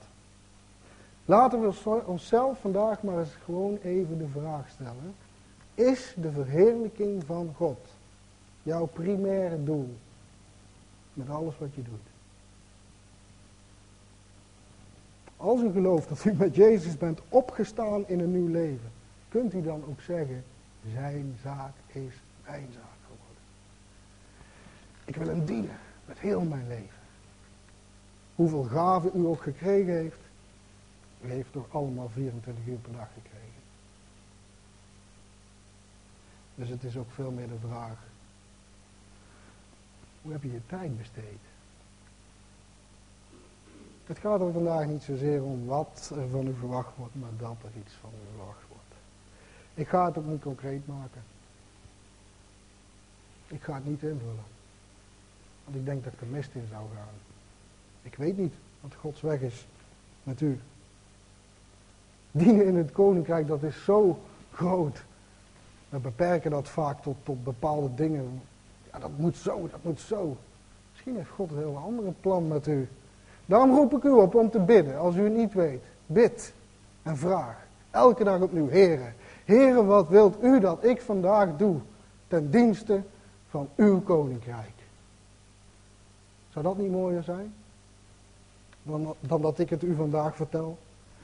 Laten 1.25 1.61
we 1.61 2.03
onszelf 2.05 2.61
vandaag 2.61 3.03
maar 3.03 3.19
eens 3.19 3.37
gewoon 3.45 3.79
even 3.83 4.19
de 4.19 4.29
vraag 4.29 4.69
stellen. 4.69 5.15
Is 5.75 6.15
de 6.17 6.31
verheerlijking 6.31 7.25
van 7.25 7.53
God 7.57 7.79
jouw 8.63 8.87
primaire 8.87 9.65
doel? 9.65 9.97
Met 11.13 11.31
alles 11.31 11.59
wat 11.59 11.75
je 11.75 11.83
doet. 11.83 12.07
Als 15.37 15.61
u 15.61 15.71
gelooft 15.73 16.09
dat 16.09 16.25
u 16.25 16.33
met 16.33 16.55
Jezus 16.55 16.97
bent 16.97 17.21
opgestaan 17.29 18.09
in 18.09 18.21
een 18.21 18.33
nieuw 18.33 18.49
leven, 18.49 18.91
kunt 19.29 19.55
u 19.55 19.63
dan 19.63 19.85
ook 19.89 20.01
zeggen, 20.01 20.45
zijn 20.95 21.37
zaak 21.43 21.73
is 21.87 22.15
mijn 22.45 22.69
zaak 22.73 22.99
geworden. 23.03 23.43
Ik 25.05 25.17
wil 25.17 25.27
hem 25.27 25.45
dienen 25.45 25.79
met 26.05 26.19
heel 26.19 26.41
mijn 26.41 26.69
leven. 26.69 26.98
Hoeveel 28.39 28.63
gaven 28.63 29.11
u 29.15 29.27
ook 29.27 29.43
gekregen 29.43 29.95
heeft, 29.95 30.21
u 31.21 31.31
heeft 31.31 31.53
toch 31.53 31.67
allemaal 31.71 32.09
24 32.09 32.67
uur 32.67 32.77
per 32.77 32.93
dag 32.93 33.09
gekregen. 33.15 33.63
Dus 36.55 36.69
het 36.69 36.85
is 36.85 36.97
ook 36.97 37.11
veel 37.11 37.31
meer 37.31 37.49
de 37.49 37.69
vraag, 37.69 37.99
hoe 40.23 40.33
heb 40.33 40.43
je 40.43 40.53
je 40.53 40.67
tijd 40.67 40.99
besteed? 40.99 41.39
Het 44.07 44.19
gaat 44.19 44.41
er 44.41 44.53
vandaag 44.53 44.87
niet 44.87 45.03
zozeer 45.03 45.43
om 45.43 45.67
wat 45.67 46.13
er 46.17 46.29
van 46.29 46.47
u 46.47 46.55
verwacht 46.59 46.97
wordt, 46.97 47.15
maar 47.15 47.37
dat 47.39 47.57
er 47.63 47.81
iets 47.81 47.95
van 48.01 48.11
u 48.11 48.37
verwacht 48.37 48.63
wordt. 48.69 48.95
Ik 49.75 49.89
ga 49.89 50.07
het 50.07 50.19
ook 50.19 50.27
niet 50.27 50.43
concreet 50.43 50.87
maken. 50.87 51.23
Ik 53.47 53.63
ga 53.63 53.75
het 53.75 53.85
niet 53.85 54.03
invullen. 54.03 54.49
Want 55.65 55.77
ik 55.77 55.85
denk 55.85 56.05
dat 56.05 56.13
ik 56.13 56.21
er 56.21 56.27
mist 56.27 56.55
in 56.55 56.67
zou 56.71 56.85
gaan. 56.95 57.28
Ik 58.03 58.15
weet 58.15 58.39
niet 58.39 58.55
wat 58.81 58.95
Gods 58.95 59.21
weg 59.21 59.41
is 59.41 59.67
met 60.23 60.41
u. 60.41 60.61
Dienen 62.31 62.67
in 62.67 62.77
het 62.77 62.93
koninkrijk, 62.93 63.47
dat 63.47 63.63
is 63.63 63.85
zo 63.85 64.19
groot. 64.53 65.05
We 65.89 65.99
beperken 65.99 66.51
dat 66.51 66.69
vaak 66.69 67.03
tot, 67.03 67.17
tot 67.23 67.45
bepaalde 67.45 67.95
dingen. 67.95 68.43
Ja, 68.93 68.99
dat 68.99 69.11
moet 69.17 69.37
zo, 69.37 69.69
dat 69.71 69.83
moet 69.83 70.01
zo. 70.01 70.37
Misschien 70.93 71.17
heeft 71.17 71.31
God 71.31 71.51
een 71.51 71.57
heel 71.57 71.81
andere 71.85 72.13
plan 72.21 72.49
met 72.49 72.67
u. 72.67 72.89
Daarom 73.47 73.75
roep 73.75 73.97
ik 73.97 74.03
u 74.03 74.11
op 74.11 74.35
om 74.35 74.51
te 74.51 74.61
bidden, 74.61 74.99
als 74.99 75.17
u 75.17 75.25
het 75.25 75.37
niet 75.37 75.53
weet. 75.53 75.83
Bid 76.07 76.53
en 77.03 77.17
vraag. 77.17 77.67
Elke 77.91 78.25
dag 78.25 78.41
opnieuw, 78.41 78.69
heren. 78.69 79.15
Heren, 79.45 79.87
wat 79.87 80.09
wilt 80.09 80.43
u 80.43 80.61
dat 80.61 80.85
ik 80.85 81.01
vandaag 81.01 81.57
doe 81.57 81.77
ten 82.27 82.51
dienste 82.51 83.03
van 83.49 83.69
uw 83.77 84.01
koninkrijk? 84.01 84.73
Zou 86.53 86.65
dat 86.65 86.79
niet 86.79 86.91
mooier 86.91 87.23
zijn? 87.23 87.55
Dan, 88.89 89.17
dat 89.21 89.59
ik 89.59 89.71
het 89.71 89.83
u 89.83 89.95
vandaag 89.95 90.37
vertel? 90.37 90.79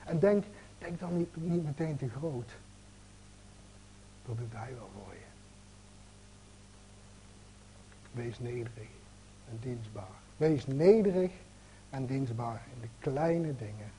En 0.04 0.18
denk, 0.18 0.44
denk 0.78 1.00
dan 1.00 1.16
niet, 1.16 1.36
niet 1.36 1.64
meteen 1.64 1.96
te 1.96 2.08
groot. 2.08 2.50
Dat 4.26 4.38
doet 4.38 4.52
hij 4.52 4.74
wel 4.74 4.90
voor 4.94 5.12
je. 5.12 5.24
Wees 8.12 8.38
nederig 8.38 8.88
en 9.50 9.58
dienstbaar. 9.60 10.16
Wees 10.36 10.66
nederig 10.66 11.32
en 11.90 12.06
dienstbaar 12.06 12.66
in 12.74 12.80
de 12.80 12.88
kleine 12.98 13.56
dingen. 13.56 13.90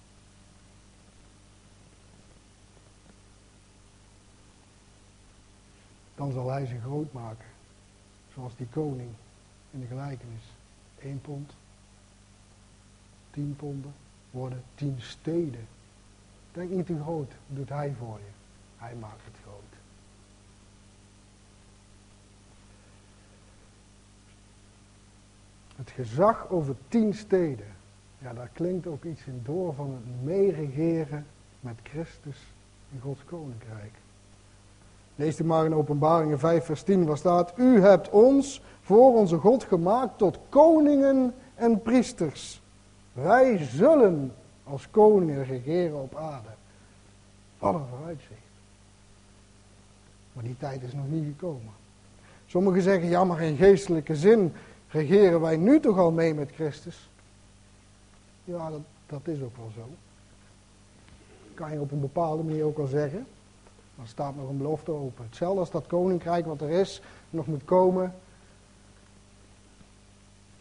Dan 6.15 6.31
zal 6.31 6.49
hij 6.49 6.65
ze 6.65 6.79
groot 6.79 7.13
maken. 7.13 7.47
Zoals 8.33 8.55
die 8.55 8.67
koning 8.67 9.09
in 9.71 9.79
de 9.79 9.85
gelijkenis. 9.85 10.43
Eén 11.01 11.21
pond, 11.21 11.53
tien 13.35 13.55
ponden 13.55 13.93
worden 14.31 14.63
tien 14.75 14.95
steden. 14.97 15.67
Denk 16.51 16.69
niet 16.69 16.85
te 16.85 16.99
groot, 17.01 17.31
doet 17.47 17.69
hij 17.69 17.93
voor 17.99 18.17
je. 18.17 18.31
Hij 18.77 18.95
maakt 18.99 19.25
het 19.25 19.35
groot. 19.43 19.73
Het 25.75 25.89
gezag 25.89 26.49
over 26.49 26.75
tien 26.87 27.13
steden. 27.13 27.67
Ja, 28.17 28.33
daar 28.33 28.49
klinkt 28.53 28.87
ook 28.87 29.03
iets 29.03 29.25
in 29.25 29.41
door 29.43 29.73
van 29.73 29.91
het 29.91 30.23
meeregeren 30.23 31.25
met 31.59 31.75
Christus 31.83 32.37
in 32.91 32.99
Gods 32.99 33.23
koninkrijk. 33.25 33.93
Lees 35.15 35.39
u 35.39 35.43
maar 35.43 35.65
in 35.65 35.75
Openbaringen 35.75 36.39
5 36.39 36.65
vers 36.65 36.83
10 36.83 37.05
waar 37.05 37.17
staat, 37.17 37.53
U 37.57 37.81
hebt 37.81 38.09
ons 38.09 38.61
voor 38.81 39.15
onze 39.15 39.37
God 39.37 39.63
gemaakt 39.63 40.17
tot 40.17 40.39
koningen 40.49 41.33
en 41.55 41.81
priesters. 41.81 42.63
Wij 43.15 43.57
zullen 43.57 44.33
als 44.63 44.89
koningen 44.89 45.43
regeren 45.43 46.01
op 46.01 46.15
aarde. 46.15 46.49
Wat 47.59 47.73
een 47.73 47.87
vooruitzicht. 47.89 48.39
Maar 50.33 50.43
die 50.43 50.57
tijd 50.57 50.81
is 50.83 50.93
nog 50.93 51.07
niet 51.07 51.25
gekomen. 51.25 51.73
Sommigen 52.45 52.81
zeggen, 52.81 53.09
ja 53.09 53.23
maar 53.23 53.41
in 53.41 53.55
geestelijke 53.55 54.15
zin 54.15 54.53
regeren 54.89 55.41
wij 55.41 55.57
nu 55.57 55.79
toch 55.79 55.97
al 55.97 56.11
mee 56.11 56.33
met 56.33 56.51
Christus? 56.51 57.09
Ja, 58.43 58.71
dat, 59.07 59.27
is 59.27 59.41
ook 59.41 59.57
wel 59.57 59.71
zo. 59.75 59.87
Kan 61.53 61.71
je 61.71 61.79
op 61.79 61.91
een 61.91 62.01
bepaalde 62.01 62.43
manier 62.43 62.63
ook 62.63 62.77
wel 62.77 62.87
zeggen. 62.87 63.25
Maar 63.95 64.05
er 64.05 64.11
staat 64.11 64.35
nog 64.35 64.49
een 64.49 64.57
belofte 64.57 64.91
open. 64.91 65.25
Hetzelfde 65.25 65.59
als 65.59 65.71
dat 65.71 65.87
koninkrijk 65.87 66.45
wat 66.45 66.61
er 66.61 66.69
is, 66.69 67.01
nog 67.29 67.47
moet 67.47 67.65
komen. 67.65 68.13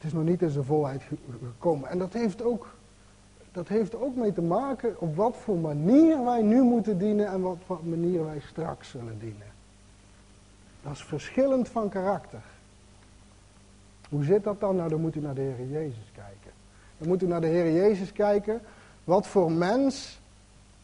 Is 0.04 0.12
nog 0.12 0.24
niet 0.24 0.42
in 0.42 0.50
zijn 0.50 0.64
volheid 0.64 1.02
gekomen. 1.42 1.88
En 1.88 1.98
dat 1.98 2.12
heeft 2.12 2.42
ook, 2.42 2.74
dat 3.52 3.68
heeft 3.68 3.94
ook 3.94 4.16
mee 4.16 4.32
te 4.32 4.42
maken 4.42 5.00
op 5.00 5.16
wat 5.16 5.36
voor 5.36 5.56
manier 5.56 6.24
wij 6.24 6.42
nu 6.42 6.62
moeten 6.62 6.98
dienen 6.98 7.26
en 7.26 7.40
wat 7.40 7.56
voor 7.66 7.80
manier 7.82 8.24
wij 8.24 8.40
straks 8.40 8.90
zullen 8.90 9.18
dienen. 9.18 9.52
Dat 10.82 10.92
is 10.92 11.04
verschillend 11.04 11.68
van 11.68 11.88
karakter. 11.88 12.42
Hoe 14.08 14.24
zit 14.24 14.44
dat 14.44 14.60
dan? 14.60 14.76
Nou, 14.76 14.88
dan 14.88 15.00
moet 15.00 15.14
u 15.14 15.20
naar 15.20 15.34
de 15.34 15.40
Heer 15.40 15.68
Jezus 15.68 16.10
kijken. 16.14 16.50
Dan 16.98 17.08
moet 17.08 17.22
u 17.22 17.26
naar 17.26 17.40
de 17.40 17.46
Heer 17.46 17.72
Jezus 17.72 18.12
kijken. 18.12 18.60
Wat 19.04 19.26
voor 19.26 19.52
mens, 19.52 20.20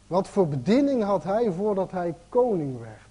wat 0.07 0.29
voor 0.29 0.49
bediening 0.49 1.03
had 1.03 1.25
hij 1.25 1.53
voordat 1.53 1.91
hij 1.91 2.15
koning 2.29 2.79
werd? 2.79 3.11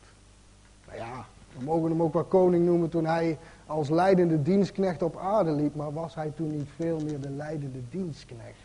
Nou 0.88 0.98
ja, 0.98 1.26
we 1.58 1.64
mogen 1.64 1.90
hem 1.90 2.02
ook 2.02 2.14
wel 2.14 2.24
koning 2.24 2.66
noemen 2.66 2.90
toen 2.90 3.06
hij 3.06 3.38
als 3.70 3.90
leidende 3.90 4.42
dienstknecht 4.42 5.02
op 5.02 5.18
aarde 5.18 5.52
liep, 5.52 5.76
maar 5.76 5.94
was 5.94 6.16
hij 6.16 6.30
toen 6.30 6.52
niet 6.52 6.70
veel 6.76 7.00
meer 7.00 7.22
de 7.22 7.30
leidende 7.30 7.80
dienstknecht? 7.90 8.60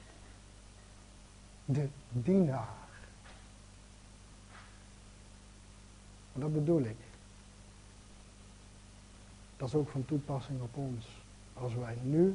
De 1.65 1.89
dienaar. 2.13 2.75
En 6.33 6.41
dat 6.41 6.53
bedoel 6.53 6.81
ik. 6.81 6.97
Dat 9.57 9.69
is 9.69 9.75
ook 9.75 9.89
van 9.89 10.05
toepassing 10.05 10.61
op 10.63 10.77
ons. 10.77 11.23
Als 11.55 11.75
wij 11.75 11.97
nu 12.03 12.35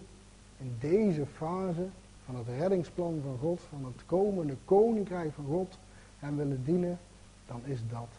in 0.57 0.75
deze 0.79 1.25
fase 1.25 1.87
van 2.25 2.35
het 2.35 2.47
reddingsplan 2.47 3.21
van 3.23 3.37
God, 3.41 3.61
van 3.69 3.85
het 3.85 4.05
komende 4.05 4.55
koninkrijk 4.65 5.33
van 5.33 5.45
God, 5.45 5.77
hem 6.19 6.35
willen 6.35 6.63
dienen, 6.63 6.99
dan 7.47 7.61
is 7.65 7.79
dat 7.89 8.09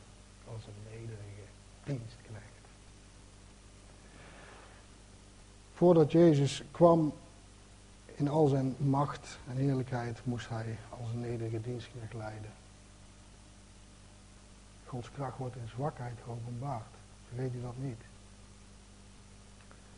als 0.53 0.66
een 0.66 0.98
nederige 0.98 1.44
dienstknecht. 1.84 2.49
Voordat 5.81 6.12
Jezus 6.12 6.64
kwam 6.70 7.12
in 8.14 8.28
al 8.28 8.47
zijn 8.47 8.74
macht 8.78 9.39
en 9.51 9.57
heerlijkheid, 9.57 10.20
moest 10.24 10.49
hij 10.49 10.78
als 11.01 11.11
een 11.12 11.20
nederige 11.20 11.61
dienstknecht 11.61 12.14
leiden. 12.14 12.51
Gods 14.87 15.11
kracht 15.11 15.39
wordt 15.39 15.57
in 15.57 15.68
zwakheid 15.68 16.14
geopenbaard. 16.24 16.93
Vergeet 17.28 17.55
u 17.55 17.61
dat 17.61 17.74
niet. 17.76 18.01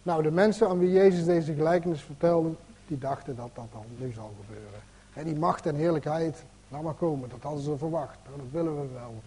Nou, 0.02 0.22
de 0.22 0.30
mensen 0.30 0.68
aan 0.68 0.78
wie 0.78 0.92
Jezus 0.92 1.24
deze 1.24 1.54
gelijkenis 1.54 2.02
vertelde, 2.02 2.54
die 2.86 2.98
dachten 2.98 3.36
dat 3.36 3.50
dat 3.54 3.72
dan 3.72 3.84
nu 3.98 4.12
zal 4.12 4.34
gebeuren. 4.40 4.80
En 5.12 5.24
die 5.24 5.36
macht 5.36 5.66
en 5.66 5.74
heerlijkheid, 5.74 6.44
laat 6.68 6.82
maar 6.82 6.94
komen, 6.94 7.28
dat 7.28 7.42
hadden 7.42 7.62
ze 7.62 7.76
verwacht. 7.76 8.18
Dat 8.36 8.50
willen 8.50 8.80
we 8.80 8.86
wel. 8.92 9.22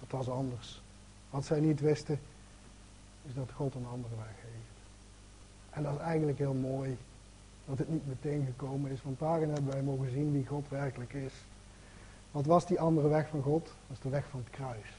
Dat 0.00 0.10
was 0.10 0.28
anders. 0.28 0.82
Wat 1.30 1.44
zij 1.44 1.60
niet 1.60 1.80
wisten, 1.80 2.20
is 3.26 3.34
dat 3.34 3.52
God 3.54 3.74
een 3.74 3.86
andere 3.86 4.16
weg 4.16 4.34
heeft. 4.42 4.67
En 5.78 5.84
dat 5.84 5.92
is 5.92 6.00
eigenlijk 6.00 6.38
heel 6.38 6.54
mooi, 6.54 6.96
dat 7.64 7.78
het 7.78 7.88
niet 7.88 8.06
meteen 8.08 8.44
gekomen 8.46 8.90
is. 8.90 9.02
Want 9.02 9.18
daarin 9.18 9.50
hebben 9.50 9.72
wij 9.72 9.82
mogen 9.82 10.10
zien 10.10 10.32
wie 10.32 10.46
God 10.46 10.68
werkelijk 10.68 11.12
is. 11.12 11.32
Wat 12.30 12.46
was 12.46 12.66
die 12.66 12.80
andere 12.80 13.08
weg 13.08 13.28
van 13.28 13.42
God? 13.42 13.64
Dat 13.64 13.96
is 13.96 14.02
de 14.02 14.08
weg 14.08 14.24
van 14.30 14.40
het 14.44 14.50
kruis. 14.50 14.96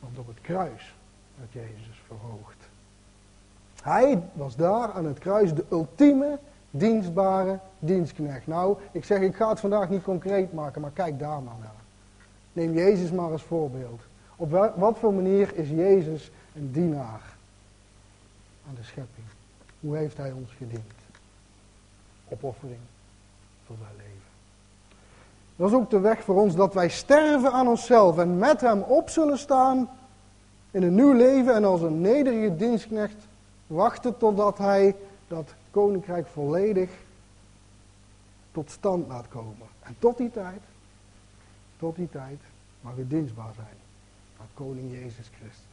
Want 0.00 0.18
op 0.18 0.26
het 0.26 0.40
kruis 0.40 0.94
werd 1.38 1.52
Jezus 1.52 2.02
verhoogd. 2.06 2.68
Hij 3.82 4.22
was 4.32 4.56
daar 4.56 4.92
aan 4.92 5.04
het 5.04 5.18
kruis 5.18 5.54
de 5.54 5.64
ultieme 5.70 6.38
dienstbare 6.70 7.58
dienstknecht. 7.78 8.46
Nou, 8.46 8.76
ik 8.92 9.04
zeg, 9.04 9.20
ik 9.20 9.36
ga 9.36 9.48
het 9.48 9.60
vandaag 9.60 9.88
niet 9.88 10.02
concreet 10.02 10.52
maken, 10.52 10.80
maar 10.80 10.90
kijk 10.90 11.18
daar 11.18 11.42
maar 11.42 11.58
naar. 11.60 11.82
Neem 12.52 12.72
Jezus 12.72 13.10
maar 13.10 13.30
als 13.30 13.42
voorbeeld. 13.42 14.00
Op 14.36 14.72
wat 14.76 14.98
voor 14.98 15.14
manier 15.14 15.56
is 15.56 15.68
Jezus 15.68 16.30
een 16.54 16.72
dienaar 16.72 17.31
aan 18.68 18.74
de 18.74 18.82
schepping? 18.82 19.26
Hoe 19.80 19.96
heeft 19.96 20.16
hij 20.16 20.32
ons 20.32 20.50
gediend? 20.50 20.92
Opoffering 22.28 22.80
voor 23.66 23.76
zijn 23.76 23.96
leven. 23.96 24.12
Dat 25.56 25.68
is 25.68 25.76
ook 25.76 25.90
de 25.90 26.00
weg 26.00 26.24
voor 26.24 26.40
ons 26.40 26.54
dat 26.54 26.74
wij 26.74 26.88
sterven 26.88 27.52
aan 27.52 27.68
onszelf 27.68 28.18
en 28.18 28.38
met 28.38 28.60
hem 28.60 28.80
op 28.80 29.08
zullen 29.08 29.38
staan 29.38 29.90
in 30.70 30.82
een 30.82 30.94
nieuw 30.94 31.12
leven 31.12 31.54
en 31.54 31.64
als 31.64 31.80
een 31.80 32.00
nederige 32.00 32.56
dienstknecht 32.56 33.26
wachten 33.66 34.16
totdat 34.18 34.58
hij 34.58 34.96
dat 35.28 35.54
koninkrijk 35.70 36.26
volledig 36.26 36.90
tot 38.52 38.70
stand 38.70 39.08
laat 39.08 39.28
komen. 39.28 39.66
En 39.82 39.96
tot 39.98 40.16
die 40.16 40.30
tijd, 40.30 40.60
tot 41.78 41.96
die 41.96 42.08
tijd 42.10 42.38
mag 42.80 42.96
u 42.96 43.06
dienstbaar 43.06 43.52
zijn 43.54 43.76
aan 44.40 44.48
koning 44.54 44.92
Jezus 44.92 45.30
Christus. 45.38 45.71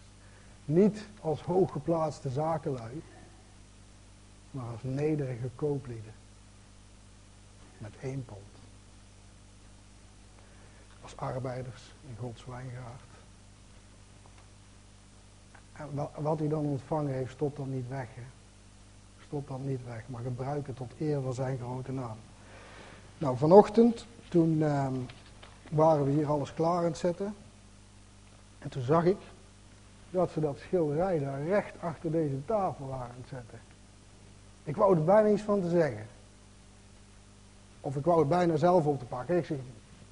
Niet 0.70 1.08
als 1.22 1.42
hooggeplaatste 1.42 2.30
zakenlui, 2.30 3.02
maar 4.52 4.72
als 4.72 4.84
nederige 4.84 5.50
kooplieden. 5.56 6.14
Met 7.78 7.94
één 8.02 8.26
pond. 8.26 8.40
Als 11.02 11.18
arbeiders 11.18 11.94
in 12.10 12.16
Gods 12.20 12.46
wijngaard. 12.46 13.02
En 15.74 16.24
wat 16.24 16.42
u 16.42 16.48
dan 16.48 16.66
ontvangen 16.66 17.14
heeft, 17.14 17.32
stopt 17.32 17.58
dan 17.58 17.74
niet 17.74 17.88
weg. 17.88 18.08
Hè? 18.16 18.24
Stopt 19.26 19.48
dan 19.48 19.68
niet 19.68 19.86
weg, 19.86 20.04
maar 20.08 20.22
gebruik 20.22 20.68
het 20.68 20.76
tot 20.76 20.92
eer 21.00 21.22
van 21.22 21.34
zijn 21.34 21.58
grote 21.58 21.92
naam. 21.92 22.18
Nou, 23.18 23.38
vanochtend, 23.38 24.06
toen 24.28 24.64
ehm, 24.64 24.96
waren 25.70 26.06
we 26.06 26.12
hier 26.12 26.30
alles 26.30 26.54
klaar 26.54 26.78
aan 26.78 26.84
het 26.84 26.98
zetten. 26.98 27.36
En 28.60 28.70
toen 28.70 28.82
zag 28.82 29.06
ik 29.06 29.18
dat 30.12 30.32
ze 30.32 30.40
dat 30.40 30.58
schilderij 30.58 31.20
daar 31.20 31.44
recht 31.44 31.74
achter 31.80 32.12
deze 32.12 32.46
tafel 32.46 32.88
waren 32.88 33.08
aan 33.08 33.26
zetten. 33.28 33.60
Ik 34.64 34.76
wou 34.76 34.98
er 34.98 35.04
bijna 35.04 35.30
iets 35.30 35.42
van 35.42 35.62
te 35.62 35.70
zeggen. 35.70 36.06
Of 37.82 37.96
ik 37.96 38.06
wou 38.06 38.20
het 38.20 38.30
bijna 38.30 38.56
zelf 38.56 38.86
op 38.86 39.00
te 39.00 39.06
pakken. 39.06 39.38
Ik 39.38 39.46
zeg, 39.46 39.58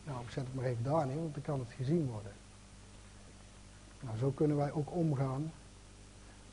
nou 0.04 0.22
ik 0.22 0.32
zet 0.32 0.44
het 0.44 0.56
maar 0.56 0.66
even 0.66 0.84
daar 0.84 1.08
neer, 1.08 1.16
want 1.16 1.34
dan 1.34 1.44
kan 1.44 1.60
het 1.60 1.72
gezien 1.78 2.10
worden. 2.12 2.32
Nou, 4.00 4.18
zo 4.18 4.30
kunnen 4.30 4.58
wij 4.58 4.72
ook 4.72 4.92
omgaan. 4.92 5.52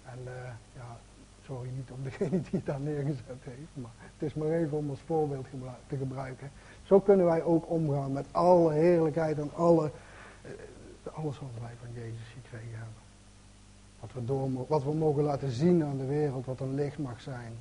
En 0.05 0.19
uh, 0.25 0.33
ja, 0.75 0.97
sorry 1.45 1.69
niet 1.77 1.91
om 1.91 2.03
degene 2.03 2.41
die 2.41 2.51
het 2.51 2.67
daar 2.67 2.81
neergezet 2.81 3.43
heeft, 3.45 3.71
maar 3.73 3.91
het 3.99 4.23
is 4.29 4.35
maar 4.35 4.49
even 4.49 4.79
om 4.79 4.91
als 4.91 5.01
voorbeeld 5.07 5.47
te 5.87 5.97
gebruiken. 5.97 6.51
Zo 6.83 7.01
kunnen 7.01 7.27
wij 7.27 7.43
ook 7.43 7.71
omgaan 7.71 8.13
met 8.13 8.27
alle 8.31 8.73
heerlijkheid 8.73 9.39
en 9.39 9.51
alle, 9.55 9.91
uh, 10.45 10.51
alles 11.13 11.39
wat 11.39 11.61
wij 11.61 11.73
van 11.81 12.03
Jezus 12.03 12.35
gekregen 12.43 12.79
hebben. 12.79 13.04
Wat 14.05 14.13
we, 14.13 14.25
door, 14.25 14.67
wat 14.67 14.85
we 14.85 14.95
mogen 14.95 15.23
laten 15.23 15.51
zien 15.51 15.85
aan 15.85 15.97
de 15.97 16.07
wereld, 16.07 16.47
wat 16.47 16.61
een 16.61 16.75
licht 16.75 16.99
mag 16.99 17.21
zijn. 17.21 17.53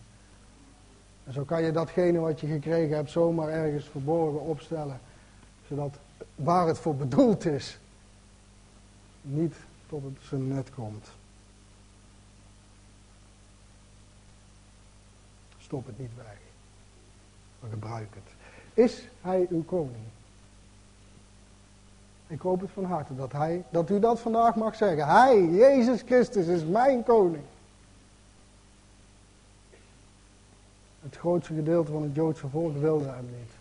En 1.24 1.34
zo 1.34 1.44
kan 1.44 1.64
je 1.64 1.72
datgene 1.72 2.20
wat 2.20 2.40
je 2.40 2.48
gekregen 2.48 2.96
hebt 2.96 3.10
zomaar 3.10 3.50
ergens 3.50 3.86
verborgen 3.86 4.42
opstellen. 4.42 5.00
Zodat 5.68 5.98
waar 6.36 6.68
het 6.68 6.78
voor 6.78 6.96
bedoeld 6.96 7.46
is, 7.46 7.80
niet 9.22 9.56
tot 9.88 10.04
het 10.04 10.18
zijn 10.22 10.48
net 10.48 10.70
komt. 10.74 11.08
Stop 15.58 15.86
het 15.86 16.00
niet 16.00 16.16
weg. 16.16 16.38
Maar 17.60 17.70
gebruik 17.70 18.16
het. 18.16 18.34
Is 18.74 19.08
hij 19.22 19.48
uw 19.50 19.64
koning? 19.64 20.06
Ik 22.34 22.42
hoop 22.42 22.62
het 22.62 22.72
van 22.72 22.84
harte 22.84 23.16
dat, 23.16 23.32
hij, 23.32 23.64
dat 23.70 23.90
u 23.90 24.00
dat 24.00 24.20
vandaag 24.20 24.56
mag 24.56 24.76
zeggen. 24.76 25.08
Hij, 25.08 25.44
Jezus 25.44 26.02
Christus, 26.02 26.48
is 26.48 26.66
mijn 26.66 27.04
koning. 27.04 27.44
Het 31.02 31.18
grootste 31.18 31.54
gedeelte 31.54 31.92
van 31.92 32.04
het 32.04 32.16
Joodse 32.16 32.48
volk 32.48 32.78
wilde 32.78 33.10
hem 33.10 33.26
niet. 33.26 33.52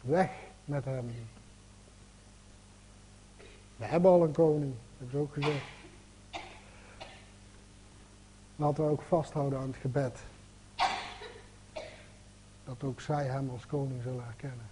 Weg 0.00 0.30
met 0.64 0.84
hem. 0.84 1.10
We 3.76 3.84
hebben 3.84 4.10
al 4.10 4.22
een 4.22 4.32
koning, 4.32 4.74
dat 4.98 5.08
heb 5.08 5.08
ik 5.08 5.18
ook 5.20 5.32
gezegd. 5.32 5.64
Laten 8.56 8.84
we 8.84 8.90
ook 8.90 9.02
vasthouden 9.02 9.58
aan 9.58 9.68
het 9.68 9.76
gebed. 9.76 10.18
Dat 12.64 12.82
ook 12.84 13.00
zij 13.00 13.24
hem 13.24 13.50
als 13.50 13.66
koning 13.66 14.02
zullen 14.02 14.24
erkennen. 14.26 14.66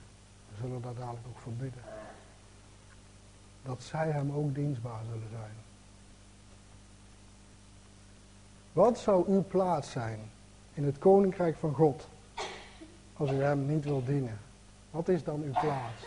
We 0.49 0.57
zullen 0.61 0.83
dat 0.83 0.97
dadelijk 0.97 1.27
ook 1.29 1.41
verbieden. 1.41 2.04
Dat 3.65 3.83
zij 3.83 4.11
hem 4.11 4.33
ook 4.33 4.55
dienstbaar 4.55 5.01
zullen 5.05 5.29
zijn. 5.31 5.53
Wat 8.73 8.99
zou 8.99 9.29
uw 9.29 9.45
plaats 9.49 9.91
zijn 9.91 10.19
in 10.75 10.85
het 10.85 10.99
koninkrijk 10.99 11.57
van 11.57 11.75
God 11.75 12.09
als 13.17 13.31
u 13.31 13.43
hem 13.43 13.67
niet 13.67 13.85
wil 13.85 14.05
dienen? 14.05 14.39
Wat 14.91 15.09
is 15.09 15.25
dan 15.25 15.43
uw 15.43 15.53
plaats? 15.61 16.05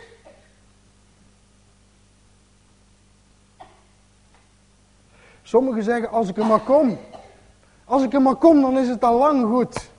Sommigen 5.42 5.82
zeggen, 5.82 6.10
als 6.10 6.28
ik 6.28 6.36
er 6.36 6.46
maar 6.46 6.60
kom. 6.60 6.98
Als 7.84 8.02
ik 8.02 8.12
er 8.12 8.22
maar 8.22 8.36
kom, 8.36 8.60
dan 8.60 8.78
is 8.78 8.88
het 8.88 9.04
al 9.04 9.18
lang 9.18 9.46
goed. 9.46 9.90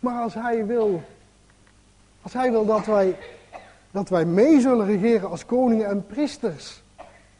Maar 0.00 0.22
als 0.22 0.34
hij 0.34 0.66
wil, 0.66 1.02
als 2.22 2.32
hij 2.32 2.50
wil 2.50 2.66
dat 2.66 2.86
wij, 2.86 3.16
dat 3.96 4.08
wij 4.08 4.24
mee 4.24 4.60
zullen 4.60 4.86
regeren 4.86 5.30
als 5.30 5.46
koningen 5.46 5.86
en 5.86 6.06
priesters. 6.06 6.82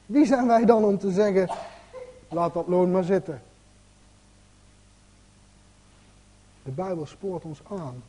Wie 0.07 0.27
zijn 0.27 0.47
wij 0.47 0.65
dan 0.65 0.85
om 0.85 0.99
te 0.99 1.11
zeggen, 1.11 1.49
laat 2.29 2.55
dat 2.55 2.67
loon 2.67 2.91
maar 2.91 3.05
zitten. 3.05 3.43
De 6.63 6.71
Bijbel 6.71 7.07
spoort 7.07 7.45
ons 7.45 7.61
aan. 7.71 8.03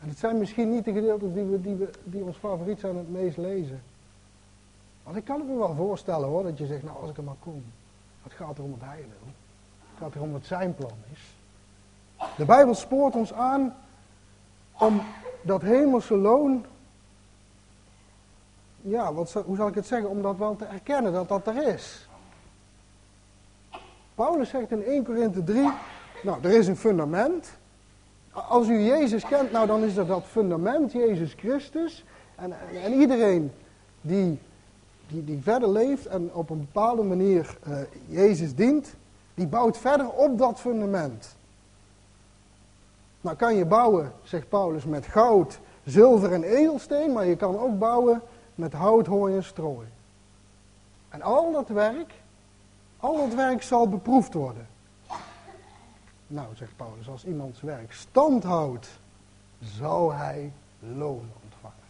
En 0.00 0.08
het 0.08 0.18
zijn 0.18 0.38
misschien 0.38 0.70
niet 0.70 0.84
de 0.84 0.92
gedeeltes 0.92 1.32
die, 1.32 1.44
we, 1.44 1.60
die, 1.60 1.74
we, 1.74 1.90
die 2.04 2.22
ons 2.22 2.36
favoriet 2.36 2.80
zijn 2.80 2.96
het 2.96 3.10
meest 3.10 3.36
lezen. 3.36 3.82
Want 5.02 5.16
ik 5.16 5.24
kan 5.24 5.38
het 5.38 5.48
me 5.48 5.56
wel 5.56 5.74
voorstellen 5.74 6.28
hoor, 6.28 6.42
dat 6.42 6.58
je 6.58 6.66
zegt, 6.66 6.82
nou 6.82 7.00
als 7.00 7.10
ik 7.10 7.16
er 7.16 7.22
maar 7.22 7.34
kom. 7.42 7.64
Het 8.22 8.32
gaat 8.32 8.58
erom 8.58 8.70
wat 8.70 8.88
hij 8.88 8.98
wil. 8.98 9.32
Het 9.90 9.98
gaat 9.98 10.14
erom 10.14 10.32
wat 10.32 10.44
zijn 10.44 10.74
plan 10.74 10.98
is. 11.12 11.20
De 12.36 12.44
Bijbel 12.44 12.74
spoort 12.74 13.14
ons 13.14 13.32
aan 13.32 13.74
om 14.78 15.00
dat 15.42 15.62
hemelse 15.62 16.16
loon, 16.16 16.64
ja, 18.82 19.12
wat, 19.12 19.32
hoe 19.32 19.56
zal 19.56 19.68
ik 19.68 19.74
het 19.74 19.86
zeggen, 19.86 20.10
om 20.10 20.22
dat 20.22 20.36
wel 20.36 20.56
te 20.56 20.64
erkennen 20.64 21.12
dat 21.12 21.28
dat 21.28 21.46
er 21.46 21.68
is. 21.68 22.08
Paulus 24.14 24.48
zegt 24.48 24.70
in 24.70 24.84
1 24.84 25.04
Korinthe 25.04 25.44
3, 25.44 25.70
nou, 26.22 26.38
er 26.42 26.50
is 26.50 26.68
een 26.68 26.76
fundament. 26.76 27.50
Als 28.32 28.68
u 28.68 28.78
Jezus 28.78 29.24
kent, 29.24 29.52
nou 29.52 29.66
dan 29.66 29.84
is 29.84 29.96
er 29.96 30.06
dat 30.06 30.24
fundament, 30.24 30.92
Jezus 30.92 31.34
Christus. 31.34 32.04
En, 32.34 32.52
en, 32.84 32.92
iedereen 32.92 33.52
die, 34.00 34.38
die, 35.06 35.24
die 35.24 35.42
verder 35.42 35.70
leeft 35.70 36.06
en 36.06 36.30
op 36.32 36.50
een 36.50 36.58
bepaalde 36.58 37.02
manier 37.02 37.56
uh, 37.68 37.78
Jezus 38.06 38.54
dient, 38.54 38.94
die 39.34 39.46
bouwt 39.46 39.78
verder 39.78 40.08
op 40.08 40.38
dat 40.38 40.60
fundament. 40.60 41.36
Nou 43.20 43.36
kan 43.36 43.56
je 43.56 43.64
bouwen, 43.64 44.12
zegt 44.22 44.48
Paulus, 44.48 44.84
met 44.84 45.06
goud, 45.06 45.58
zilver 45.84 46.32
en 46.32 46.42
edelsteen, 46.42 47.12
maar 47.12 47.26
je 47.26 47.36
kan 47.36 47.58
ook 47.58 47.78
bouwen 47.78 48.22
met 48.60 48.72
hout, 48.72 49.06
hooi 49.06 49.34
en 49.36 49.44
strooi. 49.44 49.86
En 51.08 51.22
al 51.22 51.52
dat 51.52 51.68
werk, 51.68 52.14
al 52.96 53.16
dat 53.16 53.34
werk 53.34 53.62
zal 53.62 53.88
beproefd 53.88 54.34
worden. 54.34 54.66
Nou, 56.26 56.46
zegt 56.54 56.76
Paulus, 56.76 57.08
als 57.08 57.24
iemands 57.24 57.60
werk 57.60 57.92
stand 57.92 58.42
houdt, 58.42 58.88
zal 59.60 60.12
hij 60.12 60.52
loon 60.78 61.28
ontvangen. 61.42 61.88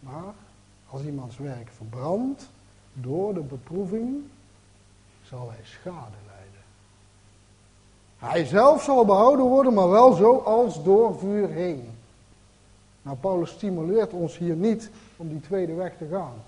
Maar 0.00 0.34
als 0.90 1.02
iemands 1.02 1.36
werk 1.36 1.68
verbrandt 1.76 2.48
door 2.92 3.34
de 3.34 3.40
beproeving, 3.40 4.24
zal 5.22 5.50
hij 5.50 5.64
schade 5.64 6.16
lijden. 6.26 6.62
Hij 8.18 8.44
zelf 8.44 8.82
zal 8.82 9.04
behouden 9.04 9.46
worden, 9.46 9.74
maar 9.74 9.88
wel 9.88 10.12
zo 10.12 10.38
als 10.38 10.82
door 10.82 11.18
vuur 11.18 11.48
heen. 11.48 11.97
Nou, 13.02 13.16
Paulus 13.16 13.50
stimuleert 13.50 14.12
ons 14.12 14.38
hier 14.38 14.56
niet 14.56 14.90
om 15.16 15.28
die 15.28 15.40
tweede 15.40 15.74
weg 15.74 15.96
te 15.96 16.08
gaan. 16.10 16.42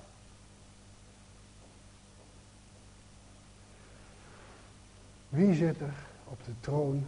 Wie 5.29 5.55
zit 5.55 5.81
er 5.81 5.95
op 6.25 6.45
de 6.45 6.53
troon 6.61 7.07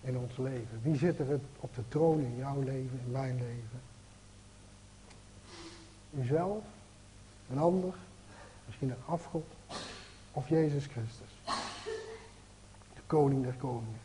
in 0.00 0.18
ons 0.18 0.36
leven? 0.36 0.80
Wie 0.82 0.96
zit 0.96 1.18
er 1.18 1.40
op 1.60 1.74
de 1.74 1.88
troon 1.88 2.20
in 2.20 2.36
jouw 2.36 2.60
leven, 2.60 3.00
in 3.04 3.10
mijn 3.10 3.34
leven? 3.34 3.80
Uzelf, 6.10 6.64
een 7.50 7.58
ander, 7.58 7.94
misschien 8.66 8.90
een 8.90 9.04
afgod 9.06 9.46
of 10.32 10.48
Jezus 10.48 10.86
Christus. 10.86 11.54
De 12.94 13.00
koning 13.06 13.42
der 13.42 13.54
koningen. 13.54 14.00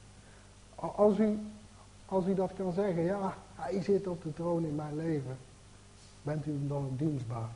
Als 0.76 1.18
u, 1.18 1.40
als 2.06 2.26
u 2.26 2.36
dat 2.36 2.52
kan 2.58 2.74
zeggen, 2.74 3.04
ja, 3.04 3.38
hij 3.60 3.82
zit 3.82 4.08
op 4.08 4.24
de 4.24 4.34
troon 4.34 4.66
in 4.66 4.76
mijn 4.76 4.96
leven, 4.96 5.38
bent 6.22 6.46
u 6.46 6.52
hem 6.52 6.68
dan 6.68 6.86
ook 6.86 7.00
dienstbaar? 7.00 7.50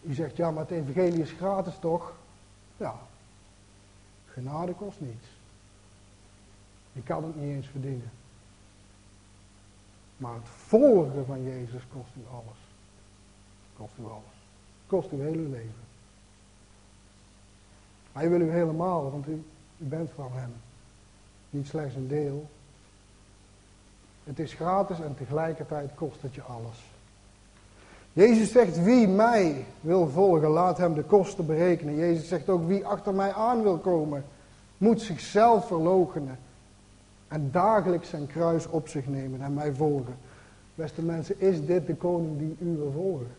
U 0.00 0.14
zegt, 0.14 0.36
ja, 0.36 0.50
maar 0.50 0.62
het 0.62 0.70
evangelie 0.70 1.22
is 1.22 1.32
gratis 1.32 1.74
toch? 1.80 2.12
Ja, 2.76 2.94
Genade 4.32 4.72
kost 4.72 5.00
niets. 5.00 5.26
Je 6.92 7.02
kan 7.02 7.24
het 7.24 7.36
niet 7.36 7.54
eens 7.54 7.66
verdienen. 7.66 8.10
Maar 10.16 10.34
het 10.34 10.48
volgen 10.48 11.26
van 11.26 11.42
Jezus 11.42 11.82
kost 11.92 12.10
u 12.16 12.20
alles. 12.30 12.58
Kost 13.76 13.92
u 13.98 14.04
alles. 14.04 14.36
Kost 14.86 15.10
uw 15.10 15.20
hele 15.20 15.48
leven. 15.48 15.84
Hij 18.12 18.28
wil 18.28 18.40
u 18.40 18.50
helemaal, 18.50 19.10
want 19.10 19.26
u, 19.26 19.44
u 19.78 19.84
bent 19.84 20.10
van 20.10 20.32
hem. 20.32 20.52
Niet 21.50 21.66
slechts 21.66 21.94
een 21.94 22.08
deel. 22.08 22.50
Het 24.24 24.38
is 24.38 24.52
gratis 24.54 25.00
en 25.00 25.14
tegelijkertijd 25.16 25.90
kost 25.94 26.22
het 26.22 26.34
je 26.34 26.42
alles. 26.42 26.90
Jezus 28.12 28.52
zegt, 28.52 28.82
wie 28.82 29.08
mij 29.08 29.64
wil 29.80 30.08
volgen, 30.08 30.48
laat 30.48 30.78
hem 30.78 30.94
de 30.94 31.02
kosten 31.02 31.46
berekenen. 31.46 31.96
Jezus 31.96 32.28
zegt 32.28 32.48
ook, 32.48 32.66
wie 32.66 32.86
achter 32.86 33.14
mij 33.14 33.32
aan 33.32 33.62
wil 33.62 33.78
komen, 33.78 34.24
moet 34.78 35.00
zichzelf 35.00 35.66
verloochenen. 35.66 36.38
En 37.28 37.48
dagelijks 37.52 38.08
zijn 38.08 38.26
kruis 38.26 38.66
op 38.68 38.88
zich 38.88 39.06
nemen 39.06 39.40
en 39.40 39.54
mij 39.54 39.72
volgen. 39.74 40.16
Beste 40.74 41.02
mensen, 41.02 41.40
is 41.40 41.66
dit 41.66 41.86
de 41.86 41.94
koning 41.94 42.38
die 42.38 42.56
u 42.60 42.76
wil 42.76 42.92
volgen? 42.94 43.30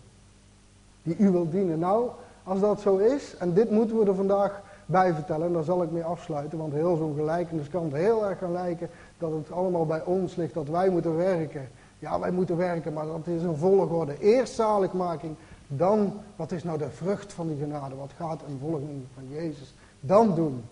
Die 1.04 1.18
u 1.18 1.30
wil 1.30 1.50
dienen? 1.50 1.80
Nou, 1.80 2.10
als 2.44 2.60
dat 2.60 2.82
zo 2.82 2.98
is, 2.98 3.36
en 3.38 3.54
dit 3.54 3.72
moeten 3.72 4.00
we 4.00 4.06
er 4.06 4.16
vandaag 4.16 4.62
bij 4.86 5.14
vertellen, 5.14 5.48
en 5.48 5.54
daar 5.54 5.64
zal 5.64 5.84
ik 5.84 5.92
mee 5.92 6.04
afsluiten, 6.04 6.58
want 6.58 6.74
heel 6.74 6.96
zo'n 6.96 7.16
gelijkenis 7.16 7.70
kan 7.70 7.84
het 7.84 7.94
heel 7.94 8.26
erg 8.30 8.38
gaan 8.38 8.52
lijken 8.52 8.90
dat 9.18 9.32
het 9.32 9.52
allemaal 9.52 9.86
bij 9.86 10.04
ons 10.04 10.36
ligt, 10.36 10.54
dat 10.54 10.68
wij 10.68 10.90
moeten 10.90 11.16
werken. 11.16 11.70
Ja, 12.00 12.20
wij 12.20 12.32
moeten 12.32 12.58
werken, 12.58 12.94
maar 12.94 13.06
dat 13.06 13.28
is 13.28 13.44
een 13.44 13.58
volgorde. 13.58 14.20
Eerst 14.20 14.54
zaligmaking, 14.54 15.36
dan 15.68 16.14
wat 16.36 16.52
is 16.52 16.64
nou 16.64 16.78
de 16.78 16.90
vrucht 16.90 17.34
van 17.34 17.48
die 17.48 17.58
genade? 17.58 17.96
Wat 17.96 18.12
gaat 18.18 18.42
een 18.48 18.60
volging 18.62 19.04
van 19.14 19.24
Jezus 19.30 19.74
dan 20.00 20.36
doen? 20.36 20.64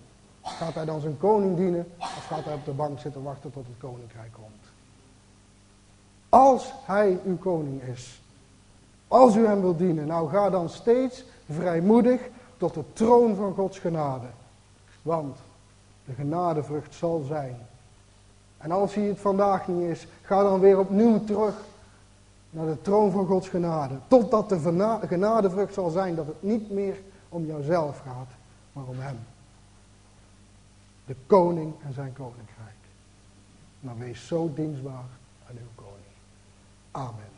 Gaat 0.41 0.73
hij 0.73 0.85
dan 0.85 1.01
zijn 1.01 1.17
koning 1.17 1.57
dienen 1.57 1.87
of 1.99 2.25
gaat 2.27 2.43
hij 2.43 2.53
op 2.53 2.65
de 2.65 2.71
bank 2.71 2.99
zitten 2.99 3.23
wachten 3.23 3.51
tot 3.51 3.65
het 3.67 3.77
koninkrijk 3.77 4.31
komt? 4.31 4.71
Als 6.29 6.73
hij 6.85 7.19
uw 7.25 7.37
koning 7.37 7.81
is, 7.81 8.21
als 9.07 9.35
u 9.35 9.45
hem 9.45 9.61
wilt 9.61 9.77
dienen, 9.77 10.07
nou 10.07 10.29
ga 10.29 10.49
dan 10.49 10.69
steeds 10.69 11.23
vrijmoedig 11.49 12.29
tot 12.57 12.73
de 12.73 12.83
troon 12.93 13.35
van 13.35 13.53
Gods 13.53 13.79
genade. 13.79 14.27
Want 15.01 15.37
de 16.05 16.13
genadevrucht 16.13 16.95
zal 16.95 17.23
zijn 17.27 17.57
en 18.61 18.71
als 18.71 18.95
hij 18.95 19.03
het 19.03 19.19
vandaag 19.19 19.67
niet 19.67 19.89
is, 19.89 20.07
ga 20.21 20.43
dan 20.43 20.59
weer 20.59 20.79
opnieuw 20.79 21.23
terug 21.23 21.55
naar 22.49 22.65
de 22.65 22.81
troon 22.81 23.11
van 23.11 23.25
Gods 23.25 23.49
genade. 23.49 23.95
Totdat 24.07 24.49
de 24.49 24.99
genadevrucht 25.07 25.73
zal 25.73 25.89
zijn 25.89 26.15
dat 26.15 26.27
het 26.27 26.43
niet 26.43 26.71
meer 26.71 26.99
om 27.29 27.45
jouzelf 27.45 27.99
gaat, 27.99 28.29
maar 28.73 28.83
om 28.83 28.99
hem. 28.99 29.19
De 31.05 31.15
koning 31.27 31.73
en 31.85 31.93
zijn 31.93 32.13
koninkrijk. 32.13 32.75
Maar 33.79 33.97
wees 33.97 34.27
zo 34.27 34.51
dienstbaar 34.55 35.05
aan 35.49 35.55
uw 35.57 35.71
koning. 35.75 36.15
Amen. 36.91 37.30